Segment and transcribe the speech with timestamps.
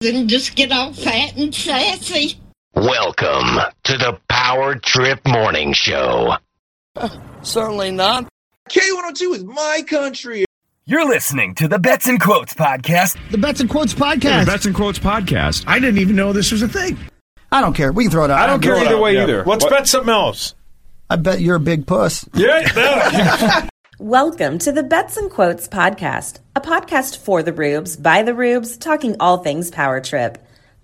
[0.00, 2.38] and just get all fat and sassy.
[2.74, 6.34] Welcome to the Power Trip Morning Show.
[6.94, 7.08] Uh,
[7.42, 8.28] certainly not.
[8.70, 10.44] K102 is my country.
[10.84, 13.16] You're listening to the Bets and Quotes podcast.
[13.32, 14.22] The Bets and Quotes podcast.
[14.24, 15.64] Yeah, the Bets and Quotes podcast.
[15.66, 16.96] I didn't even know this was a thing.
[17.50, 17.90] I don't care.
[17.90, 18.38] We can throw it out.
[18.38, 19.24] I don't care either way Yeah.
[19.24, 19.44] either.
[19.44, 20.54] Let's What- bet something else.
[21.10, 22.24] I bet you're a big puss.
[22.34, 23.66] Yeah.
[24.00, 28.76] Welcome to the Bets and Quotes podcast, a podcast for the rubes, by the rubes,
[28.76, 30.38] talking all things Power Trip.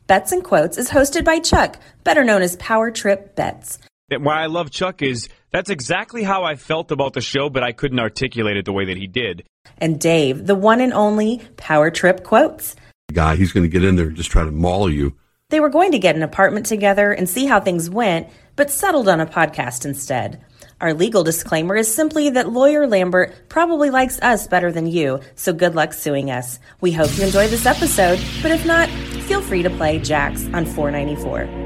[0.09, 3.79] Bets and Quotes is hosted by Chuck, better known as Power Trip Bets.
[4.11, 7.71] Why I love Chuck is that's exactly how I felt about the show, but I
[7.71, 9.45] couldn't articulate it the way that he did.
[9.79, 12.75] And Dave, the one and only Power Trip Quotes.
[13.13, 13.37] guy.
[13.37, 15.15] He's going to get in there and just try to maul you.
[15.51, 18.27] They were going to get an apartment together and see how things went,
[18.57, 20.45] but settled on a podcast instead.
[20.81, 25.53] Our legal disclaimer is simply that lawyer Lambert probably likes us better than you, so
[25.53, 26.59] good luck suing us.
[26.81, 28.89] We hope you enjoy this episode, but if not,
[29.29, 31.64] feel free to play Jax on 494.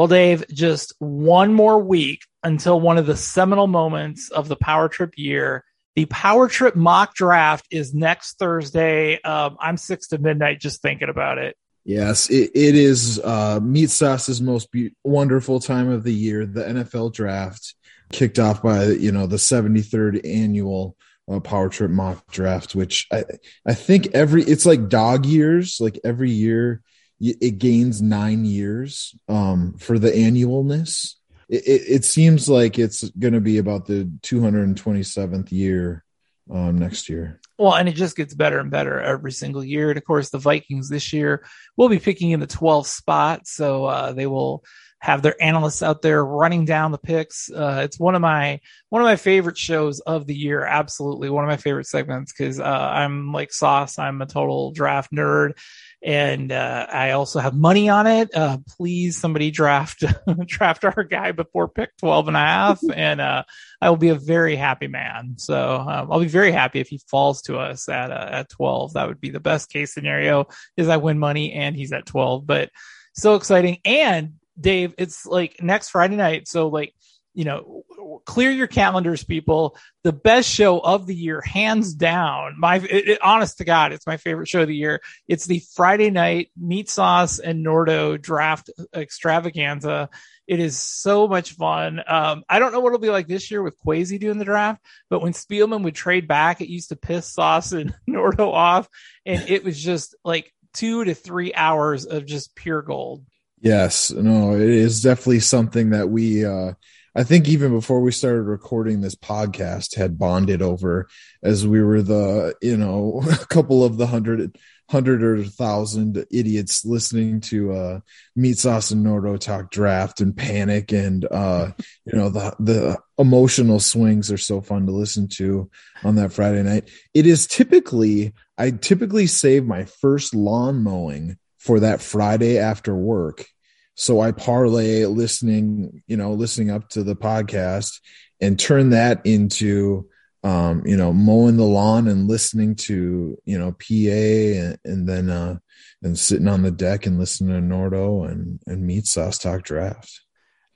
[0.00, 4.88] Well, Dave, just one more week until one of the seminal moments of the Power
[4.88, 5.62] Trip year.
[5.94, 9.20] The Power Trip mock draft is next Thursday.
[9.20, 11.54] Um, I'm six to midnight just thinking about it.
[11.84, 16.46] Yes, it, it is uh, Meat Sauce's most be- wonderful time of the year.
[16.46, 17.74] The NFL draft
[18.10, 20.96] kicked off by you know the 73rd annual
[21.30, 23.24] uh, Power Trip mock draft, which I
[23.66, 25.76] I think every it's like dog years.
[25.78, 26.80] Like every year,
[27.20, 31.14] it gains nine years um, for the annualness.
[31.48, 36.04] It, it, it seems like it's going to be about the 227th year
[36.50, 37.40] um, next year.
[37.58, 39.90] Well, and it just gets better and better every single year.
[39.90, 41.44] And of course, the Vikings this year
[41.76, 43.46] will be picking in the 12th spot.
[43.46, 44.64] So uh, they will
[45.00, 47.50] have their analysts out there running down the picks.
[47.50, 48.60] Uh, it's one of my
[48.90, 50.62] one of my favorite shows of the year.
[50.62, 53.98] Absolutely, one of my favorite segments because uh, I'm like Sauce.
[53.98, 55.58] I'm a total draft nerd,
[56.02, 58.34] and uh, I also have money on it.
[58.34, 60.02] Uh, please, somebody draft
[60.46, 63.44] draft our guy before pick 12 and a half, and uh,
[63.80, 65.34] I will be a very happy man.
[65.36, 68.94] So um, I'll be very happy if he falls to us at uh, at 12.
[68.94, 70.46] That would be the best case scenario.
[70.76, 72.46] Is I win money and he's at 12.
[72.46, 72.70] But
[73.14, 73.78] so exciting.
[73.84, 76.48] And Dave, it's like next Friday night.
[76.48, 76.94] So like
[77.34, 77.84] you know,
[78.24, 79.76] clear your calendars, people.
[80.02, 82.54] The best show of the year, hands down.
[82.58, 85.00] My, it, it- honest to God, it's my favorite show of the year.
[85.28, 90.08] It's the Friday night meat sauce and Nordo draft extravaganza.
[90.46, 92.00] It is so much fun.
[92.06, 94.82] Um, I don't know what it'll be like this year with Kwesi doing the draft,
[95.08, 98.88] but when Spielman would trade back, it used to piss Sauce and Nordo off,
[99.24, 103.24] and it was just like two to three hours of just pure gold.
[103.60, 106.72] Yes, no, it is definitely something that we uh
[107.14, 111.08] I think even before we started recording this podcast had bonded over
[111.42, 114.56] as we were the, you know, a couple of the hundred
[114.90, 118.00] hundred or thousand idiots listening to uh
[118.34, 121.70] Meat Sauce and Nordo talk draft and panic and uh
[122.04, 125.70] you know the the emotional swings are so fun to listen to
[126.02, 126.90] on that Friday night.
[127.14, 133.46] It is typically I typically save my first lawn mowing for that Friday after work.
[133.94, 138.00] So I parlay listening, you know, listening up to the podcast
[138.40, 140.08] and turn that into,
[140.42, 145.28] um, you know, mowing the lawn and listening to, you know, PA and, and then,
[145.28, 145.58] uh,
[146.02, 150.22] and sitting on the deck and listening to Nordo and, and Meat Sauce Talk Draft.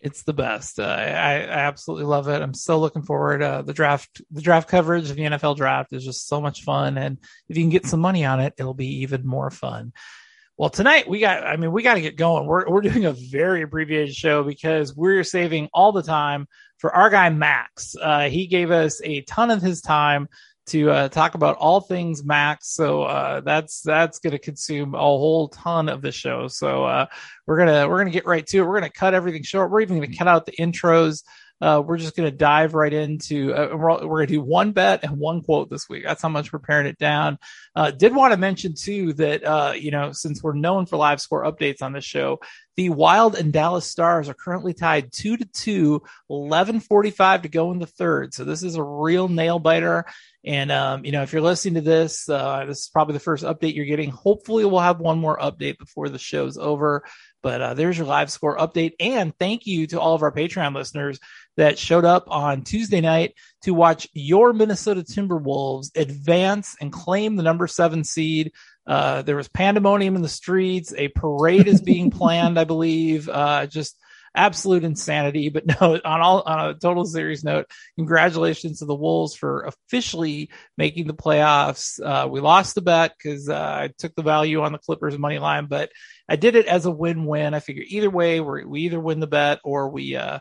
[0.05, 0.79] It's the best.
[0.79, 2.43] Uh, I, I absolutely love it.
[2.43, 3.43] I'm so looking forward.
[3.43, 6.99] Uh, the draft, the draft coverage of the NFL draft is just so much fun,
[6.99, 7.17] and
[7.49, 9.95] if you can get some money on it, it'll be even more fun.
[10.57, 12.47] Well, tonight we got, I mean, we got to get going.
[12.47, 16.47] We're, we're doing a very abbreviated show because we're saving all the time
[16.79, 17.97] for our guy, Max.
[18.01, 20.29] Uh, he gave us a ton of his time
[20.67, 22.73] to uh, talk about all things Max.
[22.73, 26.47] So uh, that's that's going to consume a whole ton of the show.
[26.47, 27.07] So uh,
[27.47, 28.63] we're gonna we're gonna get right to it.
[28.63, 29.73] We're gonna cut everything short.
[29.73, 31.25] We're even gonna cut out the intros
[31.65, 33.55] uh, we're just going to dive right into.
[33.55, 36.05] Uh, we're, we're going to do one bet and one quote this week.
[36.05, 37.39] That's how much we're paring it down.
[37.75, 41.23] Uh, did want to mention too that uh, you know since we're known for live
[41.23, 42.39] score updates on this show,
[42.77, 47.79] the Wild and Dallas Stars are currently tied two to two, 11:45 to go in
[47.79, 48.35] the third.
[48.35, 50.05] So this is a real nail biter.
[50.45, 53.43] And um, you know, if you're listening to this, uh, this is probably the first
[53.43, 54.11] update you're getting.
[54.11, 57.05] Hopefully, we'll have one more update before the show's over.
[57.45, 60.75] But uh, there's your live score update, and thank you to all of our Patreon
[60.75, 61.21] listeners
[61.59, 67.43] that showed up on Tuesday night to watch your Minnesota Timberwolves advance and claim the
[67.43, 68.53] number seven seed.
[68.87, 70.95] Uh, there was pandemonium in the streets.
[70.97, 73.29] A parade is being planned, I believe.
[73.29, 73.95] Uh, just
[74.35, 75.49] absolute insanity.
[75.49, 77.67] But no, on all on a total serious note,
[77.97, 82.01] congratulations to the Wolves for officially making the playoffs.
[82.03, 85.39] Uh, we lost the bet because uh, I took the value on the Clippers money
[85.39, 85.91] line, but
[86.29, 87.55] I did it as a win-win.
[87.55, 90.41] I figure either way, we we either win the bet or we uh,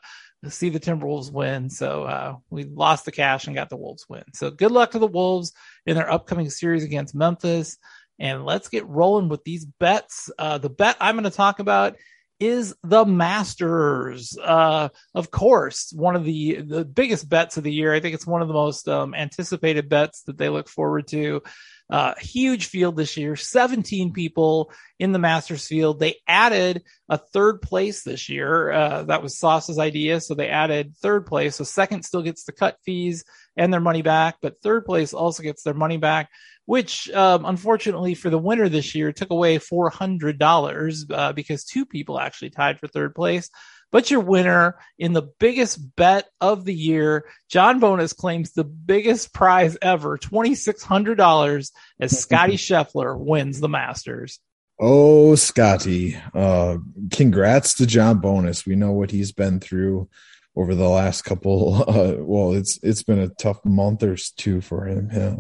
[0.50, 1.70] see the Timberwolves win.
[1.70, 4.24] So uh, we lost the cash and got the Wolves win.
[4.34, 5.54] So good luck to the Wolves
[5.86, 7.78] in their upcoming series against Memphis.
[8.20, 10.30] And let's get rolling with these bets.
[10.38, 11.96] Uh, the bet I'm going to talk about
[12.44, 14.38] is the Masters.
[14.38, 17.94] Uh, of course, one of the the biggest bets of the year.
[17.94, 21.42] I think it's one of the most um, anticipated bets that they look forward to.
[21.90, 26.00] Uh, huge field this year, 17 people in the Masters field.
[26.00, 28.72] They added a third place this year.
[28.72, 30.20] Uh, that was Sauce's idea.
[30.20, 31.58] So they added third place.
[31.58, 33.26] So second still gets the cut fees
[33.56, 36.30] and their money back, but third place also gets their money back
[36.66, 42.20] which um, unfortunately for the winner this year took away $400 uh, because two people
[42.20, 43.50] actually tied for third place.
[43.92, 49.34] But your winner in the biggest bet of the year, John Bonus claims the biggest
[49.34, 54.40] prize ever, $2,600 as Scotty Scheffler wins the Masters.
[54.80, 56.18] Oh, Scotty.
[56.34, 56.78] Uh,
[57.12, 58.66] congrats to John Bonus.
[58.66, 60.10] We know what he's been through
[60.56, 64.86] over the last couple uh, well it's it's been a tough month or two for
[64.86, 65.36] him yeah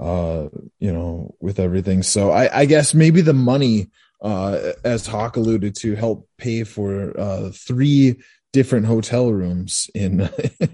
[0.00, 0.48] uh,
[0.78, 2.02] you know, with everything.
[2.02, 3.90] So I, I guess maybe the money,
[4.22, 8.16] uh, as Hawk alluded to, help pay for uh, three
[8.52, 10.28] different hotel rooms in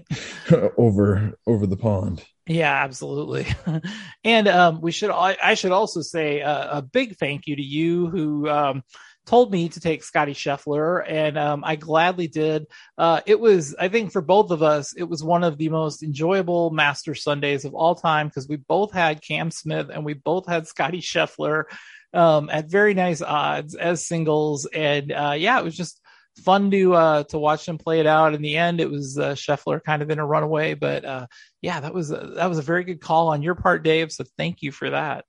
[0.77, 2.23] over over the pond.
[2.47, 3.45] Yeah, absolutely.
[4.23, 8.07] and um, we should I, should also say uh, a big thank you to you
[8.07, 8.83] who um,
[9.27, 12.65] told me to take Scotty Scheffler, and um, I gladly did.
[12.97, 16.01] Uh, it was, I think, for both of us, it was one of the most
[16.01, 20.47] enjoyable Master Sundays of all time because we both had Cam Smith and we both
[20.47, 21.65] had Scotty Scheffler
[22.13, 26.01] um, at very nice odds as singles, and uh, yeah, it was just
[26.37, 28.33] fun to uh, to watch them play it out.
[28.33, 31.27] In the end, it was uh, Scheffler kind of in a runaway, but uh,
[31.61, 34.11] yeah, that was a, that was a very good call on your part, Dave.
[34.11, 35.25] So thank you for that.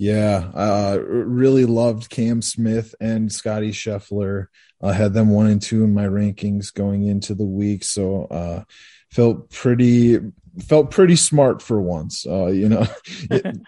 [0.00, 4.46] Yeah, uh, really loved Cam Smith and Scotty Scheffler.
[4.80, 8.62] I had them one and two in my rankings going into the week, so uh,
[9.10, 10.20] felt pretty
[10.60, 12.24] felt pretty smart for once.
[12.24, 12.86] Uh, you know,
[13.30, 13.58] it,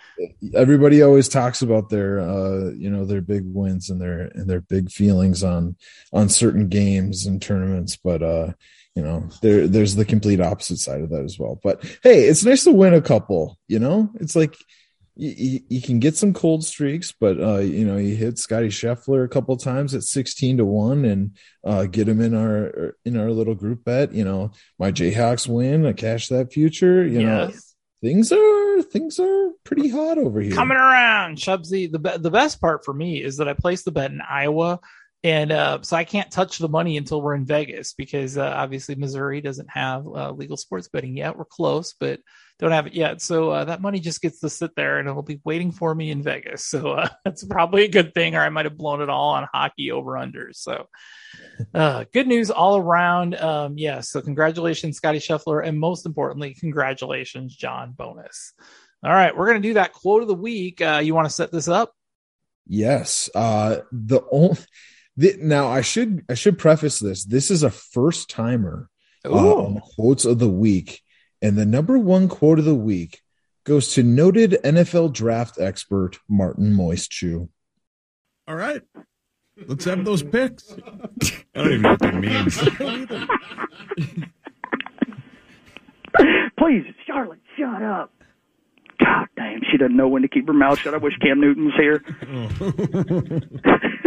[0.55, 4.61] everybody always talks about their uh, you know their big wins and their and their
[4.61, 5.75] big feelings on
[6.13, 8.53] on certain games and tournaments, but uh,
[8.95, 11.59] you know there there's the complete opposite side of that as well.
[11.61, 13.59] But hey, it's nice to win a couple.
[13.67, 14.55] You know, it's like
[15.17, 19.25] you, you, can get some cold streaks, but uh, you know, you hit Scotty Scheffler
[19.25, 23.31] a couple times at sixteen to one, and uh, get him in our in our
[23.31, 24.13] little group bet.
[24.13, 27.05] You know, my Jayhawks win, I cash that future.
[27.07, 27.53] You yes.
[27.53, 30.55] know, things are things are pretty hot over here.
[30.55, 31.91] Coming around, Shubsy.
[31.91, 34.81] The the best part for me is that I placed the bet in Iowa
[35.23, 38.95] and uh, so I can't touch the money until we're in Vegas because uh, obviously
[38.95, 41.37] Missouri doesn't have uh, legal sports betting yet.
[41.37, 42.21] We're close, but
[42.61, 43.21] don't have it yet.
[43.21, 46.11] So uh, that money just gets to sit there and it'll be waiting for me
[46.11, 46.65] in Vegas.
[46.67, 49.49] So uh, that's probably a good thing, or I might have blown it all on
[49.53, 50.57] hockey over unders.
[50.57, 50.87] So
[51.75, 53.35] uh, good news all around.
[53.35, 54.01] Um, yeah.
[54.01, 58.53] So congratulations, Scotty Scheffler, and most importantly, congratulations, John Bonus.
[59.03, 60.81] All right, we're gonna do that quote of the week.
[60.81, 61.93] you want to set this up?
[62.67, 63.31] Yes.
[63.35, 64.59] the only
[65.17, 67.25] the, now I should I should preface this.
[67.25, 68.89] This is a first timer
[69.25, 71.03] uh, on quotes of the week,
[71.43, 73.23] and the number one quote of the week
[73.65, 77.49] goes to noted NFL draft expert Martin Moistshoe.
[78.49, 78.83] All right,
[79.67, 80.73] let's have those picks.
[80.73, 82.59] I don't even know what that means.
[86.59, 88.13] Please, Charlotte, shut up.
[88.99, 90.95] God damn, she doesn't know when to keep her mouth shut.
[90.95, 92.05] I wish Cam Newton was here.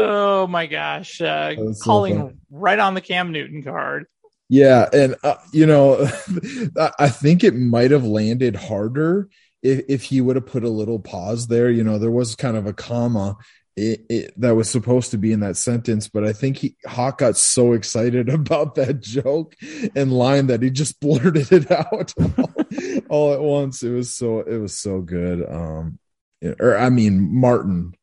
[0.00, 0.46] Oh.
[0.48, 1.20] my gosh.
[1.20, 4.06] Uh, calling so right on the Cam Newton card.
[4.48, 4.88] Yeah.
[4.92, 6.08] And, uh, you know,
[6.98, 9.28] I think it might have landed harder
[9.62, 11.70] if, if he would have put a little pause there.
[11.70, 13.36] You know, there was kind of a comma
[13.78, 17.18] it, it, that was supposed to be in that sentence, but I think he Hawk
[17.18, 19.54] got so excited about that joke
[19.94, 23.82] and line that he just blurted it out all, all at once.
[23.82, 25.48] It was so it was so good.
[25.48, 25.98] Um,
[26.42, 27.94] or I mean Martin,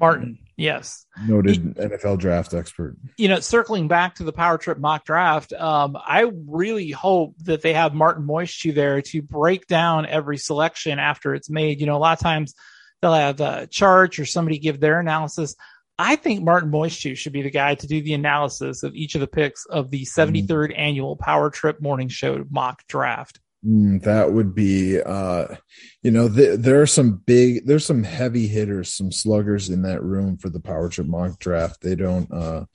[0.00, 2.96] Martin, yes, noted NFL draft expert.
[3.16, 7.62] You know, circling back to the Power Trip mock draft, um, I really hope that
[7.62, 11.80] they have Martin Moisture there to break down every selection after it's made.
[11.80, 12.54] You know, a lot of times
[13.00, 15.54] they'll have a chart or somebody give their analysis.
[15.98, 19.20] I think Martin Moisture should be the guy to do the analysis of each of
[19.20, 20.78] the picks of the 73rd mm.
[20.78, 23.40] annual Power Trip Morning Show mock draft.
[23.66, 25.56] Mm, that would be, uh,
[26.02, 30.02] you know, th- there are some big, there's some heavy hitters, some sluggers in that
[30.02, 31.80] room for the Power Trip mock draft.
[31.80, 32.66] They don't, uh,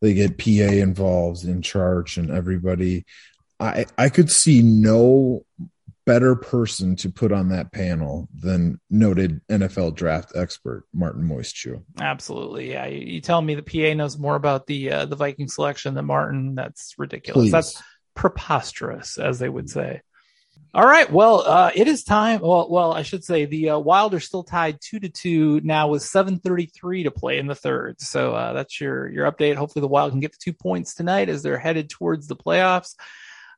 [0.00, 3.04] they get PA involved in charge and everybody.
[3.58, 5.44] I I could see no
[6.06, 11.80] better person to put on that panel than noted NFL draft expert Martin Moisture.
[12.00, 12.86] Absolutely, yeah.
[12.86, 16.06] You, you, tell me the PA knows more about the uh, the Viking selection than
[16.06, 16.54] Martin.
[16.54, 17.44] That's ridiculous.
[17.44, 17.52] Please.
[17.52, 17.82] That's
[18.14, 20.00] preposterous, as they would say.
[20.72, 21.10] All right.
[21.10, 22.40] Well, uh, it is time.
[22.40, 25.88] Well, well, I should say the uh, Wild are still tied two to two now
[25.88, 28.00] with 7:33 to play in the third.
[28.00, 29.56] So uh, that's your your update.
[29.56, 32.94] Hopefully, the Wild can get the two points tonight as they're headed towards the playoffs.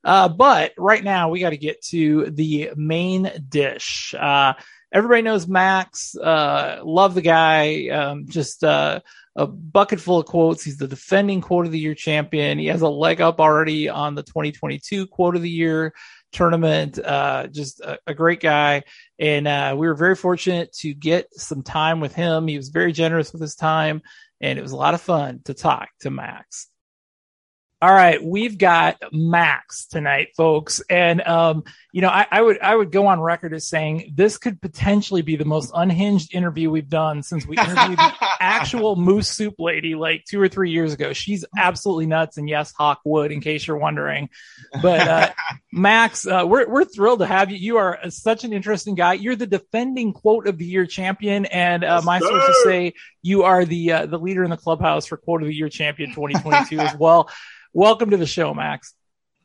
[0.03, 4.15] Uh, but right now, we got to get to the main dish.
[4.19, 4.55] Uh,
[4.91, 6.17] everybody knows Max.
[6.17, 7.89] Uh, love the guy.
[7.89, 9.03] Um, just a
[9.37, 10.65] bucket full of quotes.
[10.65, 12.59] He's the defending quote of the year champion.
[12.59, 15.93] He has a leg up already on the 2022 quote of the year
[16.33, 16.99] tournament.
[16.99, 18.83] Uh, just a, a, great guy.
[19.19, 22.47] And uh, we were very fortunate to get some time with him.
[22.47, 24.03] He was very generous with his time,
[24.41, 26.69] and it was a lot of fun to talk to Max.
[27.81, 32.75] All right, we've got Max tonight, folks, and um, you know, I, I, would I
[32.75, 36.89] would go on record as saying this could potentially be the most unhinged interview we've
[36.89, 41.13] done since we interviewed the actual Moose Soup Lady like two or three years ago.
[41.13, 44.31] She's absolutely nuts, and yes, Hawk would, in case you're wondering.
[44.81, 45.33] But uh,
[45.73, 47.59] Max, uh, we're we're thrilled to have you.
[47.59, 49.13] You are such an interesting guy.
[49.13, 53.67] You're the defending quote of the year champion, and uh, my sources say you are
[53.67, 56.97] the uh, the leader in the clubhouse for quote of the year champion 2022 as
[56.97, 57.29] well.
[57.75, 58.95] Welcome to the show, Max.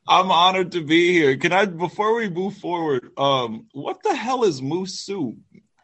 [0.08, 1.38] I'm honored to be here.
[1.38, 5.36] Can I, before we move forward, um, what the hell is moose soup?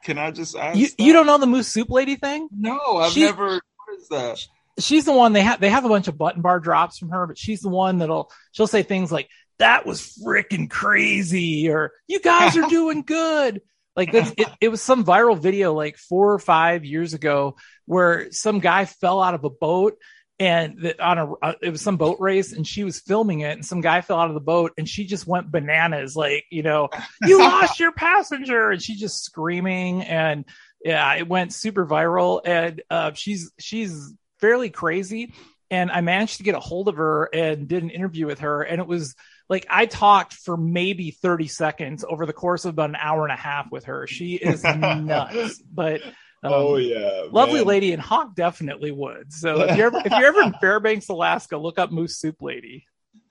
[0.03, 0.77] Can I just ask?
[0.77, 2.48] You, you don't know the moose soup lady thing?
[2.51, 3.48] No, I've she, never.
[3.48, 4.39] What is that?
[4.80, 5.60] She's the one they have.
[5.60, 8.32] They have a bunch of button bar drops from her, but she's the one that'll.
[8.51, 13.62] She'll say things like, "That was freaking crazy," or "You guys are doing good."
[13.96, 18.60] Like it, it was some viral video like four or five years ago where some
[18.60, 19.98] guy fell out of a boat
[20.39, 23.51] and that on a uh, it was some boat race and she was filming it
[23.51, 26.63] and some guy fell out of the boat and she just went bananas like you
[26.63, 26.89] know
[27.21, 30.45] you lost your passenger and she just screaming and
[30.83, 35.33] yeah it went super viral and uh, she's she's fairly crazy
[35.71, 38.63] and I managed to get a hold of her and did an interview with her
[38.63, 39.15] and it was
[39.49, 43.31] like I talked for maybe 30 seconds over the course of about an hour and
[43.31, 44.07] a half with her.
[44.07, 46.01] She is nuts, but
[46.43, 47.67] um, oh yeah, lovely man.
[47.67, 49.31] lady, and Hawk definitely would.
[49.31, 52.85] So if you're ever if you're ever in Fairbanks, Alaska, look up Moose Soup Lady.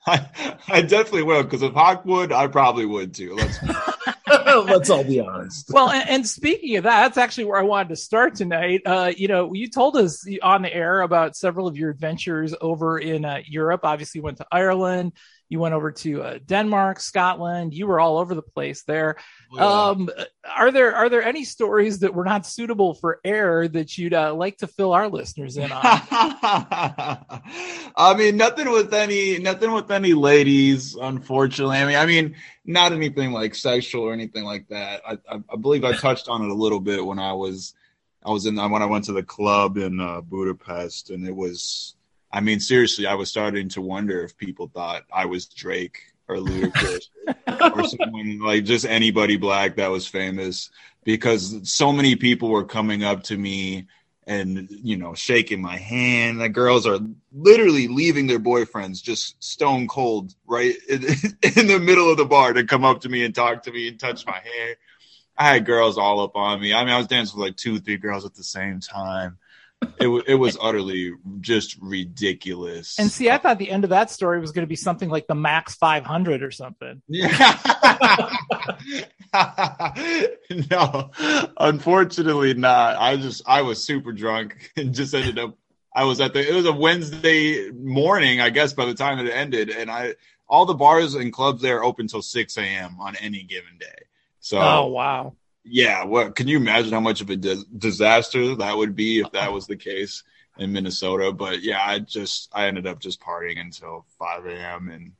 [0.05, 0.27] I,
[0.67, 3.35] I definitely will because if Hawk would, I probably would too.
[3.35, 3.57] Let's
[4.65, 5.69] let's all be honest.
[5.71, 8.81] Well, and, and, speaking of that, that's actually where I wanted to start tonight.
[8.85, 12.99] Uh, you know, you told us on the air about several of your adventures over
[12.99, 13.81] in uh, Europe.
[13.83, 15.13] Obviously, you went to Ireland.
[15.53, 17.75] You went over to uh, Denmark, Scotland.
[17.75, 19.17] You were all over the place there.
[19.51, 19.89] Oh, yeah.
[19.91, 20.09] um,
[20.57, 24.33] are there are there any stories that were not suitable for air that you'd uh,
[24.33, 25.81] like to fill our listeners in on?
[25.85, 27.19] I
[28.17, 31.77] mean, nothing with any nothing with any ladies, unfortunately.
[31.77, 35.03] I mean, I mean, not anything like sexual or anything like that.
[35.07, 37.75] I, I, I believe I touched on it a little bit when I was
[38.25, 41.95] I was in when I went to the club in uh, Budapest, and it was
[42.33, 46.37] I mean, seriously, I was starting to wonder if people thought I was Drake or
[46.37, 47.09] Ludacris
[47.47, 50.71] or someone like just anybody black that was famous
[51.03, 53.85] because so many people were coming up to me
[54.25, 56.41] and you know shaking my hand.
[56.41, 56.99] The girls are
[57.31, 61.03] literally leaving their boyfriends just stone cold right in,
[61.55, 63.87] in the middle of the bar to come up to me and talk to me
[63.89, 64.77] and touch my hair.
[65.37, 66.73] I had girls all up on me.
[66.73, 69.37] I mean i was dancing with like two three girls at the same time
[69.99, 72.99] it, it was utterly just ridiculous.
[72.99, 75.27] And see, I thought the end of that story was going to be something like
[75.27, 77.01] the Max 500 or something.
[77.07, 77.59] Yeah.
[80.71, 81.11] no,
[81.57, 82.97] unfortunately not.
[82.97, 85.57] I just I was super drunk and just ended up.
[85.95, 86.47] I was at the.
[86.47, 90.15] It was a Wednesday morning, I guess, by the time it ended, and I
[90.47, 92.97] all the bars and clubs there open till six a.m.
[92.99, 94.05] on any given day.
[94.39, 95.35] So, oh wow.
[95.63, 99.31] Yeah, what can you imagine how much of a dis- disaster that would be if
[99.31, 100.23] that was the case
[100.57, 101.31] in Minnesota?
[101.31, 104.89] But yeah, I just I ended up just partying until 5 a.m.
[104.89, 105.13] and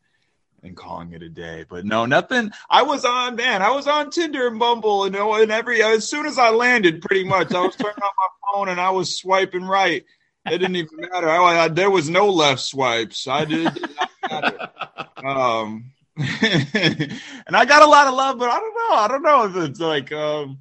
[0.63, 1.65] and calling it a day.
[1.67, 2.51] But no, nothing.
[2.69, 6.25] I was on man, I was on Tinder and Bumble, and, and every as soon
[6.25, 9.63] as I landed, pretty much I was turning on my phone and I was swiping
[9.63, 10.05] right.
[10.45, 11.29] It didn't even matter.
[11.29, 13.27] I, I, there was no left swipes.
[13.29, 13.67] I did.
[13.67, 14.69] It did not matter.
[15.23, 18.95] Um, and I got a lot of love, but I don't know.
[18.95, 20.59] I don't know if it's like um,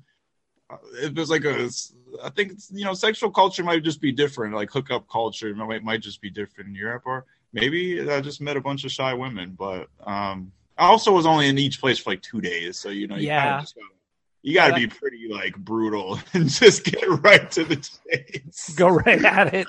[0.95, 1.69] if it's like a.
[2.23, 4.55] I think it's, you know, sexual culture might just be different.
[4.55, 8.57] Like hookup culture might might just be different in Europe, or maybe I just met
[8.57, 9.57] a bunch of shy women.
[9.59, 13.07] But um, I also was only in each place for like two days, so you
[13.07, 13.61] know, you Yeah.
[13.61, 13.87] Just gotta,
[14.43, 18.75] you got to be pretty like brutal and just get right to the chase.
[18.75, 19.69] Go right at it.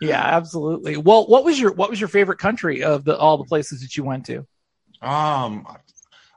[0.00, 0.96] Yeah, absolutely.
[0.96, 3.96] Well, what was your what was your favorite country of the all the places that
[3.96, 4.46] you went to?
[5.02, 5.66] Um,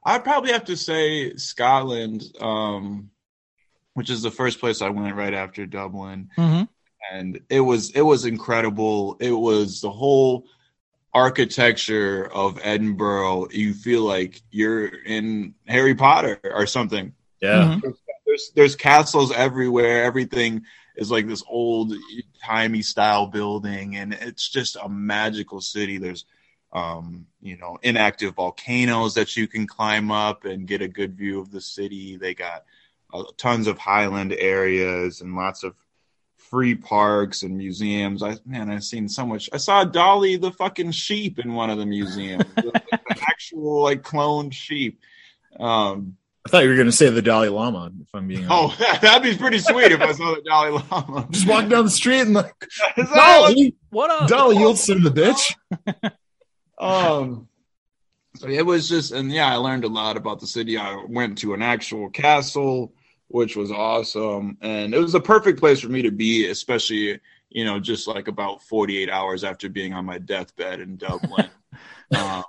[0.03, 3.10] I'd probably have to say Scotland, um,
[3.93, 6.63] which is the first place I went right after Dublin, Mm-hmm.
[7.15, 9.17] and it was it was incredible.
[9.19, 10.45] It was the whole
[11.13, 13.48] architecture of Edinburgh.
[13.51, 17.13] You feel like you're in Harry Potter or something.
[17.41, 17.79] Yeah.
[18.25, 20.03] There's there's castles everywhere.
[20.03, 20.63] Everything
[20.98, 21.93] is like this old
[22.43, 25.98] timey style building, and it's just a magical city.
[25.98, 26.25] There's
[26.75, 31.39] um, you know, inactive volcanoes that you can climb up and get a good view
[31.39, 32.17] of the city.
[32.17, 32.65] They got
[33.13, 35.74] uh, tons of highland areas and lots of
[36.38, 38.22] free parks and museums.
[38.22, 39.50] I man, I've seen so much.
[39.53, 44.03] I saw Dolly the fucking sheep in one of the museums, the, the actual like
[44.03, 45.00] cloned sheep.
[45.60, 47.91] Um, I thought you were going to say the Dalai Lama.
[48.01, 48.79] If I'm being honest.
[48.82, 51.27] oh, that'd be pretty sweet if I saw the Dalai Lama.
[51.32, 52.53] just walk down the street and like
[52.98, 54.27] Is that- Dolly, What up?
[54.27, 55.55] Dolly, you'll send the bitch.
[56.77, 57.48] Um,
[58.36, 60.77] so it was just, and yeah, I learned a lot about the city.
[60.77, 62.94] I went to an actual castle,
[63.27, 67.63] which was awesome, and it was a perfect place for me to be, especially you
[67.63, 71.50] know, just like about 48 hours after being on my deathbed in Dublin.
[72.17, 72.44] um,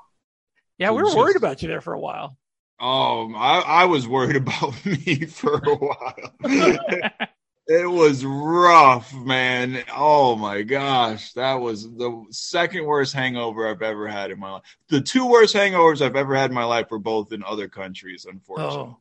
[0.78, 2.37] Yeah, we were Just- worried about you there for a while.
[2.80, 6.30] Um, I, I was worried about me for a while.
[7.68, 9.82] it was rough, man.
[9.94, 14.62] Oh my gosh, that was the second worst hangover I've ever had in my life.
[14.88, 18.26] The two worst hangovers I've ever had in my life were both in other countries,
[18.31, 18.94] unfortunately.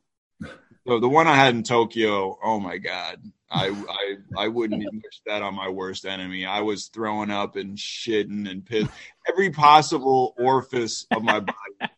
[0.44, 0.50] Oh,
[0.86, 4.96] So the one I had in Tokyo, oh my god, I I I wouldn't even
[4.96, 6.44] wish that on my worst enemy.
[6.44, 8.88] I was throwing up and shitting and piss
[9.28, 11.90] every possible orifice of my body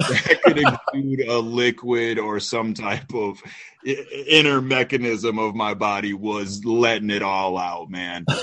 [0.00, 3.42] that could include a liquid or some type of
[3.84, 8.26] inner mechanism of my body was letting it all out, man.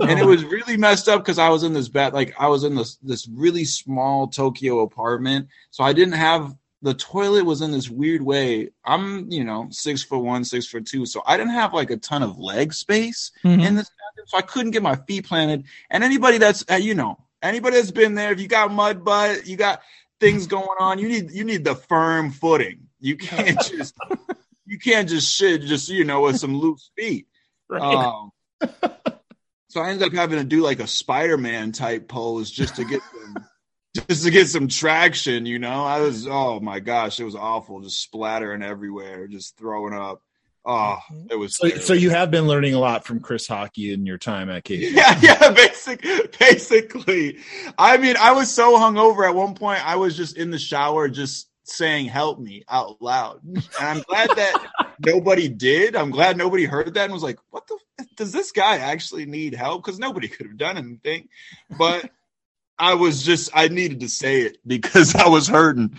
[0.00, 2.64] And it was really messed up because I was in this bed, like I was
[2.64, 7.70] in this this really small Tokyo apartment, so I didn't have the toilet was in
[7.70, 8.70] this weird way.
[8.82, 11.98] I'm, you know, six foot one, six foot two, so I didn't have like a
[11.98, 13.62] ton of leg space Mhm.
[13.66, 15.64] in this bathroom, so I couldn't get my feet planted.
[15.90, 19.46] And anybody that's, uh, you know, anybody that's been there, if you got mud butt,
[19.46, 19.82] you got
[20.18, 22.88] things going on, you need you need the firm footing.
[23.00, 23.94] You can't just
[24.70, 27.26] you can't just shit just you know with some loose feet.
[27.68, 27.82] right.
[27.82, 28.30] Um,
[29.68, 33.00] so I ended up having to do like a Spider-Man type pose just to get
[33.12, 33.44] some,
[34.08, 35.44] just to get some traction.
[35.44, 39.92] You know, I was oh my gosh, it was awful, just splattering everywhere, just throwing
[39.92, 40.22] up.
[40.64, 40.98] Oh,
[41.30, 44.18] it was So, so you have been learning a lot from Chris Hawkey in your
[44.18, 44.92] time at KC.
[44.92, 46.04] yeah, yeah, basic,
[46.38, 47.38] basically.
[47.78, 49.84] I mean, I was so hungover at one point.
[49.84, 54.30] I was just in the shower, just saying "help me" out loud, and I'm glad
[54.30, 54.66] that
[55.04, 55.96] nobody did.
[55.96, 57.78] I'm glad nobody heard that and was like, "What the?
[58.16, 61.28] Does this guy actually need help?" Because nobody could have done anything,
[61.78, 62.10] but
[62.78, 65.96] I was just I needed to say it because I was hurting.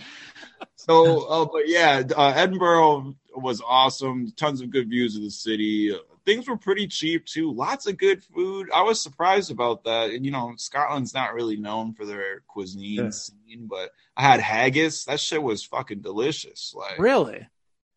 [0.76, 4.32] So, uh, but yeah, uh, Edinburgh was awesome.
[4.32, 5.96] Tons of good views of the city.
[6.24, 7.52] Things were pretty cheap too.
[7.52, 8.68] Lots of good food.
[8.72, 10.10] I was surprised about that.
[10.10, 13.10] And you know, Scotland's not really known for their cuisine Yeah.
[13.10, 15.04] scene, but I had haggis.
[15.06, 16.74] That shit was fucking delicious.
[16.76, 17.46] Like, really?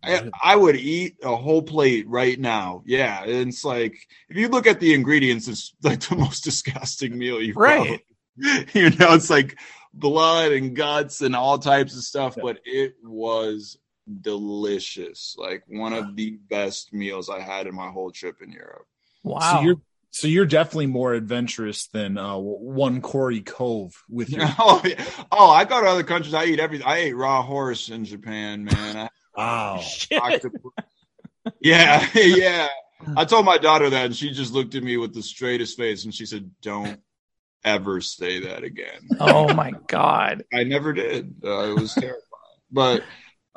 [0.03, 2.83] I, I would eat a whole plate right now.
[2.85, 3.95] Yeah, and it's like
[4.29, 8.01] if you look at the ingredients, it's like the most disgusting meal you've Right.
[8.37, 9.57] probably- You know, it's like
[9.93, 13.77] blood and guts and all types of stuff, but it was
[14.21, 15.35] delicious.
[15.37, 18.87] Like one of the best meals I had in my whole trip in Europe.
[19.23, 19.39] Wow.
[19.39, 19.81] So you're
[20.15, 24.45] so you're definitely more adventurous than uh, one Corey Cove with your.
[24.57, 25.03] Oh, yeah.
[25.29, 26.33] oh, I go to other countries.
[26.33, 26.87] I eat everything.
[26.87, 28.97] I ate raw horse in Japan, man.
[28.97, 29.83] I, Wow.
[30.13, 30.61] octopus.
[31.59, 32.69] Yeah, yeah.
[33.17, 36.05] I told my daughter that, and she just looked at me with the straightest face,
[36.05, 37.01] and she said, "Don't
[37.65, 40.45] ever say that again." oh my god.
[40.53, 41.35] I never did.
[41.43, 42.21] Uh, it was terrifying.
[42.71, 43.03] But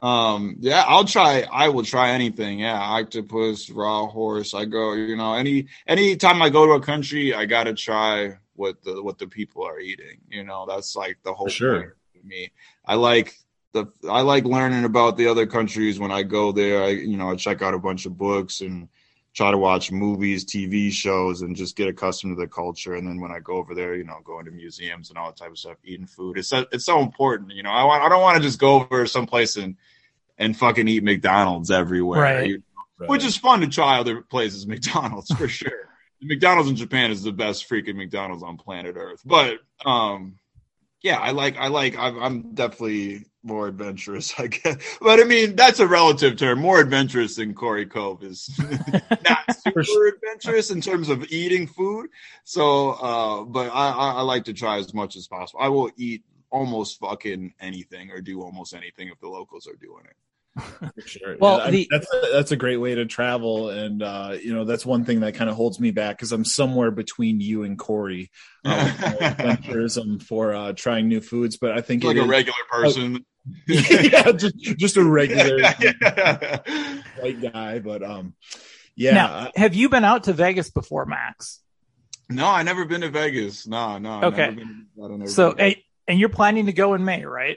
[0.01, 1.43] Um, yeah, I'll try.
[1.51, 2.61] I will try anything.
[2.61, 4.55] Yeah, octopus, raw horse.
[4.55, 4.93] I go.
[4.93, 9.03] You know, any any time I go to a country, I gotta try what the
[9.03, 10.21] what the people are eating.
[10.29, 11.97] You know, that's like the whole sure.
[12.13, 12.53] for me.
[12.85, 13.35] I like
[13.73, 16.85] the I like learning about the other countries when I go there.
[16.85, 18.89] I you know I check out a bunch of books and
[19.39, 22.97] try to watch movies, TV shows, and just get accustomed to the culture.
[22.97, 25.37] And then when I go over there, you know, going to museums and all that
[25.37, 26.39] type of stuff, eating food.
[26.39, 27.53] It's so, it's so important.
[27.53, 29.77] You know, I want I don't want to just go over someplace and
[30.39, 32.21] and fucking eat McDonald's everywhere.
[32.21, 32.49] Right.
[32.49, 32.63] you
[32.99, 35.89] know, Which is fun to try other places, McDonald's for sure.
[36.21, 39.23] McDonald's in Japan is the best freaking McDonald's on planet Earth.
[39.25, 40.41] But um,
[41.01, 44.77] yeah, I like I like I'm, I'm definitely more adventurous, I guess.
[45.01, 46.61] But I mean, that's a relative term.
[46.61, 48.49] More adventurous than Corey Cove is
[49.29, 52.11] not super adventurous in terms of eating food.
[52.45, 55.61] So, uh, but I, I, I like to try as much as possible.
[55.61, 60.05] I will eat almost fucking anything or do almost anything if the locals are doing
[60.05, 60.17] it.
[60.59, 61.37] For sure.
[61.39, 64.65] Well, Yeah, I- that's a, that's a great way to travel, and uh, you know
[64.65, 67.79] that's one thing that kind of holds me back because I'm somewhere between you and
[67.79, 68.31] Corey.
[68.65, 72.59] Uh, with adventurism for uh, trying new foods, but I think like a is- regular
[72.71, 73.25] person.
[73.67, 75.59] yeah, just just a regular
[77.21, 78.35] white guy, but um,
[78.97, 79.15] yeah.
[79.15, 81.61] Now, have you been out to Vegas before, Max?
[82.29, 83.67] No, I never been to Vegas.
[83.67, 84.25] No, no.
[84.25, 84.37] Okay.
[84.51, 85.27] never been- I don't know.
[85.27, 87.57] So, and, and you're planning to go in May, right?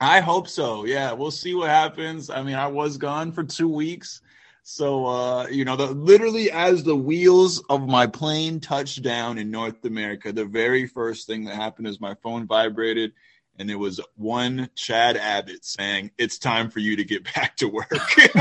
[0.00, 0.84] I hope so.
[0.84, 2.28] Yeah, we'll see what happens.
[2.30, 4.20] I mean, I was gone for two weeks.
[4.62, 9.50] So, uh, you know, the, literally as the wheels of my plane touched down in
[9.50, 13.12] North America, the very first thing that happened is my phone vibrated
[13.58, 17.68] and it was one Chad Abbott saying, It's time for you to get back to
[17.68, 17.90] work.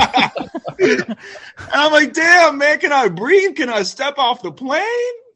[0.80, 1.16] and
[1.72, 3.56] I'm like, Damn, man, can I breathe?
[3.56, 4.84] Can I step off the plane?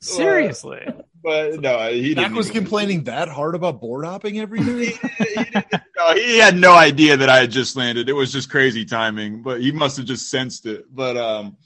[0.01, 0.87] Seriously.
[1.21, 2.37] But no, he Zach didn't.
[2.37, 4.93] was complaining that hard about board hopping every night.
[5.99, 8.07] No, he had no idea that I had just landed.
[8.07, 10.85] It was just crazy timing, but he must have just sensed it.
[10.89, 11.57] But um,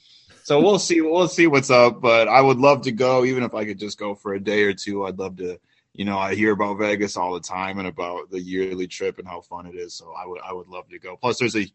[0.44, 1.02] so we'll see.
[1.02, 2.02] We'll see what's up.
[2.02, 4.64] But I would love to go, even if I could just go for a day
[4.64, 5.06] or two.
[5.06, 5.60] I'd love to.
[5.94, 9.28] You know, I hear about Vegas all the time and about the yearly trip and
[9.28, 9.94] how fun it is.
[9.94, 11.16] So I would, I would love to go.
[11.16, 11.72] Plus, there's a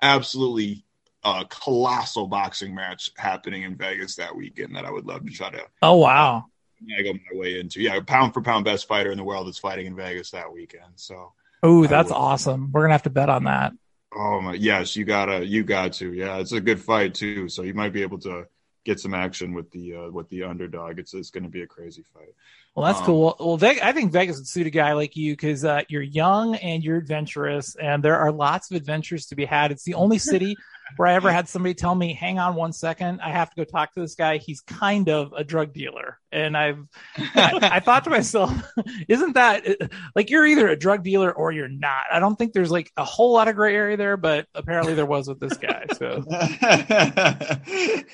[0.00, 0.84] absolutely
[1.24, 5.50] uh, colossal boxing match happening in Vegas that weekend that I would love to try
[5.50, 6.46] to Oh wow.
[6.78, 7.80] Snag my way into.
[7.80, 10.92] Yeah, pound for pound best fighter in the world is fighting in Vegas that weekend.
[10.96, 11.32] So.
[11.62, 12.70] Oh, that's awesome.
[12.72, 13.72] We're gonna have to bet on that.
[14.16, 16.12] Oh my, yes, you gotta, you got to.
[16.12, 17.48] Yeah, it's a good fight too.
[17.48, 18.46] So you might be able to
[18.84, 20.98] get some action with the uh, with the underdog.
[20.98, 22.34] It's it's going to be a crazy fight.
[22.74, 23.36] Well, that's Um, cool.
[23.38, 26.54] Well, Vegas, I think Vegas would suit a guy like you because uh, you're young
[26.54, 29.72] and you're adventurous, and there are lots of adventures to be had.
[29.72, 30.56] It's the only city
[30.96, 33.64] where I ever had somebody tell me, "Hang on one second, I have to go
[33.64, 34.38] talk to this guy.
[34.38, 36.78] He's kind of a drug dealer." And I've,
[37.16, 38.52] I, I thought to myself,
[39.08, 39.66] "Isn't that
[40.14, 43.04] like you're either a drug dealer or you're not?" I don't think there's like a
[43.04, 45.86] whole lot of gray area there, but apparently there was with this guy.
[45.96, 46.24] So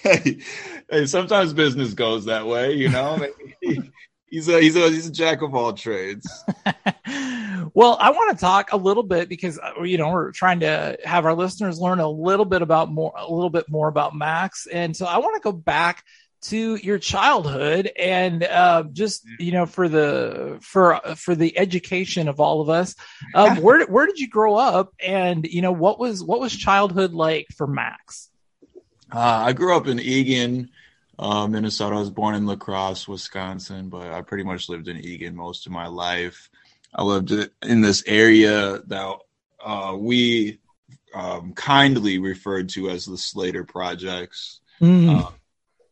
[0.03, 0.39] hey,
[0.91, 3.27] hey, sometimes business goes that way, you know.
[4.35, 6.29] he's a he's a he's a jack of all trades.
[7.73, 10.97] Well, I want to talk a little bit because uh, you know we're trying to
[11.05, 14.69] have our listeners learn a little bit about more, a little bit more about Max,
[14.69, 16.05] and so I want to go back
[16.43, 22.39] to your childhood and uh, just you know for the for for the education of
[22.39, 22.95] all of us.
[23.35, 27.13] Um, where where did you grow up, and you know what was what was childhood
[27.13, 28.31] like for Max?
[29.13, 30.71] Uh, I grew up in Eagan,
[31.19, 31.97] uh, Minnesota.
[31.97, 35.67] I was born in La Crosse, Wisconsin, but I pretty much lived in Eagan most
[35.67, 36.51] of my life.
[36.95, 39.17] I lived in this area that
[39.65, 40.59] uh, we
[41.15, 44.61] um, kindly referred to as the Slater Projects.
[44.81, 45.25] Mm.
[45.25, 45.31] Uh,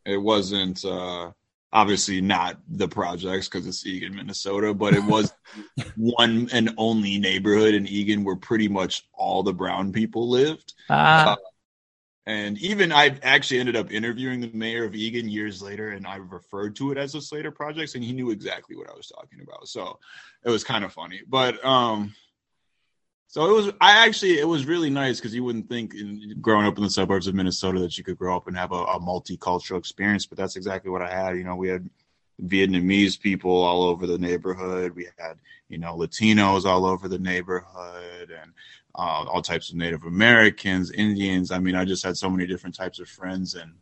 [0.05, 1.31] it wasn't uh,
[1.73, 5.33] obviously not the projects because it's Eagan, Minnesota, but it was
[5.97, 10.75] one and only neighborhood in Eagan where pretty much all the brown people lived.
[10.91, 11.37] Ah.
[12.27, 16.17] And even I actually ended up interviewing the mayor of Eagan years later, and I
[16.17, 19.41] referred to it as the Slater Projects, and he knew exactly what I was talking
[19.41, 19.67] about.
[19.67, 19.99] So
[20.45, 21.23] it was kind of funny.
[21.29, 22.15] But um,
[23.27, 23.75] so it was.
[23.81, 26.91] I actually it was really nice because you wouldn't think in growing up in the
[26.91, 30.39] suburbs of Minnesota that you could grow up and have a, a multicultural experience, but
[30.39, 31.37] that's exactly what I had.
[31.37, 31.89] You know, we had
[32.41, 34.95] Vietnamese people all over the neighborhood.
[34.95, 38.53] We had you know Latinos all over the neighborhood, and
[38.95, 41.51] uh, all types of Native Americans, Indians.
[41.51, 43.73] I mean, I just had so many different types of friends and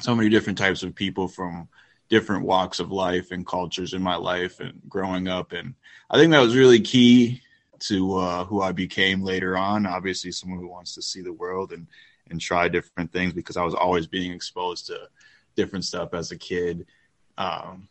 [0.00, 1.68] so many different types of people from
[2.08, 5.52] different walks of life and cultures in my life and growing up.
[5.52, 5.74] And
[6.10, 7.42] I think that was really key
[7.80, 9.86] to uh, who I became later on.
[9.86, 11.86] Obviously, someone who wants to see the world and
[12.30, 15.08] and try different things because I was always being exposed to
[15.54, 16.86] different stuff as a kid.
[17.38, 17.88] Um,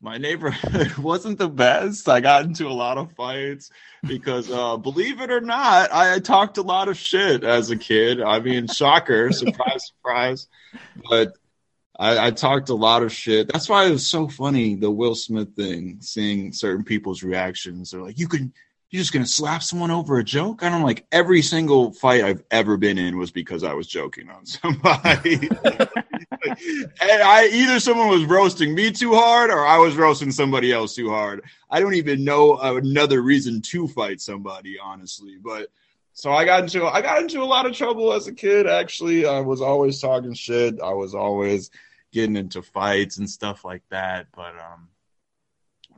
[0.00, 2.08] my neighborhood wasn't the best.
[2.08, 3.70] I got into a lot of fights
[4.06, 8.20] because, uh, believe it or not, I, talked a lot of shit as a kid.
[8.20, 10.48] I mean, shocker, surprise, surprise.
[11.08, 11.32] But
[11.98, 13.52] I, I talked a lot of shit.
[13.52, 17.90] That's why it was so funny the Will Smith thing, seeing certain people's reactions.
[17.90, 18.52] They're like, "You can,
[18.90, 22.44] you're just gonna slap someone over a joke?" And I'm like, every single fight I've
[22.52, 25.48] ever been in was because I was joking on somebody.
[26.48, 30.94] and I either someone was roasting me too hard or I was roasting somebody else
[30.94, 31.44] too hard.
[31.70, 35.36] I don't even know another reason to fight somebody, honestly.
[35.42, 35.68] But
[36.12, 38.66] so I got into I got into a lot of trouble as a kid.
[38.66, 40.80] Actually, I was always talking shit.
[40.80, 41.70] I was always
[42.12, 44.26] getting into fights and stuff like that.
[44.34, 44.88] But um,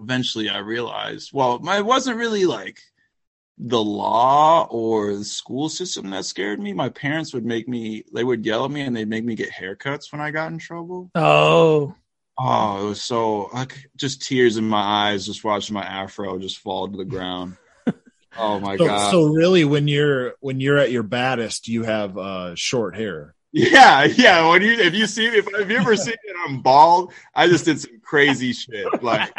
[0.01, 2.81] eventually, I realized, well, my, wasn't really like
[3.63, 6.73] the law or the school system that scared me.
[6.73, 9.51] My parents would make me, they would yell at me and they'd make me get
[9.51, 11.11] haircuts when I got in trouble.
[11.15, 11.95] Oh.
[12.39, 16.59] Oh, it was so like just tears in my eyes just watching my afro just
[16.59, 17.59] fall to the ground.
[18.39, 19.11] oh my so, god.
[19.11, 23.35] So really when you're when you're at your baddest, you have uh short hair.
[23.53, 24.49] Yeah, yeah.
[24.49, 27.67] When you if you see if if you ever see me I'm bald, I just
[27.67, 29.03] did some crazy shit.
[29.03, 29.31] Like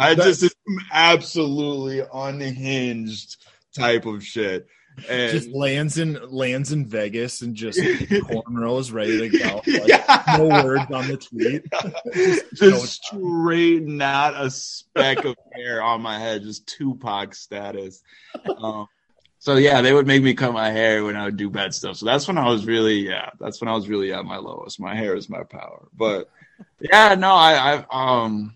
[0.00, 0.52] I just did
[0.90, 3.36] absolutely unhinged
[3.74, 4.66] type of shit.
[5.08, 9.62] And just lands in lands in Vegas and just cornrows ready to go.
[9.66, 10.36] Like, yeah.
[10.36, 11.64] No words on the tweet.
[12.14, 18.02] just, just straight, not a speck of hair on my head, just Tupac status.
[18.58, 18.86] Um,
[19.38, 21.96] so yeah, they would make me cut my hair when I would do bad stuff.
[21.96, 24.78] So that's when I was really, yeah, that's when I was really at my lowest.
[24.78, 25.88] My hair is my power.
[25.96, 26.30] But
[26.80, 28.54] yeah, no, I, I um,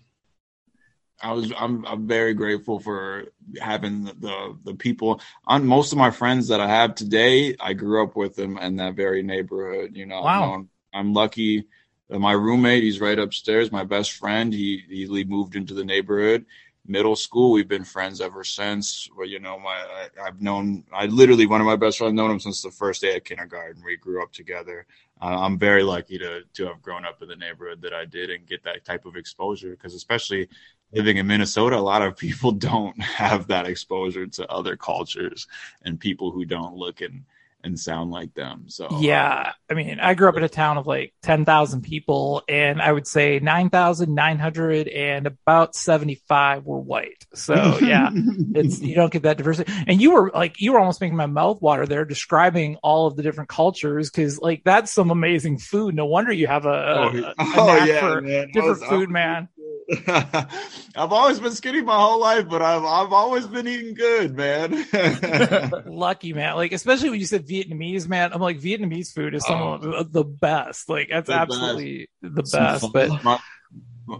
[1.21, 3.25] I was, I'm, I'm very grateful for
[3.59, 7.55] having the, the, the people on most of my friends that I have today.
[7.59, 9.95] I grew up with them in that very neighborhood.
[9.95, 10.53] You know, wow.
[10.53, 11.65] I'm, I'm lucky.
[12.11, 13.71] Uh, my roommate, he's right upstairs.
[13.71, 16.45] My best friend, he he moved into the neighborhood
[16.87, 17.51] middle school.
[17.51, 19.09] We've been friends ever since.
[19.15, 22.31] Well, you know, my I, have known I literally one of my best friends known
[22.31, 23.83] him since the first day of kindergarten.
[23.83, 24.85] We grew up together.
[25.21, 28.45] I'm very lucky to to have grown up in the neighborhood that I did and
[28.45, 30.47] get that type of exposure because especially
[30.93, 35.47] living in Minnesota, a lot of people don't have that exposure to other cultures
[35.83, 37.23] and people who don't look and
[37.63, 38.65] and sound like them.
[38.67, 41.81] So uh, yeah, I mean, I grew up in a town of like ten thousand
[41.81, 47.25] people, and I would say nine thousand nine hundred and about seventy five were white.
[47.33, 49.71] So yeah, it's you don't get that diversity.
[49.87, 53.15] And you were like, you were almost making my mouth water there, describing all of
[53.15, 55.95] the different cultures because like that's some amazing food.
[55.95, 58.51] No wonder you have a, oh, a, a oh, yeah, for man.
[58.51, 59.49] different Was, food, man.
[60.07, 64.85] I've always been skinny my whole life, but I've I've always been eating good, man.
[65.85, 68.33] Lucky man, like especially when you said Vietnamese, man.
[68.33, 69.73] I'm like Vietnamese food is some Oh.
[69.73, 70.89] of the best.
[70.89, 71.41] Like that's The best.
[71.41, 72.81] absolutely the best.
[72.81, 73.39] fun- But my,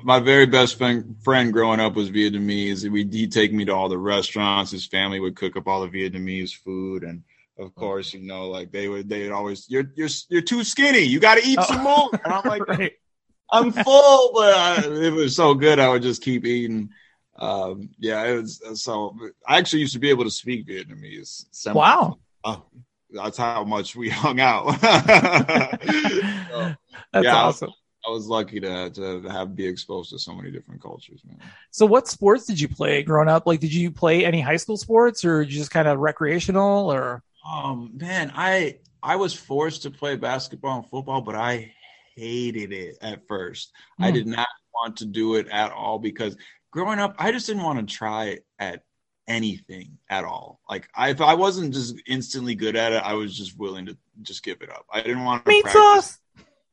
[0.04, 2.90] my very best friend, friend growing up was Vietnamese.
[2.90, 4.72] We, he'd take me to all the restaurants.
[4.72, 7.24] His family would cook up all the Vietnamese food, and
[7.58, 7.80] of oh.
[7.80, 11.00] course, you know, like they would, they would always, you're you're you're too skinny.
[11.04, 11.66] You got to eat oh.
[11.66, 12.10] some more.
[12.24, 12.94] And I'm like, right.
[13.52, 15.80] I'm full, but I, it was so good.
[15.80, 16.90] I would just keep eating.
[17.40, 19.16] Um, yeah, it was so.
[19.48, 21.46] I actually used to be able to speak Vietnamese.
[21.52, 22.18] Sem- Wow.
[22.44, 22.64] Oh,
[23.10, 24.66] that's how much we hung out.
[26.50, 26.76] So,
[27.14, 27.72] That's yeah, I- awesome.
[28.06, 31.40] I was lucky to to have be exposed to so many different cultures, man.
[31.72, 33.46] So, what sports did you play growing up?
[33.46, 36.92] Like, did you play any high school sports, or did you just kind of recreational,
[36.92, 37.22] or?
[37.46, 41.74] Um, man, I I was forced to play basketball and football, but I
[42.18, 43.72] hated it at first.
[44.00, 44.14] I Hmm.
[44.16, 46.36] did not want to do it at all because
[46.72, 48.84] growing up, I just didn't want to try at
[49.28, 50.60] anything at all.
[50.70, 53.98] Like I, if I wasn't just instantly good at it, I was just willing to
[54.22, 54.86] just give it up.
[54.92, 55.82] I didn't want to Meat practice.
[55.82, 56.20] sauce.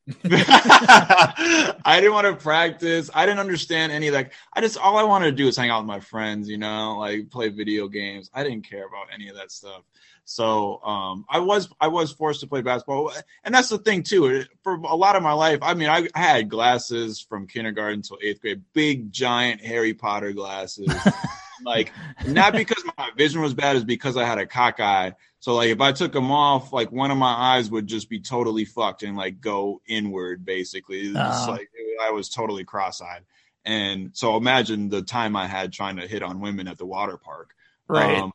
[0.23, 3.09] I didn't want to practice.
[3.13, 5.81] I didn't understand any like I just all I wanted to do was hang out
[5.81, 8.29] with my friends, you know, like play video games.
[8.31, 9.81] I didn't care about any of that stuff.
[10.23, 13.13] So um I was I was forced to play basketball.
[13.43, 14.43] And that's the thing too.
[14.61, 18.19] For a lot of my life, I mean I, I had glasses from kindergarten till
[18.21, 20.87] eighth grade, big giant Harry Potter glasses.
[21.65, 21.91] like
[22.27, 25.13] not because my vision was bad, is because I had a cock eye.
[25.39, 28.19] So like if I took them off, like one of my eyes would just be
[28.19, 31.13] totally fucked and like go inward basically.
[31.15, 31.45] Oh.
[31.49, 31.69] like
[32.01, 33.23] I was totally cross-eyed.
[33.65, 37.17] And so imagine the time I had trying to hit on women at the water
[37.17, 37.51] park.
[37.87, 38.19] Right.
[38.19, 38.31] Um,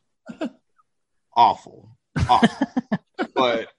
[1.35, 1.97] awful.
[2.29, 2.67] Awful.
[3.35, 3.69] but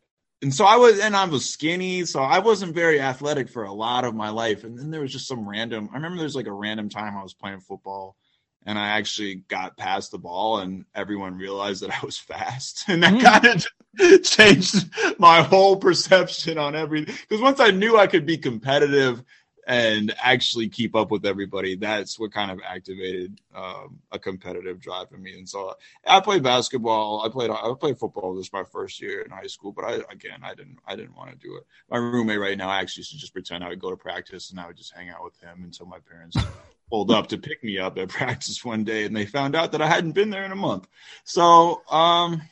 [0.40, 3.72] and so I was and I was skinny, so I wasn't very athletic for a
[3.72, 4.64] lot of my life.
[4.64, 7.22] And then there was just some random I remember there's like a random time I
[7.22, 8.16] was playing football
[8.66, 12.84] and I actually got past the ball and everyone realized that I was fast.
[12.88, 13.20] And that hmm.
[13.20, 17.14] kind of changed my whole perception on everything.
[17.28, 19.22] Because once I knew I could be competitive
[19.66, 21.76] and actually keep up with everybody.
[21.76, 25.38] That's what kind of activated um, a competitive drive in me.
[25.38, 25.74] And so
[26.06, 27.22] I played basketball.
[27.24, 28.34] I played I played football.
[28.34, 31.16] This was my first year in high school, but I again I didn't I didn't
[31.16, 31.64] want to do it.
[31.90, 34.50] My roommate right now I actually used to just pretend I would go to practice
[34.50, 36.36] and I would just hang out with him until my parents
[36.90, 39.80] pulled up to pick me up at practice one day and they found out that
[39.80, 40.88] I hadn't been there in a month.
[41.24, 42.42] So um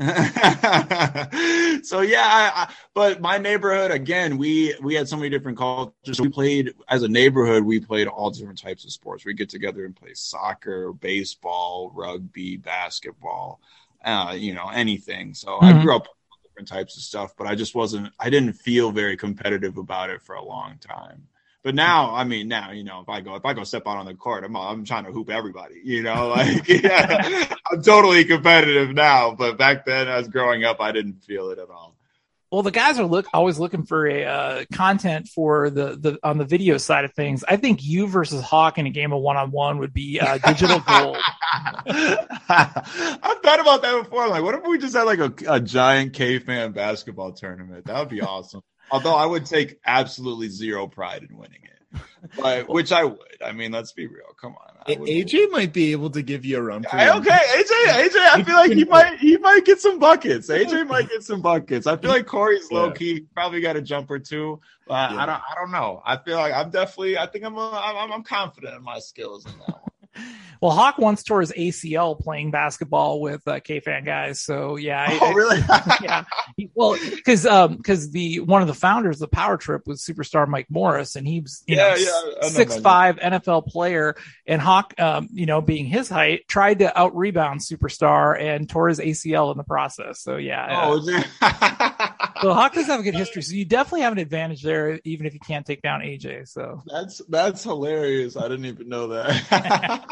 [1.82, 6.18] so yeah, I, I, but my neighborhood again, we we had so many different cultures.
[6.18, 7.64] We played as a neighborhood.
[7.64, 9.26] We played all different types of sports.
[9.26, 13.60] We get together and play soccer, baseball, rugby, basketball,
[14.02, 15.34] uh, you know, anything.
[15.34, 15.66] So mm-hmm.
[15.66, 18.10] I grew up with different types of stuff, but I just wasn't.
[18.18, 21.26] I didn't feel very competitive about it for a long time.
[21.62, 23.98] But now, I mean, now you know, if I go if I go step out
[23.98, 25.80] on the court, I'm I'm trying to hoop everybody.
[25.84, 29.34] You know, like yeah, I'm totally competitive now.
[29.34, 31.96] But back then, as growing up, I didn't feel it at all.
[32.50, 36.36] Well, the guys are look always looking for a uh, content for the the on
[36.36, 37.44] the video side of things.
[37.46, 40.38] I think you versus Hawk in a game of one on one would be uh,
[40.38, 41.16] digital gold.
[41.86, 44.26] I've thought about that before.
[44.28, 47.84] like, what if we just had like a, a giant K fan basketball tournament?
[47.84, 48.62] That would be awesome.
[48.90, 52.00] Although I would take absolutely zero pride in winning it,
[52.36, 53.42] but which I would.
[53.44, 54.34] I mean, let's be real.
[54.40, 54.70] Come on.
[54.86, 56.82] AJ might be able to give you a run.
[56.82, 60.48] For okay, AJ, AJ, I feel like he might he might get some buckets.
[60.48, 61.86] AJ might get some buckets.
[61.86, 64.60] I feel like Corey's low key probably got a jumper too.
[64.86, 65.22] But yeah.
[65.22, 66.02] I don't I don't know.
[66.04, 69.44] I feel like I'm definitely I think I'm a, I'm, I'm confident in my skills
[69.46, 69.89] in that one.
[70.60, 74.42] Well, Hawk once tore his ACL playing basketball with uh, K fan guys.
[74.42, 75.08] So yeah.
[75.10, 75.58] Oh, I, really?
[76.02, 76.24] yeah.
[76.74, 80.46] Well, because um, because the one of the founders of the Power Trip was superstar
[80.46, 84.92] Mike Morris, and he was you yeah, know yeah, six five NFL player, and Hawk,
[84.98, 89.52] um, you know, being his height, tried to out rebound superstar and tore his ACL
[89.52, 90.20] in the process.
[90.20, 90.66] So yeah.
[90.70, 91.89] Oh, uh,
[92.40, 93.42] so Hawk does have a good history.
[93.42, 96.48] So you definitely have an advantage there, even if you can't take down AJ.
[96.48, 98.36] So that's that's hilarious.
[98.36, 100.04] I didn't even know that.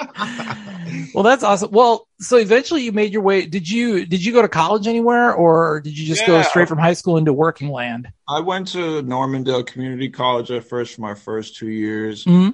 [1.14, 1.70] well, that's awesome.
[1.70, 3.46] Well, so eventually you made your way.
[3.46, 6.28] Did you did you go to college anywhere, or did you just yeah.
[6.28, 8.08] go straight from high school into working land?
[8.28, 12.24] I went to Normandale Community College at first for my first two years.
[12.24, 12.50] Mm-hmm.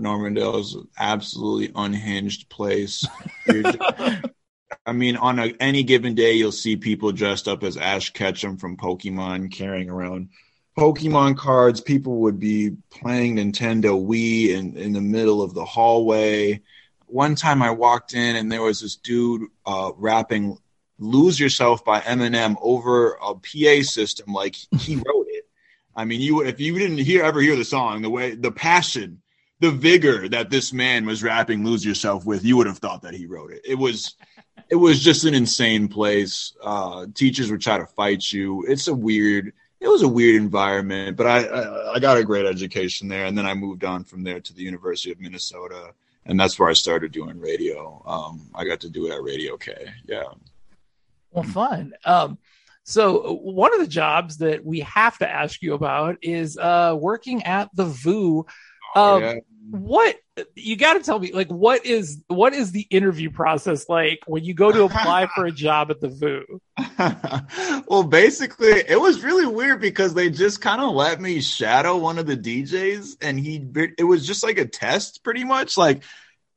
[0.00, 3.06] Normandale is an absolutely unhinged place.
[4.86, 8.56] I mean, on a, any given day, you'll see people dressed up as Ash Ketchum
[8.56, 10.30] from Pokemon carrying around
[10.76, 11.80] Pokemon cards.
[11.80, 16.62] People would be playing Nintendo Wii in, in the middle of the hallway.
[17.06, 20.56] One time I walked in and there was this dude uh, rapping
[20.98, 25.48] Lose Yourself by Eminem over a PA system like he wrote it.
[25.96, 29.22] I mean, you if you didn't hear ever hear the song, the way the passion,
[29.60, 33.14] the vigor that this man was rapping Lose Yourself with, you would have thought that
[33.14, 33.62] he wrote it.
[33.64, 34.14] It was
[34.70, 36.54] it was just an insane place.
[36.62, 38.64] Uh, teachers would try to fight you.
[38.66, 39.52] It's a weird.
[39.80, 43.36] It was a weird environment, but I, I, I got a great education there, and
[43.36, 45.94] then I moved on from there to the University of Minnesota,
[46.26, 48.02] and that's where I started doing radio.
[48.06, 49.72] Um, I got to do it at Radio K.
[50.06, 50.24] Yeah.
[51.30, 51.94] Well, fun.
[52.04, 52.36] Um,
[52.84, 57.42] so one of the jobs that we have to ask you about is uh, working
[57.44, 58.44] at the VU.
[58.94, 59.34] Oh, um, yeah
[59.68, 60.16] what
[60.54, 64.42] you got to tell me like what is what is the interview process like when
[64.42, 66.60] you go to apply for a job at the VU?
[67.88, 72.18] well, basically, it was really weird because they just kind of let me shadow one
[72.18, 73.66] of the DJs, and he
[73.98, 75.76] it was just like a test, pretty much.
[75.76, 76.02] Like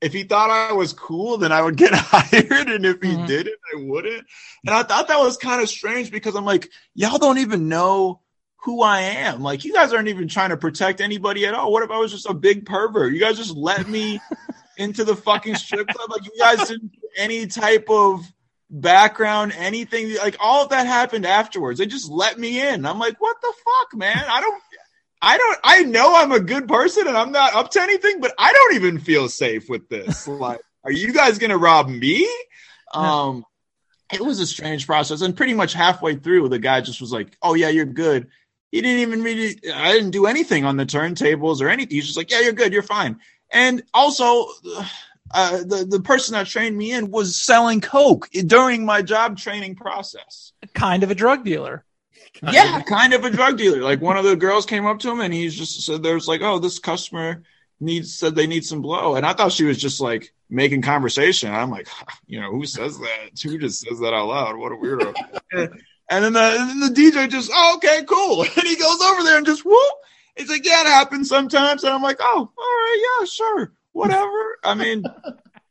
[0.02, 3.26] if he thought I was cool, then I would get hired, and if he mm-hmm.
[3.26, 4.26] didn't, I wouldn't.
[4.66, 8.22] And I thought that was kind of strange because I'm like, y'all don't even know
[8.64, 9.42] who I am.
[9.42, 11.72] Like you guys aren't even trying to protect anybody at all.
[11.72, 13.14] What if I was just a big pervert?
[13.14, 14.20] You guys just let me
[14.78, 16.10] into the fucking strip club.
[16.10, 18.26] Like you guys didn't do any type of
[18.70, 20.16] background, anything.
[20.16, 21.80] Like all of that happened afterwards.
[21.80, 22.86] They just let me in.
[22.86, 24.24] I'm like, what the fuck, man?
[24.28, 24.64] I don't.
[25.22, 25.60] I don't.
[25.64, 28.76] I know I'm a good person and I'm not up to anything, but I don't
[28.76, 30.28] even feel safe with this.
[30.28, 32.30] Like, are you guys gonna rob me?
[32.94, 33.46] Um,
[34.12, 37.38] it was a strange process, and pretty much halfway through, the guy just was like,
[37.42, 38.28] "Oh yeah, you're good."
[38.74, 41.96] He didn't even really I didn't do anything on the turntables or anything.
[41.96, 43.20] He's just like, yeah, you're good, you're fine.
[43.52, 44.48] And also,
[45.30, 49.76] uh, the the person that trained me in was selling coke during my job training
[49.76, 50.54] process.
[50.74, 51.86] Kind of a drug dealer.
[52.42, 52.86] Kind yeah, of.
[52.88, 53.84] kind of a drug dealer.
[53.84, 56.42] Like one of the girls came up to him and he's just said, "There's like,
[56.42, 57.44] oh, this customer
[57.80, 61.54] needs said they need some blow," and I thought she was just like making conversation.
[61.54, 61.88] I'm like,
[62.26, 63.40] you know, who says that?
[63.44, 64.58] Who just says that out loud?
[64.58, 65.14] What a weirdo.
[66.16, 68.42] And then the, and the DJ just, oh, okay, cool.
[68.58, 69.94] And he goes over there and just whoop.
[70.36, 71.84] It's like, yeah, it happens sometimes.
[71.84, 74.58] And I'm like, oh, all right, yeah, sure, whatever.
[74.64, 75.04] I mean,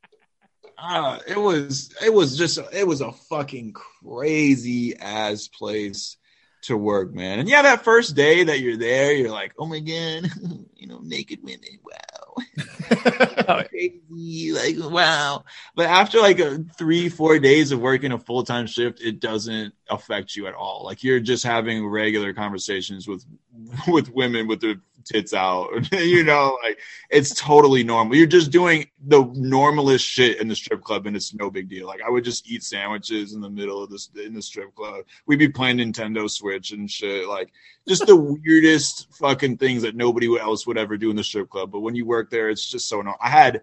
[0.78, 6.16] uh, it was it was just it was a fucking crazy ass place.
[6.62, 7.40] to work, man.
[7.40, 10.30] And yeah, that first day that you're there, you're like, oh my god,
[10.76, 12.11] you know, naked women, wow,
[13.68, 15.44] crazy, like wow.
[15.74, 19.74] But after like a three, four days of working a full time shift, it doesn't
[19.88, 20.84] affect you at all.
[20.84, 23.24] Like you're just having regular conversations with
[23.88, 25.68] with women with their tits out.
[25.92, 26.78] you know, like
[27.10, 28.16] it's totally normal.
[28.16, 31.86] You're just doing the normalest shit in the strip club, and it's no big deal.
[31.86, 35.04] Like I would just eat sandwiches in the middle of this in the strip club.
[35.26, 37.28] We'd be playing Nintendo Switch and shit.
[37.28, 37.52] Like
[37.88, 41.70] just the weirdest fucking things that nobody else would ever do in the strip club.
[41.70, 43.18] But when you work there, it's just so normal.
[43.20, 43.62] I had.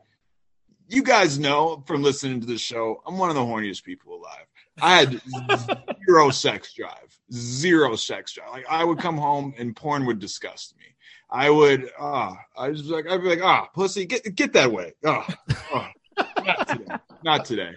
[0.91, 4.47] You guys know from listening to the show, I'm one of the horniest people alive.
[4.81, 5.21] I had
[6.05, 8.49] zero sex drive, zero sex drive.
[8.51, 10.85] Like I would come home and porn would disgust me.
[11.31, 14.93] I would, ah, I was like, I'd be like, ah, pussy, get get that way.
[15.05, 15.27] Ah,
[15.71, 15.91] ah,
[16.43, 16.95] not today.
[17.23, 17.71] Not today.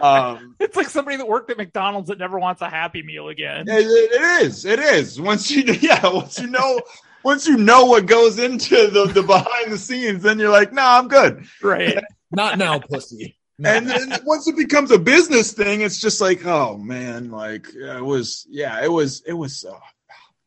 [0.00, 3.66] Um, it's like somebody that worked at McDonald's that never wants a Happy Meal again.
[3.68, 4.64] it, it is.
[4.64, 5.20] It is.
[5.20, 6.80] Once you, yeah, once you know,
[7.22, 10.98] once you know what goes into the the behind the scenes, then you're like, nah,
[10.98, 11.46] I'm good.
[11.62, 11.98] Right.
[12.30, 13.36] Not now, pussy.
[13.64, 18.04] and then once it becomes a business thing, it's just like, oh man, like it
[18.04, 19.64] was, yeah, it was, it was.
[19.64, 19.78] Uh,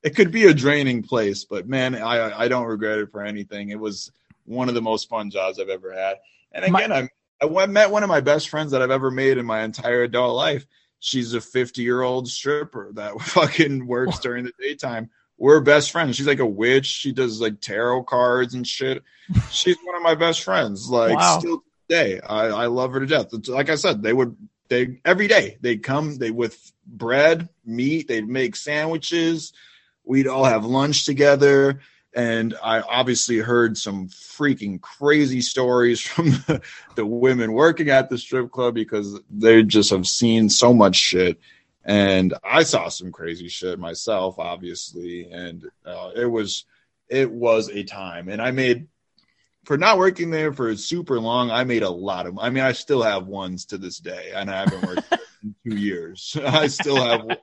[0.04, 3.70] it could be a draining place, but man, I I don't regret it for anything.
[3.70, 4.12] It was
[4.46, 6.18] one of the most fun jobs I've ever had.
[6.52, 7.10] And again, I
[7.42, 10.36] I met one of my best friends that I've ever made in my entire adult
[10.36, 10.66] life.
[11.00, 15.10] She's a 50 year old stripper that fucking works during the daytime.
[15.38, 16.18] We're best friends.
[16.18, 16.86] She's like a witch.
[16.86, 19.04] She does like tarot cards and shit.
[19.52, 20.90] She's one of my best friends.
[20.90, 21.40] Like Wow.
[21.40, 23.28] still today, I I love her to death.
[23.34, 24.36] It's- Like I said, they would
[24.70, 28.08] they every day they'd come they with bread, meat.
[28.10, 29.54] They'd make sandwiches
[30.10, 31.80] we'd all have lunch together.
[32.16, 36.62] And i obviously heard some freaking crazy stories from the,
[36.96, 41.40] the women working at the strip club because they just have seen so much shit.
[41.86, 45.30] And i saw some crazy shit myself obviously.
[45.32, 46.66] And uh, it was
[47.08, 48.28] it was a time.
[48.28, 48.88] And i made
[49.66, 52.72] for not working there for super long i made a lot of i mean i
[52.72, 56.38] still have ones to this day and i haven't worked in two years.
[56.46, 57.38] I still have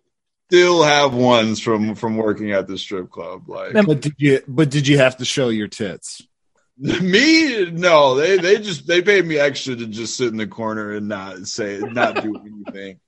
[0.48, 3.48] still have ones from from working at the strip club.
[3.48, 4.40] Like, But did you?
[4.46, 6.22] But did you have to show your tits?
[6.78, 10.92] me, no, they they just they paid me extra to just sit in the corner
[10.92, 12.36] and not say not do
[12.66, 13.00] anything.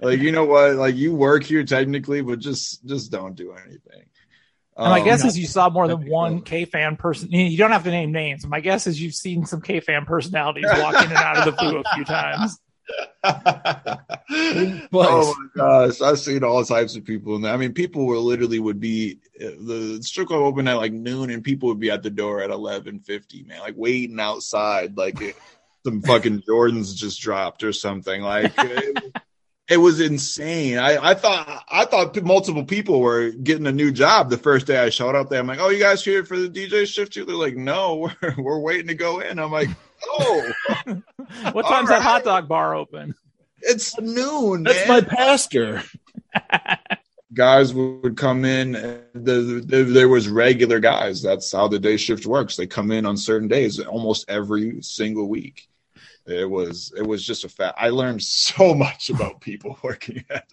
[0.00, 0.74] Like, you know what?
[0.74, 4.04] Like, you work here technically, but just just don't do anything.
[4.76, 7.30] And my Um, guess is you saw more than one K fan person.
[7.32, 8.46] You don't have to name names.
[8.46, 11.52] My guess is you've seen some K fan personalities walk in and out of the
[11.52, 12.58] booth a few times.
[13.24, 17.36] oh my gosh, I've seen all types of people.
[17.36, 17.52] in there.
[17.52, 21.42] I mean, people were literally would be the strip club opened at like noon, and
[21.42, 23.42] people would be at the door at eleven fifty.
[23.42, 25.36] Man, like waiting outside, like it,
[25.84, 28.22] some fucking Jordans just dropped or something.
[28.22, 29.14] Like it,
[29.68, 30.78] it was insane.
[30.78, 34.78] I, I thought I thought multiple people were getting a new job the first day
[34.78, 35.40] I showed up there.
[35.40, 37.24] I'm like, oh, you guys here for the DJ shift too?
[37.24, 39.38] They're like, no, we're we're waiting to go in.
[39.38, 39.70] I'm like,
[40.08, 40.52] oh.
[41.52, 43.14] What time's that hot dog bar open?
[43.60, 44.62] It's noon.
[44.62, 44.88] That's man.
[44.88, 45.82] my pastor.
[47.34, 51.96] guys would come in and the, the, there was regular guys that's how the day
[51.96, 55.68] shift works they come in on certain days almost every single week
[56.26, 60.46] it was it was just a fact i learned so much about people working at,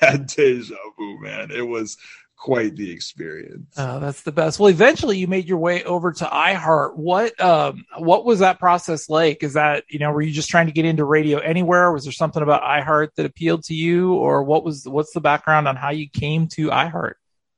[0.00, 1.98] at deja vu man it was
[2.40, 4.58] quite the experience Oh, that's the best.
[4.58, 6.96] Well, eventually you made your way over to iHeart.
[6.96, 9.42] What um what was that process like?
[9.42, 11.92] Is that, you know, were you just trying to get into radio anywhere?
[11.92, 15.68] Was there something about iHeart that appealed to you or what was what's the background
[15.68, 17.14] on how you came to iHeart?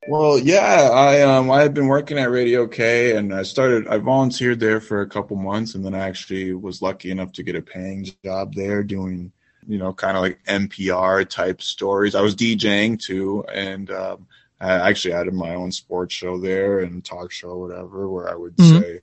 [0.09, 3.99] Well, yeah, I um I had been working at Radio K and I started I
[3.99, 7.55] volunteered there for a couple months and then I actually was lucky enough to get
[7.55, 9.31] a paying job there doing
[9.67, 12.17] you know kind of like NPR type stories.
[12.17, 14.27] I was DJing too and um
[14.63, 18.57] I actually had my own sports show there and talk show whatever where I would
[18.57, 18.81] Mhm.
[18.81, 19.01] say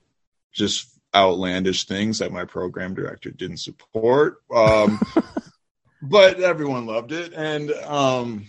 [0.52, 4.42] just outlandish things that my program director didn't support.
[4.54, 4.98] Um
[6.02, 8.46] but everyone loved it and um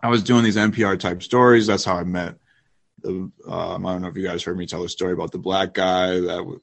[0.00, 1.66] I was doing these NPR type stories.
[1.66, 2.36] That's how I met
[3.02, 3.30] the.
[3.48, 5.74] Um, I don't know if you guys heard me tell a story about the black
[5.74, 6.60] guy that w-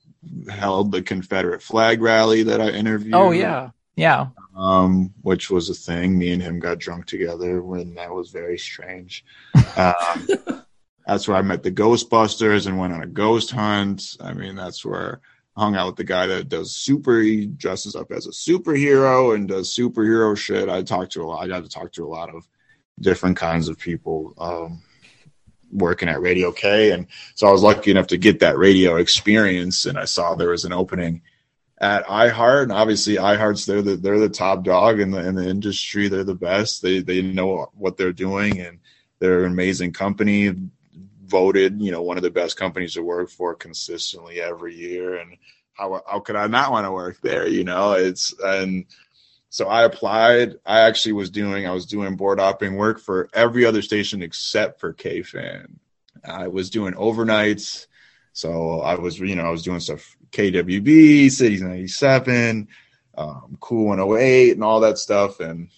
[0.49, 3.13] held the Confederate flag rally that I interviewed.
[3.13, 3.71] Oh yeah.
[3.95, 4.27] Yeah.
[4.55, 6.17] Um, which was a thing.
[6.17, 9.25] Me and him got drunk together when that was very strange.
[9.77, 10.27] Um,
[11.05, 14.17] that's where I met the Ghostbusters and went on a ghost hunt.
[14.19, 15.21] I mean, that's where
[15.55, 17.19] I hung out with the guy that does super.
[17.19, 20.67] He dresses up as a superhero and does superhero shit.
[20.67, 21.43] I talked to a lot.
[21.43, 22.47] I got to talk to a lot of
[22.99, 24.81] different kinds of people um,
[25.71, 29.85] working at Radio K, and so I was lucky enough to get that radio experience.
[29.85, 31.21] And I saw there was an opening
[31.79, 35.47] at iHeart, and obviously iHeart's they're the they're the top dog in the in the
[35.47, 36.07] industry.
[36.07, 36.81] They're the best.
[36.81, 38.79] They they know what they're doing, and
[39.19, 40.53] they're an amazing company,
[41.25, 45.37] voted you know one of the best companies to work for consistently every year, and
[45.73, 47.47] how how could I not want to work there?
[47.47, 48.85] You know, it's and
[49.49, 50.55] so I applied.
[50.65, 54.79] I actually was doing I was doing board hopping work for every other station except
[54.79, 55.75] for KFan.
[56.23, 57.87] I was doing overnights.
[58.33, 62.67] So I was, you know, I was doing stuff KDWB, Cities 97,
[63.17, 65.39] um, Cool 108, and all that stuff.
[65.39, 65.69] And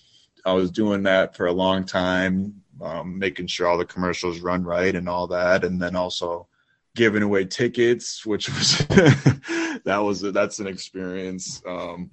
[0.46, 4.64] I was doing that for a long time, um, making sure all the commercials run
[4.64, 5.64] right and all that.
[5.64, 6.48] And then also
[6.96, 8.78] giving away tickets, which was,
[9.86, 11.62] that was, that's an experience.
[11.68, 12.10] Um,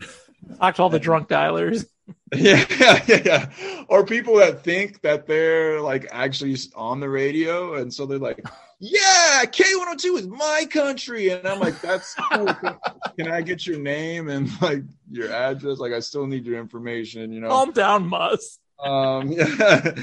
[0.58, 1.86] Talk to all the drunk dialers.
[2.34, 2.66] yeah,
[3.06, 3.84] yeah, yeah.
[3.88, 8.44] Or people that think that they're like actually on the radio, and so they're like,
[8.84, 12.46] "Yeah, K one hundred two is my country," and I'm like, "That's cool.
[12.46, 12.76] Can,
[13.18, 15.78] can I get your name and like your address?
[15.78, 18.58] Like, I still need your information, you know." Calm down, Mus.
[18.78, 19.94] Um, yeah.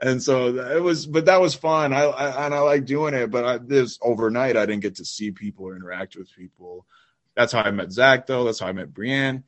[0.00, 1.92] and so it was, but that was fun.
[1.92, 5.04] I, I and I like doing it, but I, this overnight, I didn't get to
[5.04, 6.86] see people or interact with people.
[7.36, 8.44] That's how I met Zach, though.
[8.44, 9.44] That's how I met Brienne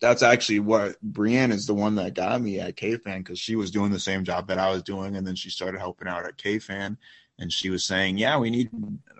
[0.00, 3.70] that's actually what Brienne is the one that got me at KFan because she was
[3.70, 6.36] doing the same job that I was doing, and then she started helping out at
[6.36, 6.96] KFan,
[7.38, 8.70] and she was saying, "Yeah, we need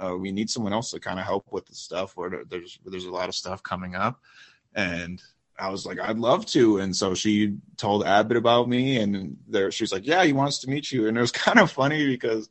[0.03, 2.17] uh, we need someone else to kind of help with the stuff.
[2.17, 4.21] Where there's there's a lot of stuff coming up,"
[4.75, 5.23] and
[5.59, 9.71] I was like, "I'd love to," and so she told Abbott about me, and there
[9.71, 12.49] she's like, "Yeah, he wants to meet you," and it was kind of funny because.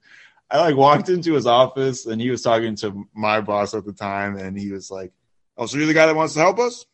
[0.49, 3.91] I like walked into his office and he was talking to my boss at the
[3.91, 5.11] time and he was like,
[5.57, 6.86] Oh, so you're the guy that wants to help us?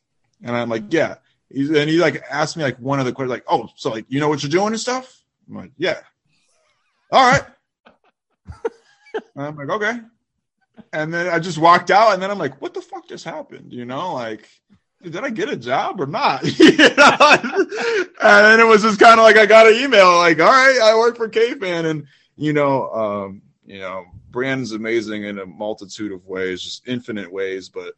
[0.42, 1.16] And I'm like, yeah.
[1.50, 4.06] He's, and he like asked me like one of the questions, like, oh, so like
[4.08, 5.24] you know what you're doing and stuff.
[5.48, 6.00] I'm like, yeah.
[7.12, 7.44] All right.
[9.36, 10.00] I'm like, okay.
[10.92, 13.72] And then I just walked out, and then I'm like, what the fuck just happened?
[13.72, 14.50] You know, like,
[15.02, 16.44] did I get a job or not?
[16.44, 20.80] and then it was just kind of like I got an email, like, all right,
[20.82, 22.08] I work for KFan, and
[22.38, 27.70] you know, um, you know, Brienne's amazing in a multitude of ways, just infinite ways,
[27.70, 27.94] but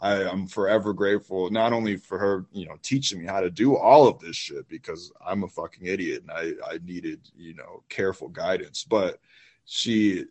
[0.00, 3.76] I, am forever grateful, not only for her, you know, teaching me how to do
[3.76, 7.82] all of this shit because I'm a fucking idiot and I, I needed, you know,
[7.88, 9.18] careful guidance, but
[9.66, 10.24] she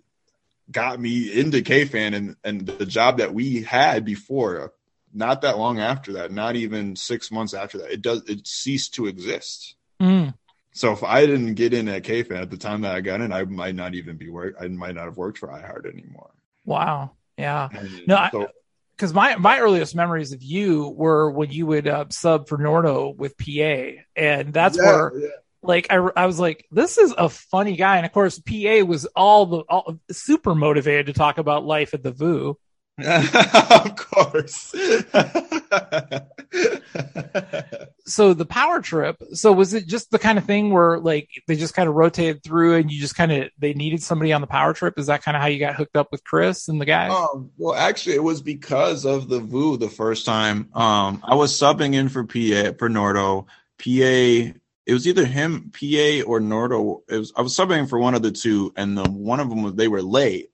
[0.72, 4.74] got me into KFan and, and the job that we had before,
[5.14, 8.96] not that long after that, not even six months after that, it does, it ceased
[8.96, 9.76] to exist.
[10.00, 10.34] Mm.
[10.72, 13.34] So if I didn't get in at KFan at the time that I got in,
[13.34, 14.56] I might not even be work.
[14.60, 16.30] I might not have worked for iHeart anymore.
[16.66, 17.12] Wow.
[17.38, 17.70] Yeah.
[18.06, 18.48] No, so, I,
[18.96, 23.16] because my my earliest memories of you were when you would uh, sub for Nordo
[23.16, 25.18] with PA, and that's yeah, where.
[25.18, 25.28] Yeah.
[25.62, 29.06] Like I, I was like, this is a funny guy, and of course, PA was
[29.08, 32.58] all the all, super motivated to talk about life at the VU.
[33.06, 34.72] of course.
[38.06, 39.22] so the power trip.
[39.34, 42.44] So was it just the kind of thing where like they just kind of rotated
[42.44, 45.00] through and you just kind of they needed somebody on the power trip?
[45.00, 47.12] Is that kind of how you got hooked up with Chris and the guys?
[47.12, 50.70] Um, well, actually, it was because of the VU the first time.
[50.74, 53.46] Um, I was subbing in for PA for Nordo.
[53.80, 54.60] PA
[54.90, 57.02] it was either him, PA, or Nordo.
[57.08, 59.64] It was I was subbing for one of the two, and the one of them
[59.64, 60.52] was they were late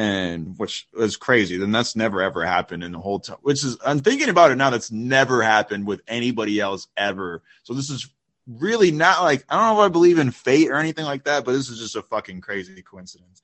[0.00, 1.58] and which is crazy.
[1.58, 3.36] Then that's never ever happened in the whole time.
[3.42, 4.70] Which is I'm thinking about it now.
[4.70, 7.42] That's never happened with anybody else ever.
[7.64, 8.08] So this is
[8.46, 11.44] really not like I don't know if I believe in fate or anything like that,
[11.44, 13.42] but this is just a fucking crazy coincidence.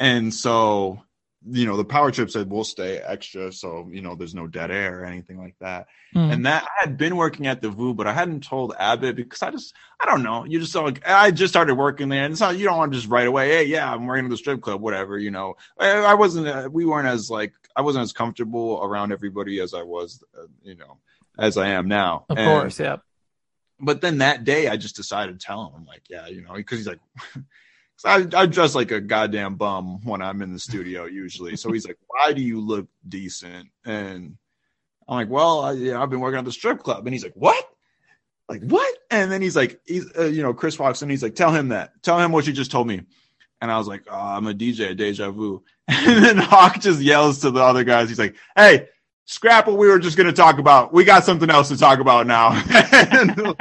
[0.00, 1.02] And so
[1.46, 4.70] you know, the power trip said we'll stay extra, so you know, there's no dead
[4.70, 5.86] air or anything like that.
[6.14, 6.32] Mm.
[6.32, 9.42] And that I had been working at the VU, but I hadn't told Abbott because
[9.42, 10.44] I just I don't know.
[10.44, 12.98] You just like I just started working there, and it's not you don't want to
[12.98, 13.50] just right away.
[13.50, 15.16] Hey, yeah, I'm working at the strip club, whatever.
[15.16, 16.48] You know, I, I wasn't.
[16.48, 20.46] Uh, we weren't as like I wasn't as comfortable around everybody as I was, uh,
[20.62, 20.98] you know,
[21.38, 22.24] as I am now.
[22.28, 22.96] Of and, course, yeah.
[23.78, 26.54] But then that day, I just decided to tell him, I'm like, yeah, you know,
[26.54, 27.00] because he's like.
[28.04, 31.56] I, I dress like a goddamn bum when I'm in the studio usually.
[31.56, 34.36] So he's like, "Why do you look decent?" And
[35.08, 37.34] I'm like, "Well, I, yeah, I've been working at the strip club." And he's like,
[37.34, 37.64] "What?"
[38.48, 38.96] Like what?
[39.10, 41.10] And then he's like, he's uh, you know, Chris walks in.
[41.10, 42.02] He's like, "Tell him that.
[42.02, 43.02] Tell him what you just told me."
[43.60, 47.40] And I was like, oh, "I'm a DJ Deja Vu." And then Hawk just yells
[47.40, 48.08] to the other guys.
[48.08, 48.88] He's like, "Hey,
[49.28, 50.90] scrap what we were just going to talk about.
[50.90, 52.52] We got something else to talk about now.
[53.12, 53.56] and,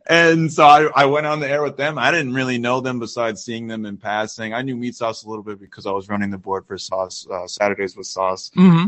[0.08, 1.98] and, so I, I, went on the air with them.
[1.98, 4.54] I didn't really know them besides seeing them in passing.
[4.54, 7.26] I knew Meat Sauce a little bit because I was running the board for Sauce
[7.30, 8.50] uh, Saturdays with Sauce.
[8.56, 8.86] Mm-hmm.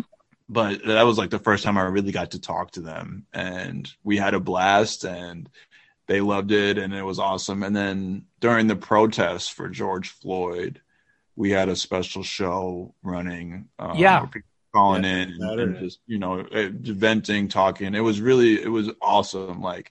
[0.49, 3.89] But that was like the first time I really got to talk to them, and
[4.03, 5.49] we had a blast, and
[6.07, 7.63] they loved it, and it was awesome.
[7.63, 10.81] And then during the protests for George Floyd,
[11.37, 13.69] we had a special show running.
[13.79, 14.27] Um, yeah
[14.73, 18.69] calling yeah, in and, and just you know eh, venting talking it was really it
[18.69, 19.91] was awesome like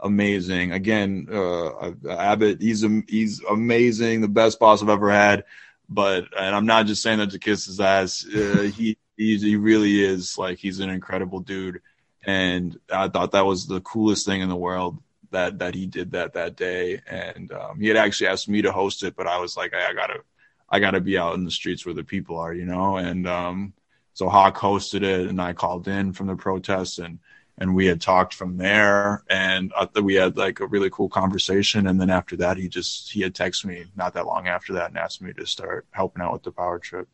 [0.00, 0.72] amazing.
[0.72, 5.44] Again, uh, Abbott, he's he's amazing, the best boss I've ever had.
[5.88, 8.26] But and I'm not just saying that to kiss his ass.
[8.26, 11.80] Uh, he he's, he really is like he's an incredible dude,
[12.24, 14.98] and I thought that was the coolest thing in the world
[15.30, 17.00] that that he did that that day.
[17.06, 19.90] And um, he had actually asked me to host it, but I was like, I,
[19.90, 20.20] I gotta
[20.68, 22.98] I gotta be out in the streets where the people are, you know.
[22.98, 23.72] And um,
[24.18, 27.20] so Hawk hosted it, and I called in from the protests and
[27.56, 32.00] and we had talked from there and we had like a really cool conversation and
[32.00, 34.98] then after that he just he had texted me not that long after that and
[34.98, 37.08] asked me to start helping out with the power trip.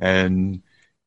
[0.00, 0.62] And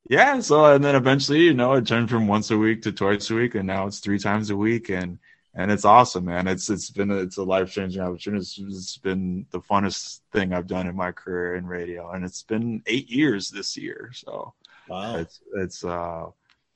[0.10, 3.30] yeah so and then eventually you know it turned from once a week to twice
[3.30, 5.20] a week and now it's three times a week and
[5.56, 6.48] and it's awesome man.
[6.48, 8.44] It's it's been a, it's a life-changing opportunity.
[8.44, 12.44] It's, it's been the funnest thing i've done in my career in radio and it's
[12.44, 14.54] been eight years this year so
[14.88, 16.26] wow it's it's uh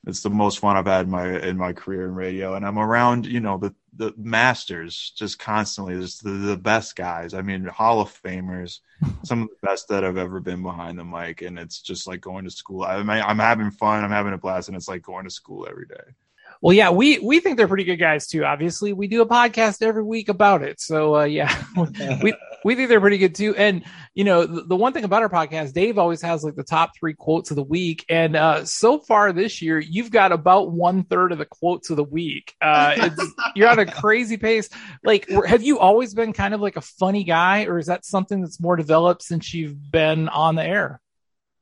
[0.06, 2.78] it's the most fun I've had in my in my career in radio, and I'm
[2.78, 6.00] around you know the the masters just constantly.
[6.00, 7.34] Just the, the best guys.
[7.34, 8.78] I mean, Hall of Famers,
[9.24, 12.20] some of the best that I've ever been behind the mic, and it's just like
[12.20, 12.84] going to school.
[12.84, 14.04] I mean, I'm having fun.
[14.04, 16.14] I'm having a blast, and it's like going to school every day.
[16.60, 18.44] Well, yeah, we we think they're pretty good guys too.
[18.44, 20.80] Obviously, we do a podcast every week about it.
[20.80, 21.64] So uh, yeah,
[22.22, 22.34] we
[22.64, 23.54] we think they're pretty good too.
[23.56, 23.84] And
[24.14, 26.90] you know, the, the, one thing about our podcast, Dave always has like the top
[26.98, 28.04] three quotes of the week.
[28.08, 31.96] And uh, so far this year, you've got about one third of the quotes of
[31.96, 32.54] the week.
[32.60, 33.10] Uh,
[33.54, 34.68] you're on a crazy pace.
[35.04, 38.40] Like, have you always been kind of like a funny guy, or is that something
[38.40, 41.00] that's more developed since you've been on the air?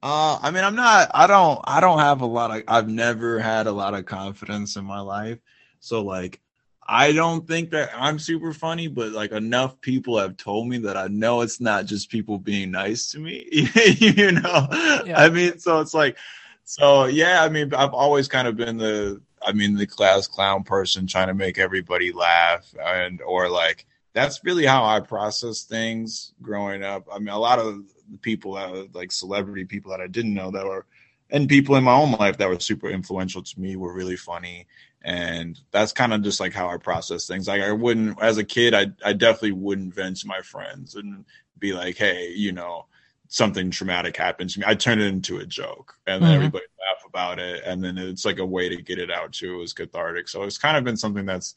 [0.02, 1.10] Uh, I mean, I'm not.
[1.14, 1.60] I don't.
[1.64, 2.62] I don't have a lot of.
[2.68, 5.38] I've never had a lot of confidence in my life.
[5.80, 6.40] So like,
[6.86, 10.96] I don't think that I'm super funny, but like enough people have told me that
[10.96, 13.46] I know it's not just people being nice to me.
[13.98, 14.68] you know,
[15.04, 15.14] yeah.
[15.16, 16.16] I mean, so it's like,
[16.64, 17.42] so yeah.
[17.42, 19.20] I mean, I've always kind of been the.
[19.42, 24.44] I mean, the class clown person trying to make everybody laugh, and or like that's
[24.44, 27.06] really how I process things growing up.
[27.12, 27.84] I mean, a lot of
[28.22, 30.86] people that like celebrity people that I didn't know that were
[31.30, 34.66] and people in my own life that were super influential to me were really funny
[35.06, 37.46] and that's kind of just like how I process things.
[37.46, 41.24] Like I wouldn't as a kid I I definitely wouldn't vent to my friends and
[41.58, 42.86] be like, "Hey, you know,
[43.28, 46.36] something traumatic happened to me." I turn it into a joke and then mm-hmm.
[46.36, 49.54] everybody laugh about it and then it's like a way to get it out too.
[49.54, 50.28] It was cathartic.
[50.28, 51.54] So it's kind of been something that's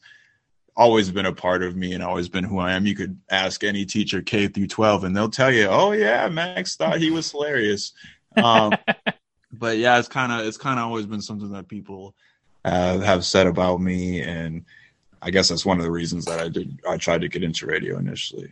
[0.76, 2.86] always been a part of me and always been who I am.
[2.86, 6.76] You could ask any teacher K through 12 and they'll tell you, "Oh yeah, Max
[6.76, 7.92] thought he was hilarious."
[8.36, 8.72] Um,
[9.52, 12.14] but yeah, it's kind of it's kind of always been something that people
[12.64, 14.64] uh, have said about me and
[15.22, 17.66] I guess that's one of the reasons that I did I tried to get into
[17.66, 18.50] radio initially.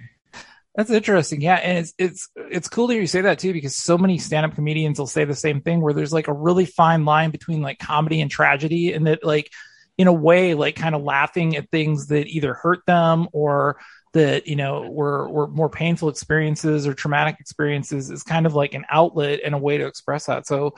[0.74, 1.40] That's interesting.
[1.40, 4.18] Yeah, and it's it's it's cool to hear you say that too because so many
[4.18, 7.62] stand-up comedians will say the same thing where there's like a really fine line between
[7.62, 9.50] like comedy and tragedy and that like
[9.98, 13.78] in a way like kind of laughing at things that either hurt them or
[14.14, 18.72] that you know were were more painful experiences or traumatic experiences is kind of like
[18.72, 20.46] an outlet and a way to express that.
[20.46, 20.76] So